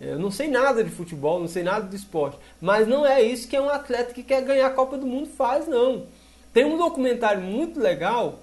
Eu 0.00 0.18
não 0.18 0.30
sei 0.30 0.48
nada 0.48 0.84
de 0.84 0.90
futebol, 0.90 1.40
não 1.40 1.48
sei 1.48 1.62
nada 1.62 1.86
do 1.86 1.96
esporte. 1.96 2.38
Mas 2.60 2.86
não 2.86 3.06
é 3.06 3.22
isso 3.22 3.48
que 3.48 3.58
um 3.58 3.68
atleta 3.68 4.12
que 4.12 4.22
quer 4.22 4.42
ganhar 4.42 4.66
a 4.66 4.70
Copa 4.70 4.98
do 4.98 5.06
Mundo 5.06 5.28
faz, 5.28 5.66
não. 5.66 6.06
Tem 6.52 6.64
um 6.64 6.76
documentário 6.76 7.42
muito 7.42 7.80
legal, 7.80 8.40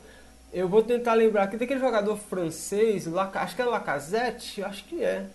eu 0.51 0.67
vou 0.67 0.83
tentar 0.83 1.15
lembrar 1.15 1.43
aqui, 1.43 1.57
daquele 1.57 1.79
jogador 1.79 2.15
francês, 2.15 3.07
acho 3.07 3.55
que 3.55 3.61
é 3.61 3.65
Lacazette, 3.65 4.63
acho 4.63 4.83
que 4.85 5.03
é. 5.03 5.25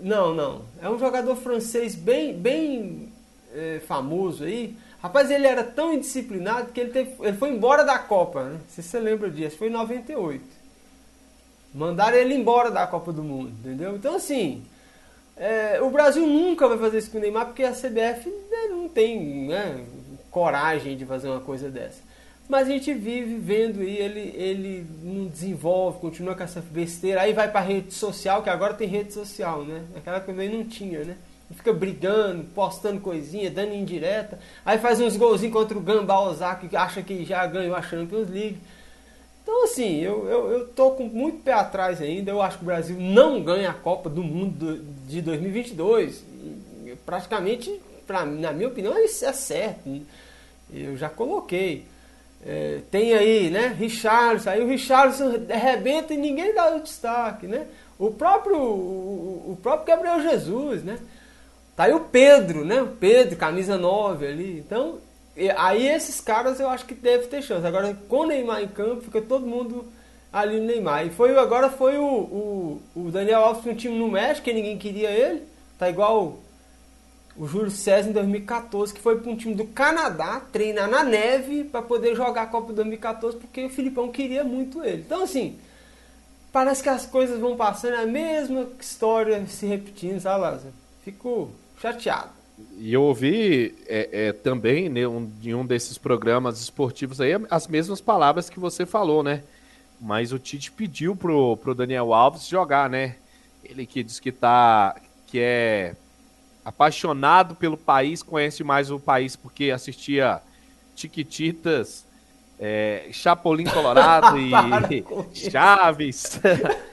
Não, 0.00 0.34
não. 0.34 0.62
É 0.80 0.88
um 0.90 0.98
jogador 0.98 1.34
francês 1.36 1.94
bem, 1.94 2.34
bem 2.34 3.12
é, 3.54 3.80
famoso 3.86 4.44
aí, 4.44 4.76
Rapaz, 5.00 5.30
ele 5.30 5.46
era 5.46 5.62
tão 5.62 5.92
indisciplinado 5.92 6.72
que 6.72 6.80
ele, 6.80 6.90
teve, 6.90 7.14
ele 7.20 7.36
foi 7.36 7.50
embora 7.50 7.84
da 7.84 7.98
Copa, 7.98 8.42
né? 8.44 8.60
Se 8.68 8.82
você 8.82 8.98
lembra 8.98 9.30
disso, 9.30 9.56
foi 9.56 9.68
em 9.68 9.72
98. 9.72 10.44
Mandaram 11.72 12.16
ele 12.16 12.34
embora 12.34 12.70
da 12.70 12.86
Copa 12.86 13.12
do 13.12 13.22
Mundo, 13.22 13.52
entendeu? 13.60 13.94
Então, 13.94 14.16
assim, 14.16 14.64
é, 15.36 15.80
o 15.80 15.88
Brasil 15.90 16.26
nunca 16.26 16.66
vai 16.66 16.78
fazer 16.78 16.98
isso 16.98 17.10
com 17.12 17.18
o 17.18 17.20
Neymar 17.20 17.46
porque 17.46 17.62
a 17.62 17.70
CBF 17.70 18.28
né, 18.28 18.68
não 18.70 18.88
tem 18.88 19.46
né, 19.46 19.84
coragem 20.30 20.96
de 20.96 21.06
fazer 21.06 21.28
uma 21.28 21.40
coisa 21.40 21.70
dessa. 21.70 22.02
Mas 22.48 22.66
a 22.66 22.70
gente 22.70 22.92
vive 22.94 23.36
vendo 23.36 23.80
aí, 23.80 23.98
ele, 23.98 24.32
ele 24.34 24.86
não 25.02 25.26
desenvolve, 25.26 26.00
continua 26.00 26.34
com 26.34 26.42
essa 26.42 26.60
besteira. 26.60 27.20
Aí 27.20 27.34
vai 27.34 27.50
pra 27.50 27.60
rede 27.60 27.92
social, 27.92 28.42
que 28.42 28.48
agora 28.48 28.72
tem 28.72 28.88
rede 28.88 29.12
social, 29.12 29.62
né? 29.64 29.84
Naquela 29.94 30.16
época 30.16 30.32
não 30.32 30.64
tinha, 30.64 31.04
né? 31.04 31.16
Fica 31.54 31.72
brigando, 31.72 32.44
postando 32.54 33.00
coisinha, 33.00 33.50
dando 33.50 33.74
indireta. 33.74 34.38
Aí 34.64 34.78
faz 34.78 35.00
uns 35.00 35.16
golzinhos 35.16 35.52
contra 35.52 35.76
o 35.76 35.80
Gamba 35.80 36.20
Osaka, 36.20 36.68
que 36.68 36.76
acha 36.76 37.02
que 37.02 37.24
já 37.24 37.46
ganhou 37.46 37.74
a 37.74 37.82
Champions 37.82 38.28
League. 38.28 38.58
Então, 39.42 39.64
assim, 39.64 40.00
eu, 40.00 40.28
eu, 40.28 40.50
eu 40.52 40.68
tô 40.68 40.90
com 40.90 41.04
muito 41.04 41.42
pé 41.42 41.54
atrás 41.54 42.02
ainda. 42.02 42.30
Eu 42.30 42.42
acho 42.42 42.58
que 42.58 42.64
o 42.64 42.66
Brasil 42.66 42.96
não 43.00 43.42
ganha 43.42 43.70
a 43.70 43.74
Copa 43.74 44.10
do 44.10 44.22
Mundo 44.22 44.84
de 45.06 45.22
2022. 45.22 46.22
praticamente, 47.06 47.80
pra, 48.06 48.26
na 48.26 48.52
minha 48.52 48.68
opinião, 48.68 48.98
isso 48.98 49.24
é 49.24 49.32
certo. 49.32 50.02
Eu 50.70 50.98
já 50.98 51.08
coloquei. 51.08 51.86
É, 52.44 52.80
tem 52.90 53.14
aí, 53.14 53.48
né, 53.50 53.68
Richarlison. 53.68 54.50
Aí 54.50 54.62
o 54.62 54.68
Richarlison 54.68 55.46
arrebenta 55.50 56.12
e 56.12 56.18
ninguém 56.18 56.54
dá 56.54 56.76
o 56.76 56.80
destaque, 56.80 57.46
né? 57.46 57.66
O 57.98 58.10
próprio, 58.10 58.56
o, 58.58 59.52
o 59.52 59.58
próprio 59.62 59.86
Gabriel 59.86 60.20
Jesus, 60.20 60.84
né? 60.84 60.98
Tá 61.78 61.84
aí 61.84 61.94
o 61.94 62.00
Pedro, 62.00 62.64
né? 62.64 62.82
O 62.82 62.88
Pedro, 62.88 63.36
camisa 63.36 63.78
9 63.78 64.26
ali. 64.26 64.58
Então, 64.58 64.98
aí 65.56 65.86
esses 65.86 66.20
caras 66.20 66.58
eu 66.58 66.68
acho 66.68 66.84
que 66.84 66.92
deve 66.92 67.28
ter 67.28 67.40
chance. 67.40 67.64
Agora, 67.64 67.96
com 68.08 68.22
o 68.22 68.26
Neymar 68.26 68.64
em 68.64 68.66
campo, 68.66 69.02
fica 69.02 69.22
todo 69.22 69.46
mundo 69.46 69.86
ali 70.32 70.58
no 70.58 70.66
Neymar. 70.66 71.06
E 71.06 71.10
foi, 71.10 71.38
agora 71.38 71.70
foi 71.70 71.96
o, 71.96 72.04
o, 72.04 72.82
o 72.96 73.10
Daniel 73.12 73.44
Alves 73.44 73.62
com 73.62 73.70
um 73.70 73.76
time 73.76 73.96
no 73.96 74.10
México, 74.10 74.46
que 74.46 74.52
ninguém 74.52 74.76
queria 74.76 75.08
ele. 75.08 75.44
Tá 75.78 75.88
igual 75.88 76.40
o 77.36 77.46
Júlio 77.46 77.70
César 77.70 78.10
em 78.10 78.12
2014, 78.12 78.92
que 78.92 79.00
foi 79.00 79.20
para 79.20 79.30
um 79.30 79.36
time 79.36 79.54
do 79.54 79.66
Canadá 79.66 80.42
treinar 80.52 80.90
na 80.90 81.04
neve 81.04 81.62
para 81.62 81.80
poder 81.80 82.16
jogar 82.16 82.42
a 82.42 82.46
Copa 82.46 82.72
2014, 82.72 83.36
porque 83.36 83.66
o 83.66 83.70
Filipão 83.70 84.10
queria 84.10 84.42
muito 84.42 84.82
ele. 84.82 85.02
Então, 85.02 85.22
assim, 85.22 85.56
parece 86.50 86.82
que 86.82 86.88
as 86.88 87.06
coisas 87.06 87.38
vão 87.38 87.56
passando, 87.56 87.94
é 87.94 88.02
a 88.02 88.06
mesma 88.06 88.66
história 88.80 89.46
se 89.46 89.64
repetindo, 89.64 90.18
sabe, 90.18 90.40
Lázaro? 90.40 90.74
Fico 91.04 91.52
chateado. 91.80 92.30
E 92.76 92.92
eu 92.92 93.02
ouvi 93.02 93.74
é, 93.86 94.08
é, 94.12 94.32
também 94.32 94.88
né, 94.88 95.06
um, 95.06 95.30
em 95.42 95.54
um 95.54 95.64
desses 95.64 95.96
programas 95.96 96.60
esportivos 96.60 97.20
aí 97.20 97.32
as 97.50 97.68
mesmas 97.68 98.00
palavras 98.00 98.50
que 98.50 98.58
você 98.58 98.84
falou, 98.84 99.22
né? 99.22 99.42
Mas 100.00 100.32
o 100.32 100.38
Tite 100.38 100.70
pediu 100.70 101.14
pro, 101.14 101.56
pro 101.56 101.74
Daniel 101.74 102.12
Alves 102.12 102.46
jogar, 102.46 102.88
né? 102.90 103.16
Ele 103.64 103.86
que 103.86 104.02
diz 104.02 104.18
que 104.18 104.32
tá 104.32 104.96
que 105.26 105.38
é 105.40 105.94
apaixonado 106.64 107.54
pelo 107.54 107.76
país, 107.76 108.22
conhece 108.22 108.64
mais 108.64 108.90
o 108.90 108.98
país 108.98 109.36
porque 109.36 109.70
assistia 109.70 110.40
Tiquititas, 110.94 112.04
é, 112.58 113.08
Chapolin 113.12 113.64
Colorado 113.64 114.36
e 114.38 114.50
Chaves. 115.32 116.40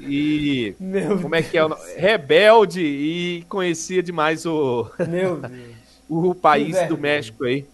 E 0.00 0.74
Meu 0.78 1.20
como 1.20 1.34
é 1.34 1.42
que 1.42 1.56
é 1.56 1.64
o 1.64 1.76
Rebelde 1.96 2.80
e 2.80 3.44
conhecia 3.48 4.02
demais 4.02 4.44
o 4.46 4.90
Deus. 4.98 5.40
o 6.08 6.34
país 6.34 6.76
do 6.88 6.98
México 6.98 7.44
aí. 7.44 7.66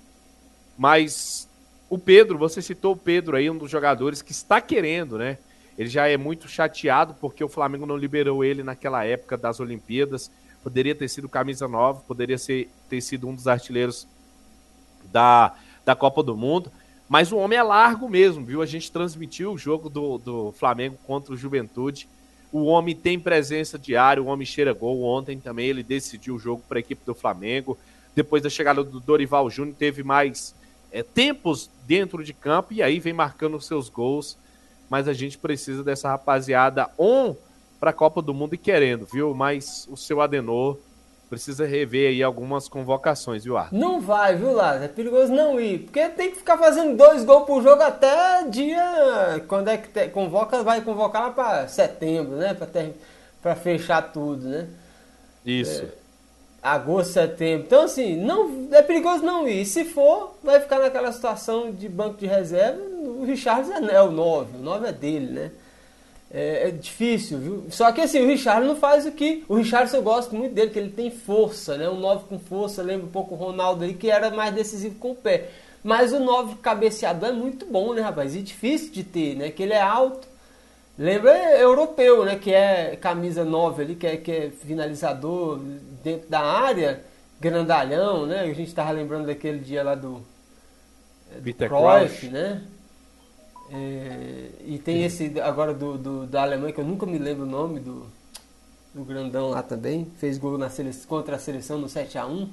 Mas 0.77 1.49
o 1.89 1.99
Pedro, 1.99 2.39
você 2.39 2.61
citou 2.61 2.93
o 2.93 2.97
Pedro 2.97 3.37
aí, 3.37 3.49
um 3.49 3.57
dos 3.59 3.71
jogadores 3.71 4.23
que 4.23 4.33
está 4.33 4.61
querendo, 4.61 5.19
né? 5.19 5.39
Ele 5.77 5.89
já 5.89 6.09
é 6.09 6.17
muito 6.17 6.49
chateado 6.49 7.15
porque 7.21 7.43
o 7.43 7.49
Flamengo 7.49 7.87
não 7.87 7.97
liberou 7.97 8.45
ele 8.45 8.62
naquela 8.62 9.05
época 9.05 9.37
das 9.37 9.59
Olimpíadas. 9.61 10.31
Poderia 10.62 10.95
ter 10.95 11.09
sido 11.09 11.29
camisa 11.29 11.67
nova, 11.69 12.01
poderia 12.07 12.39
ser, 12.39 12.71
ter 12.89 13.01
sido 13.01 13.29
um 13.29 13.35
dos 13.35 13.47
artilheiros 13.47 14.07
da 15.12 15.55
da 15.85 15.95
Copa 15.95 16.23
do 16.23 16.37
Mundo. 16.37 16.73
Mas 17.09 17.33
o 17.33 17.37
homem 17.37 17.59
é 17.59 17.63
largo 17.63 18.09
mesmo, 18.09 18.45
viu? 18.45 18.63
A 18.63 18.67
gente 18.67 18.91
transmitiu 18.91 19.53
o 19.53 19.59
jogo 19.59 19.89
do, 19.89 20.19
do 20.19 20.53
Flamengo 20.53 20.99
contra 21.07 21.35
o 21.35 21.37
Juventude. 21.37 22.09
O 22.51 22.65
homem 22.65 22.95
tem 22.95 23.19
presença 23.19 23.79
diária, 23.79 24.23
o 24.23 24.27
homem 24.27 24.47
cheira 24.47 24.73
gol. 24.73 25.03
Ontem 25.03 25.39
também 25.39 25.67
ele 25.67 25.83
decidiu 25.83 26.37
o 26.37 26.39
jogo 26.39 26.63
para 26.69 26.79
a 26.79 26.81
equipe 26.81 27.05
do 27.05 27.15
Flamengo. 27.15 27.77
Depois 28.15 28.43
da 28.43 28.49
chegada 28.49 28.83
do 28.83 29.01
Dorival 29.01 29.51
Júnior, 29.51 29.77
teve 29.77 30.03
mais 30.03 30.55
é, 30.91 31.03
tempos 31.03 31.69
dentro 31.87 32.25
de 32.25 32.33
campo 32.33 32.73
e 32.73 32.83
aí 32.83 33.01
vem 33.01 33.13
marcando 33.13 33.57
os 33.57 33.67
seus 33.67 33.89
gols. 33.89 34.39
Mas 34.89 35.09
a 35.09 35.13
gente 35.13 35.37
precisa 35.37 35.83
dessa 35.83 36.09
rapaziada 36.09 36.89
on 36.99 37.35
para 37.81 37.91
a 37.91 37.95
Copa 37.95 38.23
do 38.23 38.33
Mundo 38.33 38.55
e 38.55 38.59
querendo, 38.59 39.05
viu? 39.05 39.35
Mas 39.35 39.87
o 39.91 39.97
seu 39.97 40.21
Adenor 40.21 40.79
precisa 41.35 41.66
rever 41.66 42.11
aí 42.11 42.22
algumas 42.22 42.68
convocações, 42.68 43.45
viu, 43.45 43.57
Arthur? 43.57 43.76
Não 43.76 44.01
vai, 44.01 44.37
viu, 44.37 44.53
Lázaro? 44.53 44.85
É 44.85 44.89
perigoso 44.89 45.32
não 45.32 45.61
ir. 45.61 45.80
Porque 45.80 46.09
tem 46.09 46.30
que 46.30 46.37
ficar 46.37 46.57
fazendo 46.57 46.97
dois 46.97 47.24
gols 47.24 47.47
por 47.47 47.62
jogo 47.62 47.82
até 47.82 48.45
dia. 48.49 49.45
Quando 49.47 49.68
é 49.68 49.76
que 49.76 49.89
te... 49.89 50.09
convoca, 50.09 50.62
vai 50.62 50.80
convocar 50.80 51.22
lá 51.22 51.30
para 51.30 51.68
setembro, 51.68 52.37
né? 52.37 52.55
Para 52.55 52.66
ter... 52.66 52.95
Pra 53.43 53.55
fechar 53.55 54.01
tudo, 54.12 54.49
né? 54.49 54.66
Isso. 55.45 55.82
É, 55.82 55.89
agosto, 56.62 57.12
setembro. 57.12 57.66
Então, 57.66 57.82
assim, 57.82 58.16
não, 58.16 58.68
é 58.72 58.80
perigoso 58.80 59.22
não 59.22 59.47
ir. 59.47 59.66
Se 59.66 59.85
for, 59.85 60.35
vai 60.43 60.61
ficar 60.61 60.78
naquela 60.78 61.12
situação 61.12 61.70
de 61.70 61.89
banco 61.89 62.16
de 62.16 62.26
reserva. 62.26 62.80
O 62.80 63.24
Richard 63.24 63.70
é 63.91 64.01
o 64.01 64.11
9. 64.11 64.57
O 64.57 64.62
9 64.62 64.89
é 64.89 64.93
dele, 64.93 65.32
né? 65.32 65.51
É, 66.37 66.66
é, 66.66 66.70
difícil, 66.72 67.39
viu? 67.39 67.66
Só 67.70 67.93
que 67.93 68.01
assim, 68.01 68.20
o 68.20 68.26
Richard 68.26 68.66
não 68.66 68.74
faz 68.74 69.07
o 69.07 69.12
que. 69.12 69.45
O 69.49 69.55
Richard 69.55 69.95
eu 69.95 70.03
gosto 70.03 70.35
muito 70.35 70.53
dele, 70.53 70.70
que 70.70 70.78
ele 70.80 70.91
tem 70.91 71.09
força, 71.09 71.78
né? 71.78 71.89
Um 71.89 72.01
9 72.01 72.24
com 72.28 72.41
força, 72.41 72.82
lembra 72.82 73.07
um 73.07 73.11
pouco 73.11 73.37
o 73.37 73.39
Ronaldo 73.39 73.85
aí, 73.85 73.95
que 73.95 74.11
era 74.11 74.30
mais 74.30 74.53
decisivo 74.53 74.97
com 74.97 75.12
o 75.12 75.14
pé. 75.14 75.51
Mas 75.85 76.12
o 76.12 76.18
9 76.18 76.57
cabeceador 76.57 77.28
é 77.28 77.32
muito 77.32 77.66
bom, 77.66 77.95
né, 77.95 78.03
rapaz? 78.03 78.35
E 78.35 78.43
difícil 78.43 78.91
de 78.91 79.05
ter, 79.05 79.37
né? 79.37 79.51
Que 79.51 79.62
ele 79.62 79.74
é 79.74 79.80
alto. 79.80 80.26
Lembra 80.99 81.30
é 81.30 81.62
europeu, 81.62 82.24
né? 82.24 82.35
Que 82.35 82.53
é 82.53 82.97
camisa 82.97 83.45
9 83.45 83.82
ali, 83.85 83.95
que 83.95 84.07
é, 84.07 84.16
que 84.16 84.32
é 84.32 84.51
finalizador 84.51 85.61
dentro 86.03 86.28
da 86.28 86.41
área, 86.41 87.01
grandalhão, 87.41 88.26
né? 88.26 88.41
A 88.41 88.53
gente 88.53 88.74
tava 88.74 88.91
lembrando 88.91 89.26
daquele 89.26 89.61
dia 89.61 89.85
lá 89.85 89.95
do. 89.95 90.14
do 91.37 91.43
Peter 91.45 91.68
Cruyff, 91.68 92.26
né? 92.26 92.61
É, 93.71 94.51
e 94.65 94.79
tem 94.79 95.05
esse 95.05 95.41
agora 95.41 95.73
do, 95.73 95.97
do, 95.97 96.27
da 96.27 96.43
Alemanha, 96.43 96.73
que 96.73 96.81
eu 96.81 96.85
nunca 96.85 97.07
me 97.07 97.19
lembro 97.19 97.45
o 97.45 97.49
nome 97.49 97.81
do, 97.81 98.07
do 98.93 99.05
grandão 99.05 99.51
lá 99.51 99.62
também. 99.62 100.11
Fez 100.19 100.39
gol 100.39 100.59
na 100.59 100.69
seleção, 100.69 101.07
contra 101.09 101.37
a 101.37 101.39
seleção 101.39 101.79
no 101.79 101.87
7x1. 101.87 102.49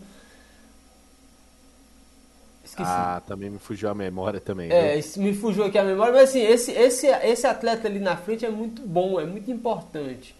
Esqueci. 2.64 2.90
Ah, 2.90 3.22
também 3.28 3.50
me 3.50 3.60
fugiu 3.60 3.90
a 3.90 3.94
memória 3.94 4.40
também. 4.40 4.72
É, 4.72 5.00
me 5.18 5.34
fugiu 5.34 5.66
aqui 5.66 5.78
a 5.78 5.84
memória, 5.84 6.14
mas 6.14 6.30
assim, 6.30 6.42
esse, 6.42 6.72
esse, 6.72 7.08
esse 7.08 7.46
atleta 7.46 7.88
ali 7.88 8.00
na 8.00 8.16
frente 8.16 8.46
é 8.46 8.50
muito 8.50 8.82
bom, 8.84 9.20
é 9.20 9.26
muito 9.26 9.52
importante. 9.52 10.36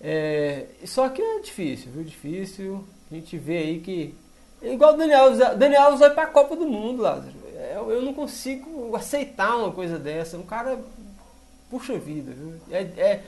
É, 0.00 0.66
só 0.84 1.08
que 1.08 1.20
é 1.20 1.40
difícil, 1.40 1.90
viu? 1.90 2.04
Difícil. 2.04 2.84
A 3.10 3.14
gente 3.14 3.36
vê 3.38 3.58
aí 3.58 3.80
que. 3.80 4.14
Igual 4.62 4.94
o 4.94 4.96
Daniel 4.96 5.24
Alves. 5.24 5.38
Daniel 5.58 5.82
Alves 5.82 6.00
vai 6.00 6.10
pra 6.10 6.26
Copa 6.26 6.54
do 6.54 6.66
Mundo, 6.66 7.02
Lázaro 7.02 7.45
eu, 7.74 7.90
eu 7.90 8.02
não 8.02 8.12
consigo 8.12 8.94
aceitar 8.96 9.56
uma 9.56 9.72
coisa 9.72 9.98
dessa. 9.98 10.36
Um 10.36 10.42
cara, 10.42 10.78
puxa 11.70 11.98
vida, 11.98 12.32
viu? 12.32 12.54
É, 12.70 12.82
é, 12.96 13.22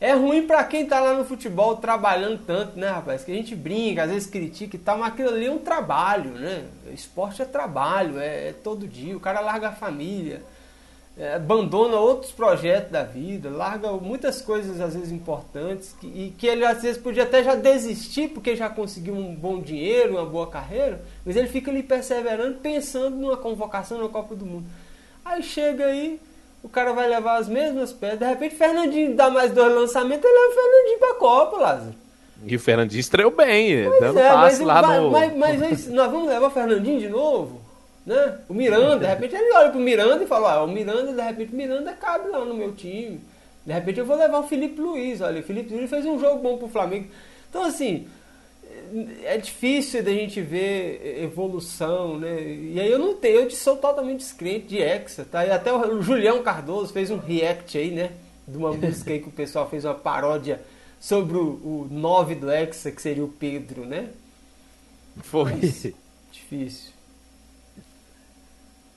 é 0.00 0.12
ruim 0.14 0.46
para 0.46 0.64
quem 0.64 0.86
tá 0.86 1.00
lá 1.00 1.14
no 1.14 1.24
futebol 1.24 1.76
trabalhando 1.76 2.44
tanto, 2.44 2.78
né, 2.78 2.88
rapaz? 2.88 3.24
Que 3.24 3.32
a 3.32 3.34
gente 3.34 3.54
brinca, 3.54 4.04
às 4.04 4.10
vezes 4.10 4.28
critica 4.28 4.76
e 4.76 4.78
tal, 4.78 4.98
mas 4.98 5.12
aquilo 5.12 5.30
ali 5.30 5.46
é 5.46 5.50
um 5.50 5.58
trabalho, 5.58 6.30
né? 6.32 6.64
Esporte 6.92 7.42
é 7.42 7.44
trabalho, 7.44 8.18
é, 8.18 8.48
é 8.48 8.52
todo 8.52 8.88
dia. 8.88 9.16
O 9.16 9.20
cara 9.20 9.40
larga 9.40 9.68
a 9.68 9.72
família 9.72 10.42
é, 11.16 11.34
abandona 11.34 11.96
outros 11.96 12.32
projetos 12.32 12.90
da 12.90 13.02
vida, 13.02 13.50
larga 13.50 13.92
muitas 13.92 14.40
coisas 14.40 14.80
às 14.80 14.94
vezes 14.94 15.12
importantes 15.12 15.94
que, 16.00 16.06
e 16.06 16.34
que 16.36 16.46
ele 16.46 16.64
às 16.64 16.82
vezes 16.82 16.96
podia 17.00 17.24
até 17.24 17.44
já 17.44 17.54
desistir 17.54 18.28
porque 18.28 18.56
já 18.56 18.68
conseguiu 18.68 19.14
um 19.14 19.34
bom 19.34 19.60
dinheiro, 19.60 20.12
uma 20.12 20.24
boa 20.24 20.46
carreira, 20.46 21.02
mas 21.24 21.36
ele 21.36 21.48
fica 21.48 21.70
ali 21.70 21.82
perseverando, 21.82 22.58
pensando 22.58 23.16
numa 23.16 23.36
convocação 23.36 23.98
na 24.02 24.08
Copa 24.08 24.34
do 24.34 24.46
Mundo. 24.46 24.64
Aí 25.24 25.42
chega 25.42 25.86
aí, 25.86 26.18
o 26.62 26.68
cara 26.68 26.92
vai 26.92 27.08
levar 27.08 27.36
as 27.36 27.48
mesmas 27.48 27.92
pedras, 27.92 28.20
de 28.20 28.26
repente 28.26 28.54
Fernandinho 28.54 29.14
dá 29.14 29.28
mais 29.28 29.52
dois 29.52 29.74
lançamentos 29.74 30.24
e 30.24 30.32
leva 30.32 30.50
o 30.50 30.54
Fernandinho 30.54 30.98
pra 30.98 31.14
Copa, 31.14 31.56
Lázaro. 31.58 31.94
E 32.44 32.56
o 32.56 32.60
Fernandinho 32.60 33.00
estreou 33.00 33.30
bem, 33.30 33.84
pois 33.86 34.00
dando 34.00 34.18
é, 34.18 34.28
passe 34.28 34.64
mas, 34.64 34.66
lá 34.66 35.00
no... 35.00 35.10
Mas, 35.10 35.36
mas, 35.36 35.60
mas 35.60 35.88
nós 35.88 36.10
vamos 36.10 36.28
levar 36.28 36.46
o 36.46 36.50
Fernandinho 36.50 36.98
de 36.98 37.08
novo? 37.08 37.61
Né? 38.04 38.38
O 38.48 38.54
Miranda, 38.54 38.98
de 38.98 39.06
repente 39.06 39.34
ele 39.34 39.52
olha 39.54 39.70
pro 39.70 39.80
Miranda 39.80 40.24
e 40.24 40.26
fala, 40.26 40.54
ah, 40.54 40.64
o 40.64 40.68
Miranda, 40.68 41.12
de 41.12 41.22
repente 41.22 41.52
o 41.52 41.56
Miranda 41.56 41.92
cabe 41.92 42.28
lá 42.28 42.44
no 42.44 42.54
meu 42.54 42.72
time. 42.72 43.20
De 43.64 43.72
repente 43.72 44.00
eu 44.00 44.06
vou 44.06 44.16
levar 44.16 44.40
o 44.40 44.48
Felipe 44.48 44.80
Luiz, 44.80 45.20
olha, 45.20 45.40
o 45.40 45.44
Felipe 45.44 45.72
Luiz 45.72 45.88
fez 45.88 46.04
um 46.04 46.18
jogo 46.18 46.42
bom 46.42 46.58
pro 46.58 46.68
Flamengo. 46.68 47.06
Então 47.48 47.62
assim, 47.62 48.08
é 49.24 49.38
difícil 49.38 50.02
da 50.02 50.10
gente 50.10 50.40
ver 50.40 51.22
evolução, 51.22 52.18
né? 52.18 52.42
E 52.42 52.80
aí 52.80 52.90
eu 52.90 52.98
não 52.98 53.14
tenho, 53.14 53.40
eu 53.40 53.50
sou 53.50 53.76
totalmente 53.76 54.18
descrente 54.18 54.66
de 54.66 54.78
Hexa, 54.78 55.24
tá? 55.24 55.46
E 55.46 55.50
até 55.50 55.72
o 55.72 56.02
Julião 56.02 56.42
Cardoso 56.42 56.92
fez 56.92 57.10
um 57.10 57.18
react 57.18 57.78
aí, 57.78 57.90
né? 57.90 58.10
De 58.46 58.56
uma 58.56 58.72
música 58.72 59.12
aí 59.12 59.20
que 59.20 59.28
o 59.28 59.32
pessoal 59.32 59.68
fez 59.68 59.84
uma 59.84 59.94
paródia 59.94 60.60
sobre 61.00 61.36
o, 61.36 61.40
o 61.40 61.88
9 61.90 62.34
do 62.34 62.50
Hexa, 62.50 62.90
que 62.90 63.00
seria 63.00 63.24
o 63.24 63.28
Pedro, 63.28 63.86
né? 63.86 64.08
Foi. 65.22 65.52
Mas, 65.52 65.86
difícil. 66.32 66.92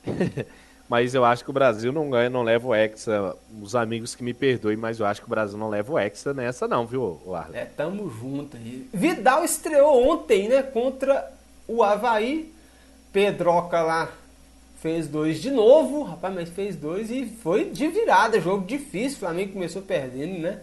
mas 0.89 1.13
eu 1.13 1.25
acho 1.25 1.43
que 1.43 1.49
o 1.49 1.53
Brasil 1.53 1.91
não 1.91 2.09
ganha, 2.09 2.29
não 2.29 2.43
leva 2.43 2.67
o 2.67 2.75
Hexa. 2.75 3.35
Os 3.61 3.75
amigos 3.75 4.15
que 4.15 4.23
me 4.23 4.33
perdoem, 4.33 4.77
mas 4.77 4.99
eu 4.99 5.05
acho 5.05 5.21
que 5.21 5.27
o 5.27 5.29
Brasil 5.29 5.57
não 5.57 5.69
leva 5.69 5.93
o 5.93 5.99
Hexa 5.99 6.33
nessa, 6.33 6.67
não, 6.67 6.85
viu, 6.85 7.19
Arlen? 7.33 7.59
É, 7.59 7.65
tamo 7.65 8.09
junto 8.09 8.57
aí. 8.57 8.87
Vidal 8.93 9.43
estreou 9.43 10.09
ontem, 10.09 10.47
né, 10.47 10.63
contra 10.63 11.31
o 11.67 11.83
Havaí. 11.83 12.53
Pedroca 13.11 13.81
lá 13.81 14.11
fez 14.85 15.07
dois 15.07 15.41
de 15.41 15.49
novo, 15.49 16.03
rapaz, 16.03 16.35
mas 16.35 16.49
fez 16.49 16.75
dois 16.75 17.09
e 17.09 17.25
foi 17.25 17.71
de 17.71 17.87
virada. 17.87 18.39
Jogo 18.39 18.67
difícil, 18.67 19.17
o 19.17 19.19
Flamengo 19.21 19.53
começou 19.53 19.81
perdendo, 19.81 20.37
né? 20.39 20.59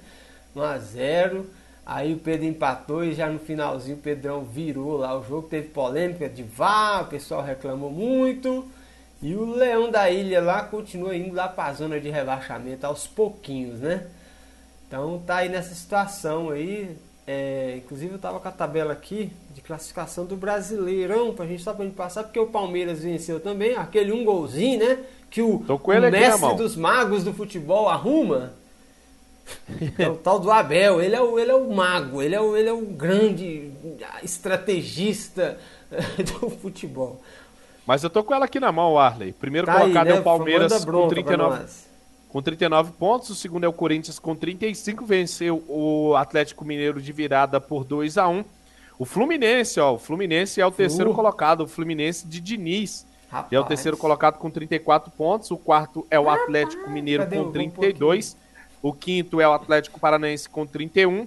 1 0.54 0.62
a 0.62 0.78
0 0.78 1.46
Aí 1.84 2.14
o 2.14 2.18
Pedro 2.18 2.46
empatou 2.46 3.04
e 3.04 3.12
já 3.12 3.28
no 3.28 3.40
finalzinho 3.40 3.96
o 3.96 4.00
Pedrão 4.00 4.44
virou 4.44 4.96
lá 4.96 5.18
o 5.18 5.24
jogo. 5.24 5.48
Teve 5.48 5.68
polêmica 5.70 6.28
de 6.28 6.44
vá, 6.44 7.00
o 7.00 7.06
pessoal 7.06 7.42
reclamou 7.42 7.90
muito. 7.90 8.64
E 9.22 9.36
o 9.36 9.54
Leão 9.54 9.88
da 9.88 10.10
Ilha 10.10 10.40
lá 10.40 10.64
continua 10.64 11.14
indo 11.14 11.32
lá 11.32 11.48
para 11.48 11.68
a 11.68 11.72
zona 11.72 12.00
de 12.00 12.10
rebaixamento 12.10 12.84
aos 12.84 13.06
pouquinhos, 13.06 13.78
né? 13.78 14.08
Então 14.88 15.22
tá 15.24 15.36
aí 15.36 15.48
nessa 15.48 15.74
situação 15.74 16.50
aí. 16.50 16.96
É, 17.24 17.76
inclusive 17.76 18.14
eu 18.14 18.18
tava 18.18 18.40
com 18.40 18.48
a 18.48 18.52
tabela 18.52 18.92
aqui 18.92 19.30
de 19.54 19.60
classificação 19.60 20.26
do 20.26 20.34
Brasileirão 20.34 21.32
pra 21.32 21.46
gente 21.46 21.62
só 21.62 21.72
pra 21.72 21.84
gente 21.84 21.94
passar, 21.94 22.24
porque 22.24 22.40
o 22.40 22.48
Palmeiras 22.48 23.04
venceu 23.04 23.38
também, 23.38 23.76
aquele 23.76 24.10
um 24.10 24.24
golzinho, 24.24 24.80
né? 24.80 24.98
Que 25.30 25.40
o, 25.40 25.64
o 25.68 26.10
mestre 26.10 26.56
dos 26.56 26.74
magos 26.74 27.22
do 27.22 27.32
futebol 27.32 27.88
arruma. 27.88 28.54
É 29.98 30.08
o 30.08 30.16
tal 30.16 30.38
do 30.40 30.50
Abel, 30.50 31.00
ele 31.00 31.14
é 31.14 31.20
o, 31.20 31.38
ele 31.38 31.50
é 31.50 31.54
o 31.54 31.70
mago, 31.72 32.22
ele 32.22 32.34
é 32.34 32.40
o, 32.40 32.56
ele 32.56 32.68
é 32.68 32.72
o 32.72 32.82
grande 32.82 33.70
estrategista 34.22 35.58
do 36.40 36.50
futebol. 36.50 37.20
Mas 37.86 38.04
eu 38.04 38.10
tô 38.10 38.22
com 38.22 38.34
ela 38.34 38.44
aqui 38.44 38.60
na 38.60 38.70
mão, 38.70 38.98
Arley. 38.98 39.32
Primeiro 39.32 39.66
tá 39.66 39.80
colocado 39.80 40.06
aí, 40.06 40.12
né? 40.12 40.18
é 40.18 40.20
o 40.20 40.22
Palmeiras 40.22 40.84
com 40.84 41.08
39, 41.08 41.64
com 42.28 42.42
39 42.42 42.92
pontos. 42.92 43.30
O 43.30 43.34
segundo 43.34 43.64
é 43.64 43.68
o 43.68 43.72
Corinthians 43.72 44.18
com 44.18 44.34
35. 44.34 45.04
Venceu 45.04 45.64
o 45.68 46.14
Atlético 46.16 46.64
Mineiro 46.64 47.00
de 47.00 47.12
virada 47.12 47.60
por 47.60 47.84
2 47.84 48.18
a 48.18 48.28
1 48.28 48.44
O 48.98 49.04
Fluminense, 49.04 49.80
ó. 49.80 49.94
O 49.94 49.98
Fluminense 49.98 50.60
é 50.60 50.66
o 50.66 50.70
terceiro 50.70 51.12
colocado. 51.12 51.62
O 51.62 51.68
Fluminense 51.68 52.26
de 52.26 52.40
Diniz. 52.40 53.06
Rapaz. 53.28 53.52
É 53.52 53.58
o 53.58 53.64
terceiro 53.64 53.96
colocado 53.96 54.38
com 54.38 54.50
34 54.50 55.10
pontos. 55.10 55.50
O 55.50 55.56
quarto 55.56 56.06
é 56.10 56.20
o 56.20 56.30
Atlético 56.30 56.88
Mineiro 56.90 57.24
Cadê 57.24 57.36
com 57.36 57.50
32. 57.50 58.36
O 58.82 58.92
quinto 58.92 59.40
é 59.40 59.48
o 59.48 59.52
Atlético 59.52 59.98
Paranaense 59.98 60.48
com 60.48 60.66
31. 60.66 61.26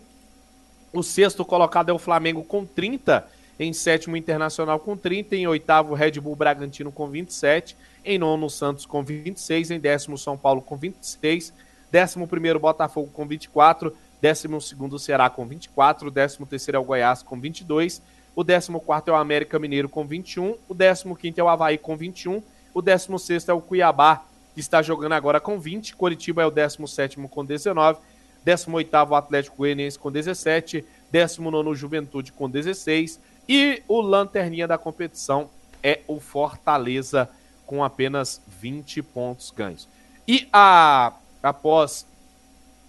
O 0.93 1.03
sexto 1.03 1.43
colocado 1.43 1.89
é 1.89 1.93
o 1.93 1.99
Flamengo 1.99 2.43
com 2.43 2.65
30. 2.65 3.27
Em 3.59 3.71
sétimo, 3.71 4.17
Internacional 4.17 4.79
com 4.79 4.97
30. 4.97 5.35
Em 5.35 5.47
oitavo, 5.47 5.93
Red 5.93 6.19
Bull 6.19 6.35
Bragantino 6.35 6.91
com 6.91 7.07
27. 7.07 7.77
Em 8.03 8.17
nono, 8.17 8.49
Santos 8.49 8.85
com 8.85 9.03
26. 9.03 9.71
Em 9.71 9.79
décimo, 9.79 10.17
São 10.17 10.37
Paulo 10.37 10.61
com 10.61 10.75
26. 10.75 11.53
Décimo 11.91 12.27
primeiro, 12.27 12.59
Botafogo 12.59 13.09
com 13.11 13.25
24. 13.25 13.95
Décimo 14.21 14.59
segundo, 14.59 14.99
Ceará 14.99 15.29
com 15.29 15.45
24. 15.45 16.11
Décimo 16.11 16.45
terceiro 16.45 16.77
é 16.77 16.79
o 16.79 16.83
Goiás 16.83 17.23
com 17.23 17.39
22. 17.39 18.01
O 18.35 18.43
décimo 18.43 18.81
quarto 18.81 19.09
é 19.09 19.13
o 19.13 19.15
América 19.15 19.57
Mineiro 19.57 19.87
com 19.87 20.05
21. 20.05 20.57
O 20.67 20.73
décimo 20.73 21.15
quinto 21.15 21.39
é 21.39 21.43
o 21.43 21.47
Havaí 21.47 21.77
com 21.77 21.95
21. 21.95 22.43
O 22.73 22.81
décimo 22.81 23.17
sexto 23.17 23.49
é 23.49 23.53
o 23.53 23.61
Cuiabá, 23.61 24.25
que 24.53 24.59
está 24.59 24.81
jogando 24.81 25.13
agora 25.13 25.39
com 25.39 25.57
20. 25.57 25.95
Coritiba 25.95 26.41
é 26.41 26.45
o 26.45 26.51
décimo 26.51 26.87
sétimo 26.87 27.29
com 27.29 27.45
19. 27.45 27.99
Décimo 28.43 28.75
oitavo, 28.75 29.15
Atlético 29.15 29.57
Goianiense 29.57 29.97
com 29.97 30.11
17. 30.11 30.83
Décimo 31.09 31.49
nono, 31.49 31.73
Juventude 31.73 32.33
com 32.33 32.49
16. 32.49 33.19
E 33.47 33.83
o 33.87 34.01
lanterninha 34.01 34.67
da 34.67 34.77
competição 34.77 35.49
é 35.83 36.01
o 36.07 36.19
Fortaleza 36.19 37.29
com 37.65 37.83
apenas 37.83 38.41
20 38.59 39.01
pontos 39.03 39.51
ganhos. 39.51 39.87
E 40.27 40.47
a, 40.51 41.13
após 41.41 42.07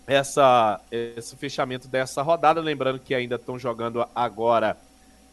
essa, 0.06 0.80
esse 0.90 1.36
fechamento 1.36 1.88
dessa 1.88 2.22
rodada, 2.22 2.60
lembrando 2.60 2.98
que 2.98 3.14
ainda 3.14 3.36
estão 3.36 3.58
jogando 3.58 4.06
agora 4.14 4.76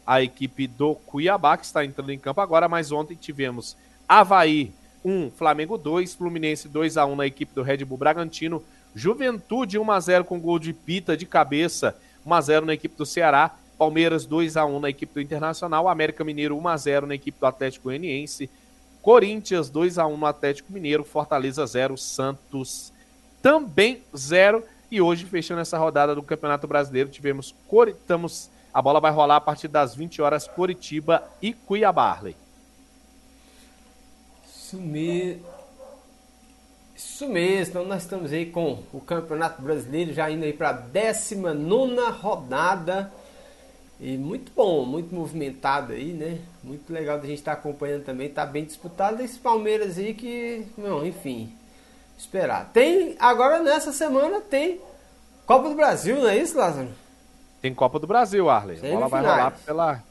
a 0.06 0.22
equipe 0.22 0.66
do 0.66 0.94
Cuiabá, 0.94 1.56
que 1.56 1.64
está 1.64 1.84
entrando 1.84 2.10
em 2.10 2.18
campo 2.18 2.40
agora, 2.40 2.68
mas 2.68 2.92
ontem 2.92 3.14
tivemos 3.14 3.76
Havaí 4.06 4.72
1, 5.04 5.30
Flamengo 5.30 5.78
2, 5.78 6.14
Fluminense 6.14 6.68
2 6.68 6.96
a 6.96 7.06
1 7.06 7.16
na 7.16 7.26
equipe 7.26 7.54
do 7.54 7.62
Red 7.62 7.84
Bull 7.84 7.98
Bragantino, 7.98 8.62
Juventude 8.94 9.78
1 9.78 9.90
a 9.90 10.00
0 10.00 10.24
com 10.24 10.40
gol 10.40 10.58
de 10.58 10.72
Pita 10.72 11.16
de 11.16 11.24
cabeça, 11.24 11.96
1 12.24 12.34
a 12.34 12.40
0 12.40 12.66
na 12.66 12.74
equipe 12.74 12.96
do 12.96 13.06
Ceará, 13.06 13.56
Palmeiras 13.78 14.26
2 14.26 14.56
a 14.56 14.64
1 14.64 14.80
na 14.80 14.90
equipe 14.90 15.14
do 15.14 15.20
Internacional, 15.20 15.88
América 15.88 16.24
Mineiro 16.24 16.56
1 16.56 16.68
a 16.68 16.76
0 16.76 17.06
na 17.06 17.14
equipe 17.14 17.38
do 17.38 17.46
Atlético 17.46 17.84
Goianiense, 17.84 18.48
Corinthians 19.02 19.68
2 19.68 19.98
a 19.98 20.06
1 20.06 20.16
no 20.16 20.26
Atlético 20.26 20.72
Mineiro, 20.72 21.04
Fortaleza 21.04 21.66
0, 21.66 21.96
Santos 21.98 22.92
também 23.42 24.02
0. 24.16 24.64
E 24.90 25.00
hoje, 25.00 25.26
fechando 25.26 25.60
essa 25.60 25.76
rodada 25.76 26.14
do 26.14 26.22
Campeonato 26.22 26.66
Brasileiro, 26.66 27.10
tivemos 27.10 27.54
estamos, 27.88 28.48
a 28.72 28.80
bola 28.80 29.00
vai 29.00 29.12
rolar 29.12 29.36
a 29.36 29.40
partir 29.40 29.68
das 29.68 29.94
20 29.94 30.22
horas 30.22 30.48
Coritiba 30.48 31.22
e 31.42 31.52
Cuiabá. 31.52 32.22
Isso 34.46 34.76
mesmo. 34.78 35.44
Isso 36.96 37.28
mesmo, 37.28 37.70
então 37.72 37.84
nós 37.84 38.02
estamos 38.04 38.32
aí 38.32 38.46
com 38.46 38.82
o 38.92 39.00
Campeonato 39.00 39.60
Brasileiro 39.60 40.12
já 40.12 40.30
indo 40.30 40.44
aí 40.44 40.52
para 40.52 40.70
a 40.70 40.72
19 40.72 41.96
rodada. 42.20 43.12
E 44.00 44.16
muito 44.16 44.50
bom, 44.54 44.84
muito 44.84 45.14
movimentado 45.14 45.92
aí, 45.92 46.12
né? 46.12 46.40
Muito 46.62 46.92
legal 46.92 47.18
da 47.18 47.26
gente 47.26 47.38
estar 47.38 47.54
tá 47.54 47.60
acompanhando 47.60 48.04
também, 48.04 48.28
tá 48.28 48.44
bem 48.44 48.64
disputado. 48.64 49.22
Esse 49.22 49.38
Palmeiras 49.38 49.98
aí 49.98 50.14
que, 50.14 50.66
não, 50.76 51.06
enfim, 51.06 51.52
esperar. 52.18 52.70
Tem, 52.72 53.16
agora 53.18 53.62
nessa 53.62 53.92
semana 53.92 54.40
tem 54.40 54.80
Copa 55.46 55.68
do 55.68 55.74
Brasil, 55.74 56.16
não 56.16 56.28
é 56.28 56.36
isso, 56.36 56.56
Lázaro? 56.56 56.88
Tem 57.60 57.72
Copa 57.72 57.98
do 57.98 58.06
Brasil, 58.06 58.50
Arley. 58.50 58.78
A 58.78 58.92
bola 58.94 59.08
vai 59.08 59.22
rolar 59.22 59.50
pela, 59.64 60.02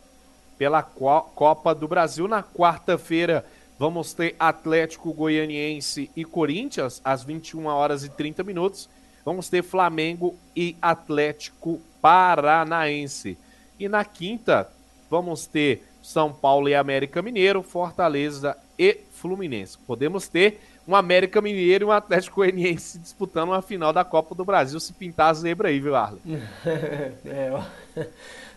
pela 0.58 0.82
Copa 0.82 1.76
do 1.76 1.88
Brasil. 1.88 2.28
Na 2.28 2.42
quarta-feira 2.42 3.46
vamos 3.78 4.14
ter 4.14 4.36
Atlético 4.40 5.14
Goianiense 5.14 6.10
e 6.16 6.24
Corinthians 6.24 7.02
às 7.04 7.24
21 7.24 7.66
horas 7.66 8.04
e 8.04 8.10
30 8.10 8.44
minutos. 8.44 8.90
Vamos 9.26 9.50
ter 9.50 9.62
Flamengo 9.62 10.36
e 10.56 10.76
Atlético 10.82 11.82
Paranaense. 12.02 13.38
E 13.80 13.90
na 13.90 14.06
quinta, 14.06 14.70
vamos 15.10 15.46
ter 15.46 15.84
São 16.02 16.32
Paulo 16.32 16.70
e 16.70 16.76
América 16.76 17.22
Mineiro, 17.22 17.64
Fortaleza 17.64 18.58
e 18.78 19.00
Fluminense. 19.12 19.78
Podemos 19.86 20.28
ter 20.28 20.60
um 20.88 20.96
América 20.96 21.42
Mineiro 21.42 21.86
e 21.86 21.88
um 21.88 21.92
Atlético 21.92 22.38
Goianiense 22.38 23.00
disputando 23.00 23.50
uma 23.50 23.62
final 23.62 23.94
da 23.94 24.04
Copa 24.04 24.36
do 24.36 24.44
Brasil 24.44 24.80
se 24.80 24.94
pintar 24.94 25.30
a 25.30 25.34
zebra 25.34 25.70
aí, 25.70 25.80
viu, 25.80 25.96
Arlen? 25.96 26.20
é, 27.26 28.08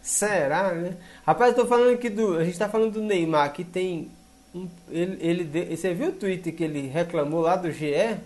será, 0.02 0.72
né? 0.72 0.96
Rapaz, 1.24 1.56
eu 1.56 1.62
tô 1.62 1.68
falando 1.68 1.94
aqui 1.94 2.10
do. 2.10 2.36
A 2.36 2.44
gente 2.44 2.58
tá 2.58 2.68
falando 2.68 2.94
do 2.94 3.02
Neymar, 3.02 3.52
que 3.52 3.64
tem. 3.64 4.10
Um, 4.54 4.68
ele, 4.90 5.18
ele, 5.20 5.76
você 5.76 5.94
viu 5.94 6.08
o 6.08 6.12
tweet 6.12 6.50
que 6.52 6.64
ele 6.64 6.88
reclamou 6.88 7.40
lá 7.40 7.56
do 7.56 7.70
GE? 7.70 8.16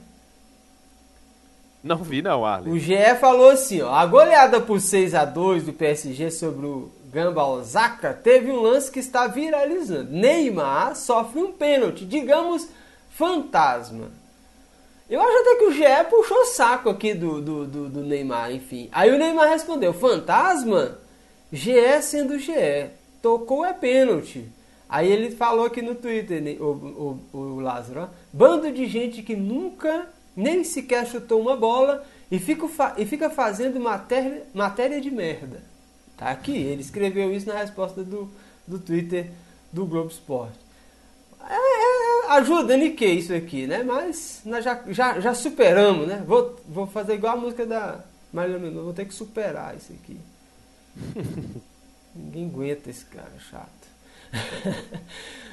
Não 1.83 1.97
vi 1.97 2.21
não, 2.21 2.45
Arlen. 2.45 2.73
O 2.73 2.79
GE 2.79 3.15
falou 3.19 3.51
assim, 3.51 3.81
ó, 3.81 3.93
a 3.93 4.05
goleada 4.05 4.61
por 4.61 4.81
6 4.81 5.15
a 5.15 5.25
2 5.25 5.65
do 5.65 5.73
PSG 5.73 6.31
sobre 6.31 6.67
o 6.67 6.91
Gamba 7.11 7.45
Osaka 7.45 8.13
teve 8.13 8.51
um 8.51 8.61
lance 8.61 8.91
que 8.91 9.01
está 9.01 9.27
viralizando. 9.27 10.13
Neymar 10.13 10.95
sofre 10.95 11.41
um 11.41 11.53
pênalti, 11.53 12.05
digamos, 12.05 12.69
fantasma. 13.11 14.11
Eu 15.09 15.21
acho 15.21 15.39
até 15.39 15.57
que 15.57 15.65
o 15.65 15.73
GE 15.73 16.05
puxou 16.09 16.45
saco 16.47 16.91
aqui 16.91 17.15
do, 17.15 17.41
do, 17.41 17.67
do, 17.67 17.89
do 17.89 18.01
Neymar, 18.03 18.53
enfim. 18.53 18.89
Aí 18.93 19.11
o 19.11 19.19
Neymar 19.19 19.49
respondeu, 19.49 19.93
fantasma? 19.93 20.99
GE 21.51 22.01
sendo 22.03 22.39
GE. 22.39 22.91
Tocou 23.21 23.65
é 23.65 23.73
pênalti. 23.73 24.47
Aí 24.89 25.11
ele 25.11 25.31
falou 25.31 25.65
aqui 25.65 25.81
no 25.81 25.95
Twitter, 25.95 26.61
o, 26.61 27.19
o, 27.33 27.39
o 27.39 27.61
Lázaro, 27.61 28.03
ó, 28.03 28.09
bando 28.33 28.71
de 28.73 28.87
gente 28.87 29.23
que 29.23 29.37
nunca 29.37 30.09
nem 30.37 30.65
sequer 30.65 31.07
chutou 31.07 31.41
uma 31.41 31.57
bola 31.57 32.05
e 32.31 32.39
fica, 32.39 32.67
e 32.97 33.05
fica 33.05 33.29
fazendo 33.31 33.81
matéria, 33.81 34.45
matéria 34.55 35.01
de 35.01 35.11
merda. 35.11 35.63
Tá 36.17 36.31
aqui, 36.31 36.57
ele 36.57 36.83
escreveu 36.83 37.35
isso 37.35 37.49
na 37.49 37.59
resposta 37.59 38.05
do, 38.05 38.31
do 38.67 38.79
Twitter 38.79 39.31
do 39.73 39.87
Globo 39.87 40.11
Esporte. 40.11 40.59
É, 41.49 41.55
é, 41.55 42.27
é 42.27 42.33
ajuda 42.33 42.79
que 42.91 43.07
isso 43.07 43.35
aqui, 43.35 43.67
né? 43.67 43.83
Mas 43.83 44.43
nós 44.45 44.65
já, 44.65 44.83
já, 44.89 45.19
já 45.19 45.35
superamos, 45.35 46.07
né? 46.07 46.23
Vou, 46.27 46.61
vou 46.69 46.87
fazer 46.87 47.15
igual 47.15 47.37
a 47.37 47.41
música 47.41 47.67
da 47.67 48.01
Marília 48.33 48.59
Mendonça, 48.59 48.85
vou 48.85 48.93
ter 48.93 49.07
que 49.07 49.15
superar 49.15 49.75
isso 49.77 49.93
aqui. 49.93 50.19
Ninguém 52.15 52.47
aguenta 52.47 52.91
esse 52.91 53.05
cara 53.07 53.33
chato. 53.51 53.69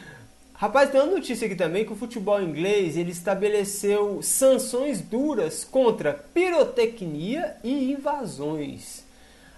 Rapaz, 0.60 0.90
tem 0.90 1.00
uma 1.00 1.12
notícia 1.14 1.46
aqui 1.46 1.56
também 1.56 1.86
que 1.86 1.94
o 1.94 1.96
futebol 1.96 2.42
inglês 2.42 2.98
ele 2.98 3.12
estabeleceu 3.12 4.24
sanções 4.24 5.00
duras 5.00 5.64
contra 5.64 6.16
pirotecnia 6.34 7.56
e 7.64 7.92
invasões. 7.92 9.06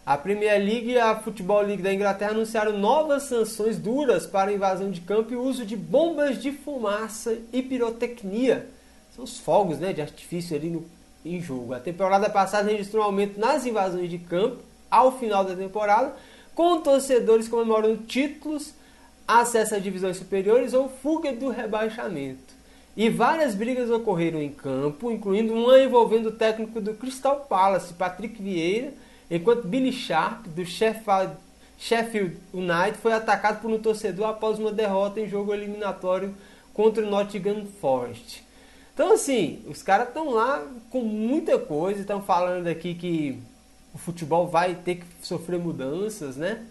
A 0.06 0.18
Premier 0.18 0.60
League 0.60 0.91
e 0.91 1.00
a 1.00 1.16
Futebol 1.16 1.62
League 1.62 1.82
da 1.82 1.93
Inglaterra 1.93 2.32
anunciaram 2.32 2.78
novas 2.78 3.24
sanções 3.24 3.78
duras 3.78 4.26
para 4.26 4.52
invasão 4.52 4.91
de 4.91 5.00
campo 5.00 5.32
e 5.32 5.38
uso 5.38 5.66
de 5.66 5.78
bombas 5.78 6.38
de 6.38 6.52
fumaça 6.52 7.38
e 7.54 7.62
pirotecnia. 7.62 8.68
São 9.16 9.24
os 9.24 9.39
fogos 9.39 9.80
né, 9.80 9.93
de 9.93 10.02
artifício 10.02 10.54
ali 10.54 10.70
no, 10.70 10.86
em 11.24 11.39
jogo. 11.39 11.74
A 11.76 11.80
temporada 11.80 12.30
passada 12.30 12.72
registrou 12.72 13.04
um 13.04 13.06
aumento 13.06 13.39
nas 13.39 13.66
invasões 13.66 14.10
de 14.10 14.18
campo 14.18 14.58
ao 14.91 15.18
final 15.18 15.45
da 15.45 15.56
temporada, 15.56 16.14
com 16.54 16.82
torcedores 16.82 17.47
comemorando 17.47 18.04
títulos 18.04 18.74
acesso 19.38 19.75
a 19.75 19.80
divisões 19.80 20.17
superiores 20.17 20.73
ou 20.73 20.89
fuga 20.89 21.32
do 21.32 21.49
rebaixamento. 21.49 22.57
E 22.97 23.09
várias 23.09 23.53
brigas 23.53 23.89
ocorreram 23.91 24.41
em 24.41 24.49
campo, 24.49 25.11
incluindo 25.11 25.53
uma 25.53 25.80
envolvendo 25.80 26.30
o 26.30 26.34
técnico 26.34 26.82
do 26.82 26.95
Crystal 26.95 27.45
Palace, 27.47 27.93
Patrick 27.93 28.41
Vieira, 28.41 28.91
enquanto 29.30 29.67
Billy 29.67 29.93
Sharp, 29.93 30.47
do 30.47 30.65
Sheffield 30.65 32.38
United, 32.51 32.97
foi 33.01 33.13
atacado 33.13 33.61
por 33.61 33.69
um 33.69 33.77
torcedor 33.77 34.27
após 34.27 34.57
uma 34.57 34.71
derrota 34.71 35.21
em 35.21 35.30
jogo 35.30 35.53
eliminatório 35.53 36.34
contra 36.73 37.05
o 37.05 37.09
Nottingham 37.09 37.65
Forest. 37.80 38.43
Então, 38.95 39.13
assim, 39.13 39.63
os 39.67 39.84
caras 39.84 40.07
estão 40.07 40.32
lá 40.32 40.65
com 40.89 41.01
muita 41.01 41.57
coisa, 41.59 42.01
estão 42.01 42.21
falando 42.21 42.67
aqui 42.67 42.95
que 42.95 43.39
o 43.93 43.97
futebol 43.97 44.47
vai 44.47 44.73
ter 44.75 44.95
que 44.95 45.05
sofrer 45.21 45.59
mudanças, 45.59 46.36
né? 46.36 46.65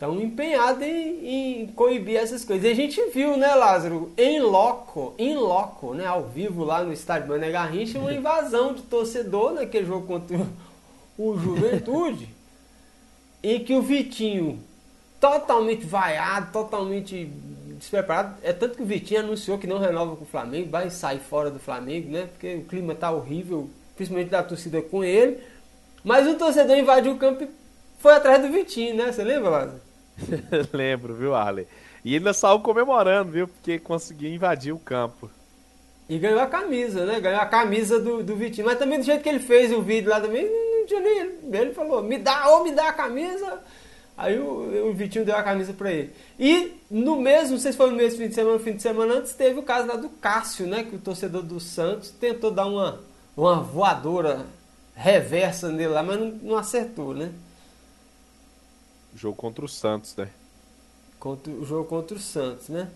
Estão 0.00 0.18
empenhados 0.18 0.82
em, 0.82 1.60
em, 1.60 1.66
coibir 1.66 2.16
essas 2.16 2.42
coisas. 2.42 2.64
E 2.64 2.72
a 2.72 2.74
gente 2.74 2.98
viu, 3.10 3.36
né, 3.36 3.54
Lázaro, 3.54 4.10
em 4.16 4.40
loco, 4.40 5.14
em 5.18 5.36
loco, 5.36 5.92
né, 5.92 6.06
ao 6.06 6.22
vivo 6.22 6.64
lá 6.64 6.82
no 6.82 6.90
estádio 6.90 7.28
Mané 7.28 7.50
Garrincha, 7.50 7.98
uma 7.98 8.10
invasão 8.14 8.72
de 8.72 8.80
torcedor 8.80 9.52
naquele 9.52 9.84
jogo 9.84 10.06
contra 10.06 10.38
o, 11.18 11.36
Juventude, 11.36 12.30
em 13.44 13.62
que 13.62 13.74
o 13.74 13.82
Vitinho, 13.82 14.58
totalmente 15.20 15.84
vaiado, 15.84 16.50
totalmente 16.50 17.26
despreparado, 17.76 18.36
é 18.42 18.54
tanto 18.54 18.78
que 18.78 18.82
o 18.82 18.86
Vitinho 18.86 19.20
anunciou 19.20 19.58
que 19.58 19.66
não 19.66 19.78
renova 19.78 20.16
com 20.16 20.24
o 20.24 20.28
Flamengo, 20.28 20.70
vai 20.70 20.88
sair 20.88 21.20
fora 21.20 21.50
do 21.50 21.58
Flamengo, 21.58 22.10
né, 22.10 22.26
porque 22.32 22.54
o 22.54 22.64
clima 22.64 22.94
tá 22.94 23.10
horrível, 23.10 23.68
principalmente 23.96 24.30
da 24.30 24.42
torcida 24.42 24.80
com 24.80 25.04
ele, 25.04 25.42
mas 26.02 26.26
o 26.26 26.36
torcedor 26.36 26.78
invadiu 26.78 27.12
o 27.12 27.18
campo 27.18 27.44
e 27.44 27.50
foi 27.98 28.14
atrás 28.14 28.40
do 28.40 28.50
Vitinho, 28.50 28.96
né, 28.96 29.12
você 29.12 29.22
lembra, 29.22 29.50
Lázaro? 29.50 29.89
Lembro, 30.72 31.14
viu, 31.14 31.34
Arley? 31.34 31.66
E 32.04 32.14
ainda 32.14 32.32
saiu 32.32 32.60
comemorando, 32.60 33.30
viu? 33.30 33.48
Porque 33.48 33.78
conseguiu 33.78 34.32
invadir 34.32 34.72
o 34.72 34.78
campo. 34.78 35.30
E 36.08 36.18
ganhou 36.18 36.40
a 36.40 36.46
camisa, 36.46 37.04
né? 37.04 37.20
Ganhou 37.20 37.40
a 37.40 37.46
camisa 37.46 38.00
do, 38.00 38.22
do 38.22 38.34
Vitinho. 38.34 38.66
Mas 38.66 38.78
também 38.78 38.98
do 38.98 39.04
jeito 39.04 39.22
que 39.22 39.28
ele 39.28 39.38
fez 39.38 39.72
o 39.72 39.80
vídeo 39.80 40.10
lá 40.10 40.20
também, 40.20 40.44
não 40.44 40.86
tinha 40.86 41.00
nem 41.00 41.18
ele. 41.20 41.38
Ele 41.52 41.72
falou, 41.72 42.02
me 42.02 42.18
dá, 42.18 42.48
ou 42.48 42.64
me 42.64 42.72
dá 42.72 42.88
a 42.88 42.92
camisa. 42.92 43.62
Aí 44.16 44.38
o, 44.38 44.88
o 44.88 44.92
Vitinho 44.92 45.24
deu 45.24 45.36
a 45.36 45.42
camisa 45.42 45.72
pra 45.72 45.92
ele. 45.92 46.12
E 46.38 46.72
no 46.90 47.16
mesmo, 47.20 47.52
não 47.52 47.58
sei 47.60 47.72
se 47.72 47.78
foi 47.78 47.90
no 47.90 47.96
mesmo 47.96 48.18
fim 48.18 48.28
de 48.28 48.34
semana, 48.34 48.58
fim 48.58 48.72
de 48.72 48.82
semana 48.82 49.14
antes, 49.14 49.34
teve 49.34 49.60
o 49.60 49.62
caso 49.62 49.86
lá 49.86 49.96
do 49.96 50.08
Cássio, 50.08 50.66
né? 50.66 50.82
Que 50.82 50.96
o 50.96 50.98
torcedor 50.98 51.42
do 51.42 51.60
Santos 51.60 52.10
tentou 52.10 52.50
dar 52.50 52.66
uma, 52.66 53.00
uma 53.36 53.62
voadora 53.62 54.46
reversa 54.96 55.68
nele 55.68 55.88
lá, 55.88 56.02
mas 56.02 56.18
não, 56.18 56.26
não 56.42 56.56
acertou, 56.56 57.14
né? 57.14 57.30
Jogo 59.14 59.36
contra 59.36 59.64
o 59.64 59.68
Santos, 59.68 60.16
né? 60.16 60.28
Contra, 61.18 61.52
o 61.52 61.64
jogo 61.64 61.88
contra 61.88 62.16
o 62.16 62.20
Santos, 62.20 62.68
né? 62.68 62.88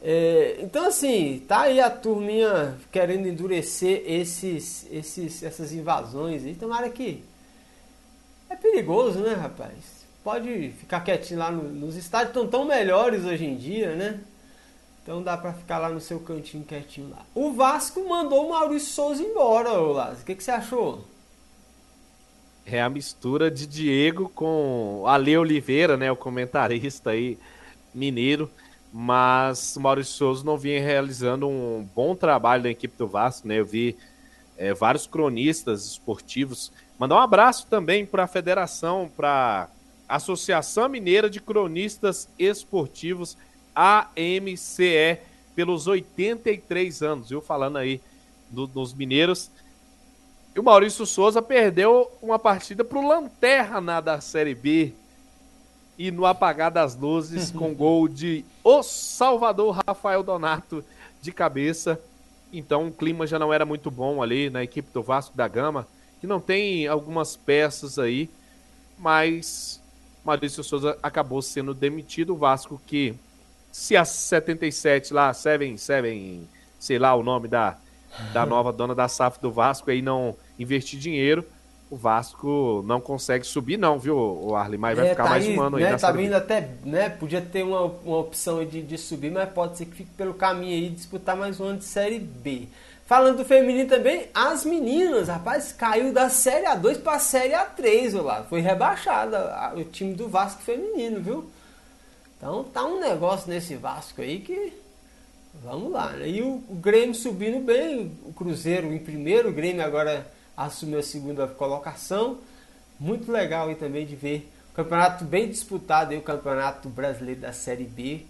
É, 0.00 0.58
então 0.60 0.86
assim, 0.86 1.44
tá 1.48 1.62
aí 1.62 1.80
a 1.80 1.90
turminha 1.90 2.78
querendo 2.92 3.26
endurecer 3.26 4.04
esses, 4.06 4.86
esses, 4.92 5.42
essas 5.42 5.72
invasões 5.72 6.46
e 6.46 6.54
tomara 6.54 6.88
que 6.88 7.24
é 8.48 8.54
perigoso, 8.54 9.18
né, 9.18 9.34
rapaz? 9.34 10.06
Pode 10.22 10.70
ficar 10.78 11.00
quietinho 11.00 11.40
lá 11.40 11.50
no, 11.50 11.64
nos 11.64 11.96
estádios, 11.96 12.30
estão 12.30 12.46
tão 12.46 12.64
melhores 12.64 13.24
hoje 13.24 13.44
em 13.44 13.56
dia, 13.56 13.94
né? 13.96 14.20
Então 15.02 15.22
dá 15.22 15.36
para 15.36 15.52
ficar 15.52 15.78
lá 15.78 15.88
no 15.88 16.00
seu 16.00 16.20
cantinho 16.20 16.64
quietinho 16.64 17.10
lá. 17.10 17.24
O 17.34 17.52
Vasco 17.52 18.06
mandou 18.06 18.46
o 18.46 18.50
Maurício 18.50 18.92
Souza 18.92 19.22
embora, 19.22 19.72
ô 19.72 19.92
Lázaro. 19.92 20.20
O 20.20 20.24
que, 20.24 20.34
que 20.34 20.44
você 20.44 20.50
achou? 20.50 21.04
É 22.70 22.82
a 22.82 22.90
mistura 22.90 23.50
de 23.50 23.66
Diego 23.66 24.28
com 24.28 25.02
Ale 25.06 25.38
Oliveira, 25.38 25.96
né, 25.96 26.12
o 26.12 26.16
comentarista 26.16 27.10
aí 27.10 27.38
mineiro, 27.94 28.50
mas 28.92 29.74
o 29.74 29.80
Maurício 29.80 30.12
Souza 30.12 30.44
não 30.44 30.58
vinha 30.58 30.78
realizando 30.78 31.48
um 31.48 31.88
bom 31.94 32.14
trabalho 32.14 32.64
na 32.64 32.68
equipe 32.68 32.94
do 32.98 33.08
Vasco, 33.08 33.48
né? 33.48 33.58
Eu 33.58 33.64
vi 33.64 33.96
é, 34.58 34.74
vários 34.74 35.06
cronistas 35.06 35.86
esportivos. 35.86 36.70
Mandar 36.98 37.16
um 37.16 37.20
abraço 37.20 37.66
também 37.68 38.04
para 38.04 38.24
a 38.24 38.28
federação, 38.28 39.10
para 39.16 39.70
a 40.06 40.16
Associação 40.16 40.90
Mineira 40.90 41.30
de 41.30 41.40
Cronistas 41.40 42.28
Esportivos, 42.38 43.38
AMCE, 43.74 45.18
pelos 45.54 45.86
83 45.86 47.02
anos, 47.02 47.30
viu? 47.30 47.40
Falando 47.40 47.78
aí 47.78 47.98
do, 48.50 48.66
dos 48.66 48.92
mineiros. 48.92 49.50
E 50.58 50.60
o 50.60 50.64
Maurício 50.64 51.06
Souza 51.06 51.40
perdeu 51.40 52.10
uma 52.20 52.36
partida 52.36 52.84
para 52.84 52.98
o 52.98 53.06
Lanterna 53.06 54.00
da 54.00 54.20
Série 54.20 54.56
B. 54.56 54.92
E 55.96 56.10
no 56.10 56.26
apagar 56.26 56.68
das 56.68 56.96
luzes, 56.96 57.52
com 57.54 57.72
gol 57.72 58.08
de 58.08 58.44
O 58.64 58.82
Salvador 58.82 59.80
Rafael 59.86 60.20
Donato 60.20 60.84
de 61.22 61.30
cabeça. 61.30 62.00
Então 62.52 62.88
o 62.88 62.92
clima 62.92 63.24
já 63.24 63.38
não 63.38 63.54
era 63.54 63.64
muito 63.64 63.88
bom 63.88 64.20
ali 64.20 64.50
na 64.50 64.64
equipe 64.64 64.88
do 64.92 65.00
Vasco 65.00 65.36
da 65.36 65.46
Gama, 65.46 65.86
que 66.20 66.26
não 66.26 66.40
tem 66.40 66.88
algumas 66.88 67.36
peças 67.36 67.96
aí, 67.96 68.28
mas 68.98 69.80
Maurício 70.24 70.64
Souza 70.64 70.98
acabou 71.00 71.40
sendo 71.40 71.72
demitido. 71.72 72.34
O 72.34 72.36
Vasco 72.36 72.82
que, 72.84 73.14
se 73.70 73.96
a 73.96 74.04
77 74.04 75.14
lá, 75.14 75.32
Seven, 75.32 75.76
Seven, 75.76 76.48
sei 76.80 76.98
lá 76.98 77.14
o 77.14 77.22
nome 77.22 77.46
da, 77.46 77.78
da 78.32 78.44
nova 78.44 78.72
dona 78.72 78.94
da 78.94 79.08
SAF 79.08 79.40
do 79.40 79.50
Vasco 79.50 79.90
aí 79.90 80.02
não 80.02 80.34
investir 80.58 80.98
dinheiro, 80.98 81.44
o 81.90 81.96
Vasco 81.96 82.82
não 82.86 83.00
consegue 83.00 83.46
subir, 83.46 83.78
não, 83.78 83.98
viu, 83.98 84.16
o 84.16 84.54
Arley? 84.54 84.78
Mas 84.78 84.96
vai 84.96 85.06
é, 85.06 85.10
ficar 85.10 85.24
tá 85.24 85.30
mais 85.30 85.46
aí, 85.46 85.56
um 85.56 85.62
ano 85.62 85.78
né, 85.78 85.92
aí. 85.92 85.98
Tá 85.98 86.12
vindo 86.12 86.34
até, 86.34 86.68
né? 86.84 87.08
Podia 87.08 87.40
ter 87.40 87.62
uma, 87.62 87.82
uma 87.82 88.18
opção 88.18 88.64
de, 88.64 88.82
de 88.82 88.98
subir, 88.98 89.30
mas 89.30 89.48
pode 89.50 89.78
ser 89.78 89.86
que 89.86 89.96
fique 89.96 90.10
pelo 90.10 90.34
caminho 90.34 90.74
aí 90.74 90.90
disputar 90.90 91.36
mais 91.36 91.58
um 91.58 91.64
ano 91.64 91.78
de 91.78 91.84
Série 91.84 92.18
B. 92.18 92.68
Falando 93.06 93.38
do 93.38 93.44
feminino 93.44 93.88
também, 93.88 94.28
as 94.34 94.66
meninas, 94.66 95.28
rapaz, 95.28 95.72
caiu 95.72 96.12
da 96.12 96.28
Série 96.28 96.66
A2 96.66 97.00
para 97.00 97.14
a 97.14 97.18
Série 97.18 97.54
A3, 97.54 98.20
lá. 98.20 98.42
Foi 98.42 98.60
rebaixada 98.60 99.72
o 99.74 99.82
time 99.82 100.12
do 100.12 100.28
Vasco 100.28 100.60
feminino, 100.60 101.22
viu? 101.22 101.50
Então 102.36 102.64
tá 102.64 102.84
um 102.84 103.00
negócio 103.00 103.48
nesse 103.48 103.76
Vasco 103.76 104.20
aí 104.20 104.40
que. 104.40 104.74
Vamos 105.62 105.92
lá, 105.92 106.12
né? 106.12 106.28
E 106.28 106.42
o, 106.42 106.62
o 106.68 106.74
Grêmio 106.74 107.14
subindo 107.14 107.64
bem, 107.64 108.12
o 108.24 108.32
Cruzeiro 108.32 108.92
em 108.92 108.98
primeiro, 108.98 109.48
o 109.48 109.52
Grêmio 109.52 109.84
agora 109.84 110.26
assumiu 110.56 110.98
a 110.98 111.02
segunda 111.02 111.46
colocação. 111.46 112.38
Muito 112.98 113.30
legal 113.30 113.68
aí 113.68 113.74
também 113.74 114.06
de 114.06 114.16
ver 114.16 114.50
o 114.72 114.74
campeonato 114.74 115.24
bem 115.24 115.48
disputado 115.48 116.12
aí, 116.12 116.18
o 116.18 116.22
campeonato 116.22 116.88
brasileiro 116.88 117.40
da 117.40 117.52
Série 117.52 117.84
B. 117.84 118.22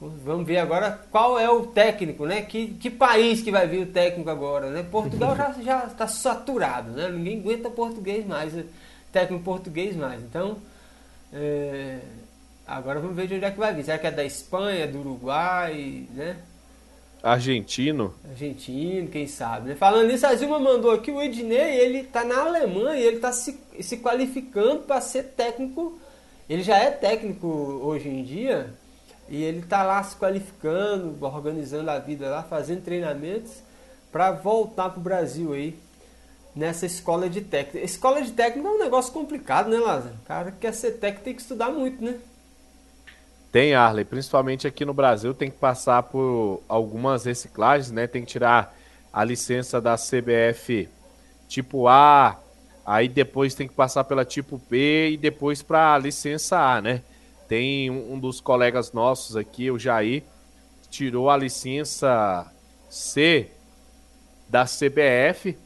Vamos 0.00 0.46
ver 0.46 0.58
agora 0.58 1.00
qual 1.10 1.38
é 1.38 1.48
o 1.48 1.66
técnico, 1.66 2.26
né? 2.26 2.42
Que, 2.42 2.68
que 2.74 2.90
país 2.90 3.40
que 3.42 3.50
vai 3.50 3.66
vir 3.66 3.86
o 3.86 3.92
técnico 3.92 4.28
agora, 4.28 4.70
né? 4.70 4.82
Portugal 4.82 5.36
já 5.36 5.52
já 5.62 5.84
está 5.86 6.06
saturado, 6.06 6.90
né? 6.90 7.08
Ninguém 7.08 7.40
aguenta 7.40 7.70
português 7.70 8.26
mais, 8.26 8.52
né? 8.52 8.64
técnico 9.14 9.44
português 9.44 9.94
mais. 9.94 10.20
Então, 10.20 10.58
é, 11.32 12.00
agora 12.66 12.98
vamos 12.98 13.14
ver 13.14 13.28
de 13.28 13.34
onde 13.36 13.44
é 13.44 13.50
que 13.50 13.58
vai 13.58 13.72
vir. 13.72 13.84
Será 13.84 13.96
que 13.96 14.08
é 14.08 14.10
da 14.10 14.24
Espanha, 14.24 14.88
do 14.88 14.98
Uruguai, 14.98 16.06
né? 16.10 16.36
Argentino. 17.24 18.14
Argentino, 18.28 19.08
quem 19.08 19.26
sabe, 19.26 19.70
né? 19.70 19.74
Falando 19.74 20.08
nisso, 20.08 20.26
a 20.26 20.34
Zilma 20.34 20.58
mandou 20.58 20.90
aqui 20.90 21.10
o 21.10 21.22
Ednei, 21.22 21.78
ele 21.80 22.04
tá 22.04 22.22
na 22.22 22.42
Alemanha 22.42 23.00
ele 23.00 23.18
tá 23.18 23.32
se, 23.32 23.58
se 23.80 23.96
qualificando 23.96 24.80
para 24.80 25.00
ser 25.00 25.24
técnico. 25.36 25.98
Ele 26.48 26.62
já 26.62 26.76
é 26.76 26.90
técnico 26.90 27.48
hoje 27.48 28.10
em 28.10 28.22
dia 28.22 28.74
e 29.26 29.42
ele 29.42 29.62
tá 29.62 29.82
lá 29.82 30.02
se 30.02 30.14
qualificando, 30.16 31.16
organizando 31.24 31.90
a 31.90 31.98
vida 31.98 32.28
lá, 32.28 32.42
fazendo 32.42 32.82
treinamentos 32.82 33.62
para 34.12 34.30
voltar 34.30 34.90
pro 34.90 35.00
Brasil 35.00 35.54
aí 35.54 35.78
nessa 36.54 36.84
escola 36.84 37.30
de 37.30 37.40
técnico. 37.40 37.86
Escola 37.86 38.20
de 38.20 38.32
técnico 38.32 38.68
é 38.68 38.70
um 38.70 38.78
negócio 38.78 39.10
complicado, 39.14 39.70
né, 39.70 39.78
Lázaro? 39.78 40.14
O 40.22 40.26
cara 40.26 40.52
que 40.52 40.58
quer 40.58 40.74
ser 40.74 40.98
técnico 40.98 41.24
tem 41.24 41.34
que 41.34 41.40
estudar 41.40 41.70
muito, 41.70 42.04
né? 42.04 42.18
Tem, 43.54 43.72
Arley, 43.72 44.04
principalmente 44.04 44.66
aqui 44.66 44.84
no 44.84 44.92
Brasil, 44.92 45.32
tem 45.32 45.48
que 45.48 45.56
passar 45.56 46.02
por 46.02 46.60
algumas 46.68 47.24
reciclagens, 47.24 47.92
né? 47.92 48.08
Tem 48.08 48.22
que 48.22 48.32
tirar 48.32 48.76
a 49.12 49.22
licença 49.22 49.80
da 49.80 49.94
CBF 49.94 50.88
tipo 51.46 51.86
A, 51.86 52.36
aí 52.84 53.06
depois 53.08 53.54
tem 53.54 53.68
que 53.68 53.74
passar 53.74 54.02
pela 54.02 54.24
tipo 54.24 54.60
B 54.68 55.10
e 55.10 55.16
depois 55.16 55.62
para 55.62 55.94
a 55.94 55.98
licença 55.98 56.58
A, 56.58 56.82
né? 56.82 57.00
Tem 57.46 57.92
um 57.92 58.18
dos 58.18 58.40
colegas 58.40 58.92
nossos 58.92 59.36
aqui, 59.36 59.70
o 59.70 59.78
Jair, 59.78 60.24
tirou 60.90 61.30
a 61.30 61.36
licença 61.36 62.52
C 62.90 63.52
da 64.48 64.64
CBF 64.64 65.56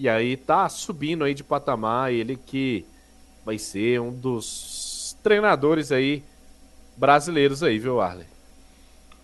e 0.00 0.08
aí 0.08 0.36
tá 0.36 0.68
subindo 0.68 1.22
aí 1.22 1.32
de 1.32 1.44
patamar, 1.44 2.12
ele 2.12 2.34
que 2.34 2.84
vai 3.44 3.56
ser 3.56 4.00
um 4.00 4.12
dos 4.12 5.16
treinadores 5.22 5.92
aí 5.92 6.24
brasileiros 6.96 7.62
aí, 7.62 7.78
viu, 7.78 8.00
Arley? 8.00 8.26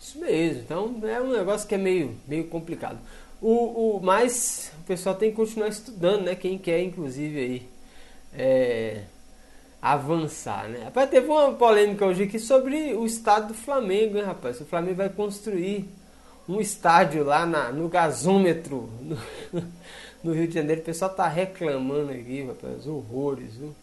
Isso 0.00 0.18
mesmo. 0.18 0.60
Então 0.60 1.00
é 1.04 1.20
um 1.20 1.32
negócio 1.32 1.68
que 1.68 1.74
é 1.74 1.78
meio, 1.78 2.16
meio 2.26 2.48
complicado. 2.48 2.98
O, 3.40 3.96
o, 3.96 4.00
mas 4.02 4.72
o 4.80 4.84
pessoal 4.84 5.14
tem 5.14 5.30
que 5.30 5.36
continuar 5.36 5.68
estudando, 5.68 6.22
né? 6.22 6.34
Quem 6.34 6.58
quer, 6.58 6.80
inclusive, 6.82 7.38
aí 7.38 7.68
é, 8.34 9.02
avançar, 9.80 10.68
né? 10.68 10.84
Rapaz, 10.84 11.10
teve 11.10 11.26
uma 11.26 11.52
polêmica 11.54 12.06
hoje 12.06 12.24
aqui 12.24 12.38
sobre 12.38 12.94
o 12.94 13.04
estado 13.04 13.48
do 13.48 13.54
Flamengo, 13.54 14.16
hein, 14.16 14.24
rapaz? 14.24 14.60
O 14.60 14.64
Flamengo 14.64 14.96
vai 14.96 15.08
construir 15.08 15.88
um 16.48 16.60
estádio 16.60 17.24
lá 17.24 17.44
na, 17.46 17.72
no 17.72 17.88
gasômetro 17.88 18.88
no, 19.02 19.18
no 20.22 20.32
Rio 20.32 20.46
de 20.46 20.54
Janeiro. 20.54 20.80
O 20.80 20.84
pessoal 20.84 21.12
tá 21.12 21.26
reclamando 21.26 22.12
aqui, 22.12 22.44
rapaz, 22.44 22.86
horrores, 22.86 23.54
viu? 23.54 23.74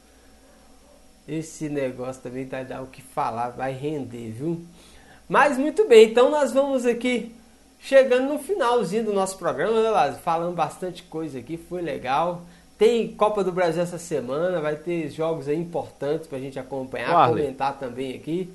Esse 1.29 1.69
negócio 1.69 2.23
também 2.23 2.45
vai 2.45 2.65
dar 2.65 2.81
o 2.81 2.87
que 2.87 3.03
falar, 3.03 3.49
vai 3.49 3.71
render, 3.71 4.31
viu? 4.31 4.65
Mas 5.27 5.59
muito 5.59 5.87
bem, 5.87 6.09
então 6.09 6.31
nós 6.31 6.51
vamos 6.51 6.87
aqui 6.87 7.31
chegando 7.79 8.33
no 8.33 8.39
finalzinho 8.39 9.05
do 9.05 9.13
nosso 9.13 9.37
programa, 9.37 9.83
né, 9.83 9.89
Lázaro? 9.91 10.23
Falando 10.23 10.55
bastante 10.55 11.03
coisa 11.03 11.37
aqui, 11.37 11.55
foi 11.55 11.83
legal. 11.83 12.41
Tem 12.79 13.13
Copa 13.13 13.43
do 13.43 13.51
Brasil 13.51 13.83
essa 13.83 13.99
semana, 13.99 14.59
vai 14.59 14.75
ter 14.75 15.09
jogos 15.09 15.47
importantes 15.49 16.25
pra 16.25 16.39
gente 16.39 16.57
acompanhar, 16.57 17.13
vale. 17.13 17.41
comentar 17.41 17.77
também 17.77 18.15
aqui. 18.15 18.51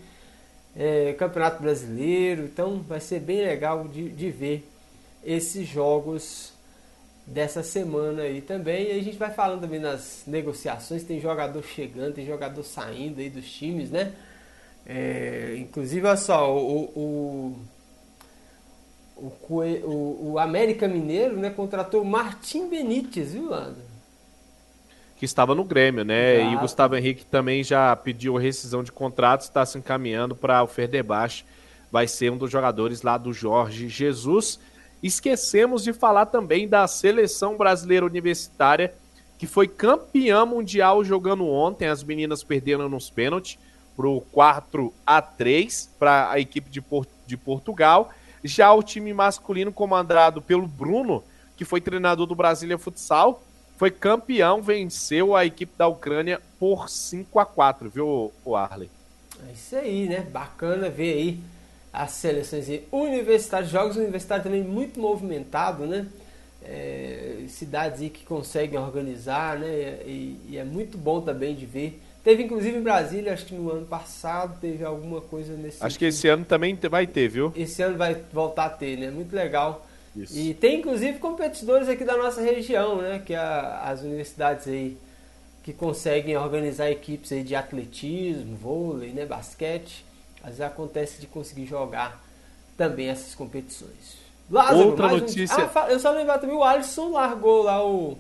É, 0.75 1.13
Campeonato 1.13 1.63
Brasileiro, 1.63 2.43
então 2.45 2.81
vai 2.81 2.99
ser 2.99 3.21
bem 3.21 3.43
legal 3.43 3.87
de, 3.87 4.09
de 4.09 4.31
ver 4.31 4.69
esses 5.23 5.69
jogos 5.69 6.54
dessa 7.27 7.63
semana 7.63 8.23
aí 8.23 8.41
também. 8.41 8.89
E 8.89 8.99
a 8.99 9.03
gente 9.03 9.17
vai 9.17 9.31
falando 9.31 9.63
também 9.63 9.81
nas 9.81 10.25
negociações, 10.27 11.03
tem 11.03 11.21
jogador 11.21 11.63
chegando, 11.63 12.15
tem 12.15 12.27
jogador 12.27 12.63
saindo 12.63 13.21
aí 13.21 13.31
dos 13.31 13.51
times, 13.51 13.91
né? 13.91 14.13
É, 14.87 15.57
inclusive, 15.59 16.07
olha 16.07 16.17
só, 16.17 16.55
o, 16.55 16.85
o, 16.95 17.59
o, 19.17 19.33
o, 19.49 20.33
o 20.33 20.39
América 20.39 20.87
Mineiro 20.87 21.37
né, 21.39 21.49
contratou 21.51 22.03
o 22.03 22.05
Martim 22.05 22.69
Benítez, 22.69 23.33
viu, 23.33 23.49
Lando? 23.49 23.79
Que 25.17 25.25
estava 25.25 25.55
no 25.55 25.65
Grêmio, 25.65 26.05
né? 26.05 26.37
Exato. 26.37 26.53
E 26.53 26.57
o 26.57 26.61
Gustavo 26.61 26.97
Henrique 26.97 27.25
também 27.25 27.65
já 27.65 27.97
pediu 27.97 28.37
rescisão 28.37 28.83
de 28.83 28.93
contrato, 28.93 29.43
está 29.43 29.65
se 29.65 29.79
encaminhando 29.79 30.37
para 30.37 30.63
o 30.63 30.67
Ferdebaixo. 30.67 31.45
Vai 31.91 32.07
ser 32.07 32.31
um 32.31 32.37
dos 32.37 32.51
jogadores 32.51 33.01
lá 33.03 33.17
do 33.17 33.33
Jorge 33.33 33.89
Jesus. 33.89 34.59
Esquecemos 35.05 35.85
de 35.85 35.93
falar 35.93 36.25
também 36.25 36.67
da 36.67 36.87
seleção 36.87 37.59
brasileira 37.59 38.07
universitária, 38.07 38.95
que 39.37 39.47
foi 39.47 39.69
campeã 39.69 40.47
mundial 40.47 41.05
jogando 41.05 41.47
ontem. 41.47 41.89
As 41.89 42.03
meninas 42.03 42.43
perderam 42.43 42.89
nos 42.89 43.11
pênaltis 43.11 43.59
para 43.95 44.09
o 44.09 44.23
4 44.23 44.95
a 45.07 45.21
3 45.21 45.91
para 45.99 46.31
a 46.31 46.41
equipe 46.41 46.71
de, 46.71 46.81
Port 46.81 47.07
de 47.27 47.37
Portugal. 47.37 48.15
Já 48.43 48.73
o 48.73 48.83
time 48.83 49.13
masculino, 49.13 49.71
comandado 49.71 50.41
pelo 50.41 50.67
Bruno, 50.67 51.23
que 51.55 51.67
foi 51.67 51.83
treinador 51.83 52.25
do 52.25 52.35
Brasília 52.35 52.79
Futsal, 52.79 53.43
foi 53.77 53.91
campeão, 53.91 54.63
venceu 54.63 55.37
a 55.37 55.45
equipe 55.45 55.77
da 55.77 55.87
Ucrânia 55.87 56.41
por 56.59 56.89
5 56.89 57.39
a 57.39 57.45
4 57.45 57.91
viu, 57.91 58.33
o 58.43 58.57
Arley? 58.57 58.89
É 59.47 59.53
isso 59.53 59.77
aí, 59.77 60.09
né? 60.09 60.23
Bacana 60.23 60.89
ver 60.89 61.13
aí 61.13 61.41
as 61.95 62.11
seleções 62.13 62.67
universitárias, 62.91 63.71
jogos 63.71 63.97
universitários 63.97 64.45
também 64.45 64.63
muito 64.63 65.01
movimentado, 65.01 65.87
né? 65.87 66.07
É, 66.67 67.45
cidades 67.49 68.01
aí 68.01 68.11
que 68.11 68.25
conseguem 68.25 68.79
organizar, 68.79 69.59
né? 69.59 70.01
E, 70.07 70.41
e, 70.49 70.59
é 70.59 70.65
muito 70.65 70.97
bom 70.97 71.21
também 71.21 71.55
de 71.55 71.67
ver 71.67 72.01
Teve 72.25 72.43
inclusive 72.43 72.79
em 72.79 72.83
Brasília, 72.83 73.35
acho 73.35 73.45
que 73.45 73.55
no 73.55 73.71
ano 73.71 73.85
passado 73.85 74.59
teve 74.59 74.83
alguma 74.83 75.21
coisa 75.21 75.53
nesse 75.53 75.77
Acho 75.77 75.93
sentido. 75.93 75.99
que 75.99 76.05
esse 76.07 76.27
ano 76.27 76.43
também 76.43 76.75
vai 76.91 77.07
ter, 77.07 77.29
viu? 77.29 77.53
Esse 77.55 77.83
ano 77.83 77.99
vai 77.99 78.17
voltar 78.33 78.65
a 78.65 78.71
ter, 78.71 78.97
né? 78.97 79.11
Muito 79.11 79.37
legal. 79.37 79.87
Isso. 80.17 80.35
E 80.35 80.55
tem 80.55 80.79
inclusive 80.79 81.19
competidores 81.19 81.87
aqui 81.87 82.03
da 82.03 82.17
nossa 82.17 82.41
região, 82.41 83.03
né? 83.03 83.23
Que 83.25 83.35
é 83.35 83.39
as 83.39 84.01
universidades 84.01 84.67
aí 84.67 84.97
que 85.63 85.75
conseguem 85.75 86.35
organizar 86.35 86.91
equipes 86.91 87.31
aí 87.31 87.43
de 87.43 87.55
atletismo, 87.55 88.57
vôlei, 88.57 89.11
né? 89.11 89.27
Basquete. 89.27 90.03
Às 90.45 90.51
vezes 90.51 90.61
acontece 90.61 91.21
de 91.23 91.27
conseguir 91.27 91.65
jogar 91.65 92.23
também 92.77 93.09
essas 93.09 93.35
competições. 93.35 94.19
Lázaro, 94.51 94.91
Outra 94.91 95.09
notícia. 95.09 95.57
Um... 95.65 95.71
Ah, 95.75 95.91
eu 95.91 95.99
só 95.99 96.11
lembrar 96.11 96.39
também, 96.39 96.55
o 96.55 96.63
Alisson 96.63 97.13
largou 97.13 97.63
lá 97.63 97.83
o. 97.83 98.19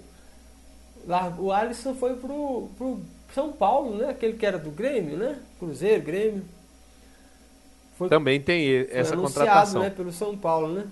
O 1.38 1.52
Alisson 1.52 1.94
foi 1.94 2.16
pro, 2.16 2.70
pro 2.78 2.98
São 3.34 3.52
Paulo, 3.52 3.98
né? 3.98 4.08
Aquele 4.08 4.32
que 4.38 4.46
era 4.46 4.58
do 4.58 4.70
Grêmio, 4.70 5.18
né? 5.18 5.38
Cruzeiro, 5.58 6.02
Grêmio. 6.02 6.44
Foi, 7.98 8.08
também 8.08 8.40
tem 8.40 8.86
essa 8.90 9.14
contratação. 9.14 9.82
né? 9.82 9.90
Pelo 9.90 10.10
São 10.10 10.34
Paulo, 10.34 10.68
né? 10.68 10.86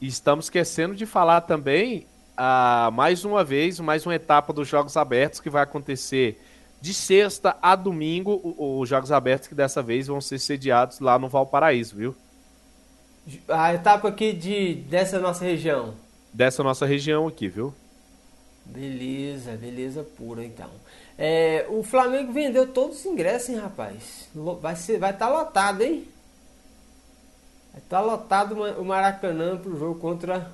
E 0.00 0.06
estamos 0.06 0.46
esquecendo 0.46 0.94
de 0.94 1.04
falar 1.04 1.42
também, 1.42 2.06
ah, 2.34 2.90
mais 2.94 3.26
uma 3.26 3.44
vez, 3.44 3.78
mais 3.78 4.06
uma 4.06 4.14
etapa 4.14 4.54
dos 4.54 4.66
Jogos 4.66 4.96
Abertos 4.96 5.38
que 5.38 5.50
vai 5.50 5.62
acontecer 5.62 6.40
de 6.82 6.92
sexta 6.92 7.56
a 7.62 7.76
domingo. 7.76 8.40
Os 8.58 8.88
Jogos 8.88 9.12
Abertos 9.12 9.46
que 9.46 9.54
dessa 9.54 9.80
vez 9.80 10.08
vão 10.08 10.20
ser 10.20 10.40
sediados 10.40 10.98
lá 10.98 11.16
no 11.16 11.28
Valparaíso, 11.28 11.96
viu? 11.96 12.14
A 13.48 13.72
etapa 13.72 14.08
aqui 14.08 14.32
de, 14.32 14.74
dessa 14.74 15.20
nossa 15.20 15.44
região. 15.44 15.94
Dessa 16.34 16.60
nossa 16.64 16.84
região 16.84 17.28
aqui, 17.28 17.46
viu? 17.46 17.72
Beleza, 18.66 19.52
beleza 19.52 20.02
pura 20.02 20.44
então. 20.44 20.70
É, 21.16 21.66
o 21.68 21.84
Flamengo 21.84 22.32
vendeu 22.32 22.66
todos 22.66 22.98
os 22.98 23.06
ingressos, 23.06 23.50
hein, 23.50 23.58
rapaz? 23.60 24.28
Vai 24.34 24.72
estar 24.72 24.98
vai 24.98 25.16
tá 25.16 25.28
lotado, 25.28 25.82
hein? 25.82 26.08
Vai 27.72 27.80
estar 27.80 28.00
tá 28.00 28.04
lotado 28.04 28.60
o 28.60 28.84
Maracanã 28.84 29.56
pro 29.56 29.78
jogo 29.78 30.00
contra 30.00 30.50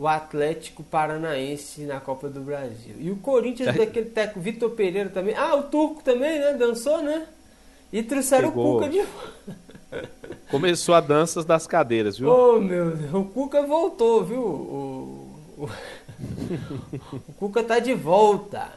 o 0.00 0.08
Atlético 0.08 0.82
Paranaense 0.82 1.82
na 1.82 2.00
Copa 2.00 2.26
do 2.26 2.40
Brasil. 2.40 2.94
E 2.98 3.10
o 3.10 3.16
Corinthians 3.16 3.76
daquele 3.76 4.08
técnico 4.08 4.40
Vitor 4.40 4.70
Pereira 4.70 5.10
também. 5.10 5.34
Ah, 5.34 5.54
o 5.54 5.64
Turco 5.64 6.02
também, 6.02 6.38
né? 6.38 6.54
Dançou, 6.54 7.02
né? 7.02 7.26
E 7.92 8.02
trouxeram 8.02 8.48
Chegou. 8.48 8.78
o 8.78 8.80
Cuca 8.80 8.88
de 8.88 9.04
Começou 10.50 10.94
a 10.94 11.02
dança 11.02 11.44
das 11.44 11.66
cadeiras, 11.66 12.16
viu? 12.16 12.30
Oh, 12.30 12.58
meu 12.58 12.96
Deus. 12.96 13.12
O 13.12 13.24
Cuca 13.26 13.62
voltou, 13.62 14.24
viu? 14.24 14.40
O, 14.40 15.34
o... 15.58 15.68
o 17.28 17.32
Cuca 17.34 17.62
tá 17.62 17.78
de 17.78 17.92
volta. 17.92 18.72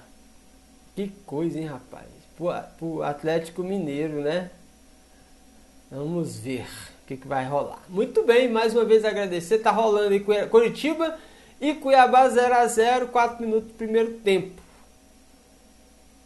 Que 0.93 1.07
coisa, 1.25 1.57
hein, 1.57 1.67
rapaz? 1.67 2.07
Pro, 2.35 2.49
pro 2.77 3.01
Atlético 3.01 3.63
Mineiro, 3.63 4.19
né? 4.19 4.51
Vamos 5.89 6.37
ver 6.37 6.67
o 7.03 7.07
que, 7.07 7.17
que 7.17 7.27
vai 7.27 7.45
rolar. 7.45 7.83
Muito 7.89 8.23
bem, 8.23 8.49
mais 8.49 8.73
uma 8.73 8.85
vez 8.85 9.03
agradecer. 9.03 9.59
Tá 9.59 9.71
rolando 9.71 10.13
aí 10.13 10.47
Curitiba 10.47 11.17
e 11.59 11.73
Cuiabá 11.73 12.27
0 12.29 12.53
a 12.55 12.65
0 12.65 13.07
4 13.09 13.45
minutos 13.45 13.69
do 13.69 13.75
primeiro 13.75 14.13
tempo. 14.19 14.61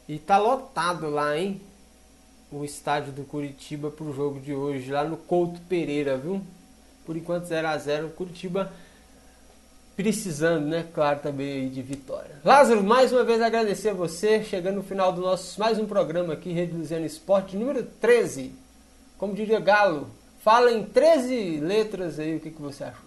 E 0.07 0.17
tá 0.17 0.37
lotado 0.37 1.09
lá, 1.09 1.37
hein? 1.37 1.61
o 2.51 2.63
estádio 2.63 3.11
do 3.11 3.23
Curitiba 3.23 3.91
para 3.91 4.05
o 4.05 4.13
jogo 4.13 4.39
de 4.39 4.53
hoje, 4.53 4.91
lá 4.91 5.03
no 5.03 5.17
Couto 5.17 5.59
Pereira, 5.67 6.17
viu? 6.17 6.41
Por 7.05 7.15
enquanto 7.17 7.45
0 7.45 7.67
a 7.67 7.77
0 7.77 8.09
Curitiba 8.09 8.71
precisando, 9.95 10.65
né? 10.65 10.85
Claro, 10.93 11.19
também 11.19 11.69
de 11.69 11.81
vitória. 11.81 12.39
Lázaro, 12.45 12.83
mais 12.83 13.11
uma 13.11 13.23
vez 13.23 13.41
agradecer 13.41 13.89
a 13.89 13.93
você, 13.93 14.43
chegando 14.43 14.75
no 14.75 14.83
final 14.83 15.11
do 15.11 15.21
nosso 15.21 15.59
mais 15.59 15.79
um 15.79 15.85
programa 15.85 16.33
aqui, 16.33 16.51
Rede 16.51 16.73
Luziana 16.73 17.05
Esporte, 17.05 17.57
número 17.57 17.83
13. 17.99 18.53
Como 19.17 19.33
diria 19.33 19.59
Galo, 19.59 20.09
fala 20.47 20.71
em 20.71 20.81
13 20.81 21.59
letras 21.59 22.17
aí, 22.19 22.37
o 22.37 22.39
que, 22.39 22.51
que 22.51 22.61
você 22.61 22.85
achou? 22.85 23.03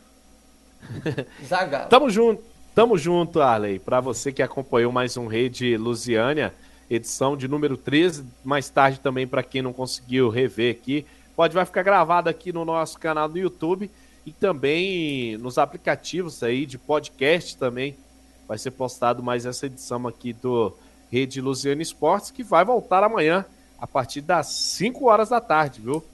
Zagalo. 1.42 1.88
Tamo 1.88 2.10
junto, 2.10 2.42
tamo 2.74 2.98
junto, 2.98 3.40
Arley. 3.40 3.78
Para 3.78 3.98
você 3.98 4.30
que 4.30 4.42
acompanhou 4.42 4.92
mais 4.92 5.16
um 5.16 5.26
Rede 5.26 5.74
Lusiânia, 5.78 6.52
edição 6.90 7.38
de 7.38 7.48
número 7.48 7.78
13. 7.78 8.26
Mais 8.44 8.68
tarde 8.68 9.00
também, 9.00 9.26
para 9.26 9.42
quem 9.42 9.62
não 9.62 9.72
conseguiu 9.72 10.28
rever 10.28 10.70
aqui, 10.70 11.06
pode 11.34 11.54
vai 11.54 11.64
ficar 11.64 11.82
gravado 11.82 12.28
aqui 12.28 12.52
no 12.52 12.62
nosso 12.62 12.98
canal 12.98 13.26
do 13.26 13.38
YouTube 13.38 13.90
e 14.26 14.32
também 14.32 15.38
nos 15.38 15.56
aplicativos 15.56 16.42
aí 16.42 16.66
de 16.66 16.76
podcast 16.76 17.56
também. 17.56 17.96
Vai 18.46 18.58
ser 18.58 18.72
postado 18.72 19.22
mais 19.22 19.46
essa 19.46 19.64
edição 19.64 20.06
aqui 20.06 20.34
do 20.34 20.76
Rede 21.10 21.40
Luziano 21.40 21.80
Esportes, 21.80 22.30
que 22.30 22.42
vai 22.42 22.66
voltar 22.66 23.02
amanhã 23.02 23.46
a 23.78 23.86
partir 23.86 24.20
das 24.20 24.48
5 24.48 25.08
horas 25.08 25.30
da 25.30 25.40
tarde, 25.40 25.80
viu? 25.80 26.04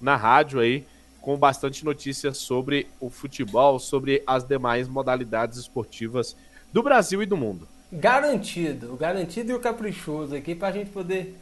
Na 0.00 0.16
rádio 0.16 0.60
aí, 0.60 0.86
com 1.20 1.36
bastante 1.36 1.84
notícias 1.84 2.38
sobre 2.38 2.86
o 3.00 3.08
futebol, 3.08 3.78
sobre 3.78 4.22
as 4.26 4.44
demais 4.44 4.88
modalidades 4.88 5.58
esportivas 5.58 6.36
do 6.72 6.82
Brasil 6.82 7.22
e 7.22 7.26
do 7.26 7.36
mundo 7.36 7.68
garantido, 7.94 8.96
garantido 8.96 9.52
e 9.52 9.54
o 9.54 9.60
caprichoso 9.60 10.34
aqui 10.34 10.54
para 10.54 10.68
a 10.68 10.72
gente 10.72 10.90
poder 10.90 11.36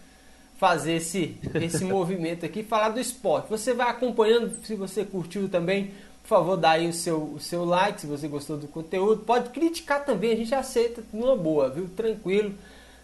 fazer 0.59 0.94
esse, 0.94 1.36
esse 1.55 1.84
movimento 1.84 2.44
aqui, 2.44 2.62
falar 2.62 2.90
do 2.90 3.00
esporte. 3.00 3.48
Você 3.48 3.72
vai 3.72 3.88
acompanhando, 3.88 4.55
se 4.64 4.74
você 4.74 5.05
curtiu 5.05 5.48
também, 5.48 5.92
por 6.22 6.28
favor, 6.28 6.57
dá 6.57 6.72
aí 6.72 6.88
o 6.88 6.92
seu, 6.92 7.22
o 7.34 7.40
seu 7.40 7.64
like 7.64 8.00
se 8.00 8.07
você 8.07 8.28
gostou 8.28 8.57
do 8.57 8.68
conteúdo. 8.68 9.24
Pode 9.24 9.50
criticar 9.50 10.05
também, 10.05 10.32
a 10.32 10.36
gente 10.36 10.55
aceita 10.55 11.03
numa 11.12 11.36
boa, 11.36 11.68
viu? 11.68 11.88
Tranquilo. 11.96 12.55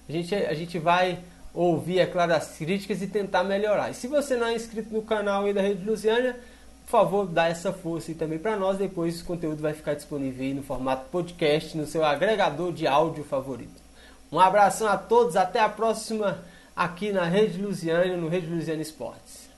A 0.09 0.12
gente, 0.12 0.34
a 0.34 0.55
gente 0.55 0.78
vai 0.78 1.18
ouvir, 1.59 1.98
é 1.98 2.06
claro, 2.06 2.32
as 2.34 2.56
críticas 2.56 3.02
e 3.02 3.09
tentar 3.09 3.42
melhorar. 3.42 3.90
E 3.90 3.94
se 3.94 4.06
você 4.06 4.36
não 4.36 4.46
é 4.46 4.54
inscrito 4.54 4.94
no 4.94 5.02
canal 5.02 5.44
aí 5.44 5.52
da 5.52 5.61
Rede 5.61 5.84
Luciana, 5.84 6.36
por 6.84 6.90
favor, 6.90 7.26
dá 7.26 7.48
essa 7.48 7.72
força 7.72 8.12
aí 8.12 8.14
também 8.14 8.38
para 8.38 8.56
nós. 8.56 8.78
Depois 8.78 9.20
o 9.20 9.24
conteúdo 9.24 9.61
vai 9.61 9.74
ficar 9.74 9.94
disponível 9.94 10.44
aí 10.44 10.54
no 10.54 10.62
formato 10.62 11.11
podcast, 11.11 11.76
no 11.76 11.84
seu 11.84 12.04
agregador 12.04 12.72
de 12.72 12.86
áudio 12.86 13.24
favorito. 13.24 13.82
Um 14.30 14.38
abração 14.38 14.86
a 14.86 14.96
todos, 14.96 15.34
até 15.34 15.59
a 15.59 15.68
próxima 15.68 16.38
aqui 16.76 17.11
na 17.11 17.24
Rede 17.24 17.61
Lusiana, 17.61 18.16
no 18.16 18.28
Rede 18.28 18.46
Lusiana 18.46 18.80
Esportes. 18.80 19.48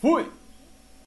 Fui! 0.00 0.41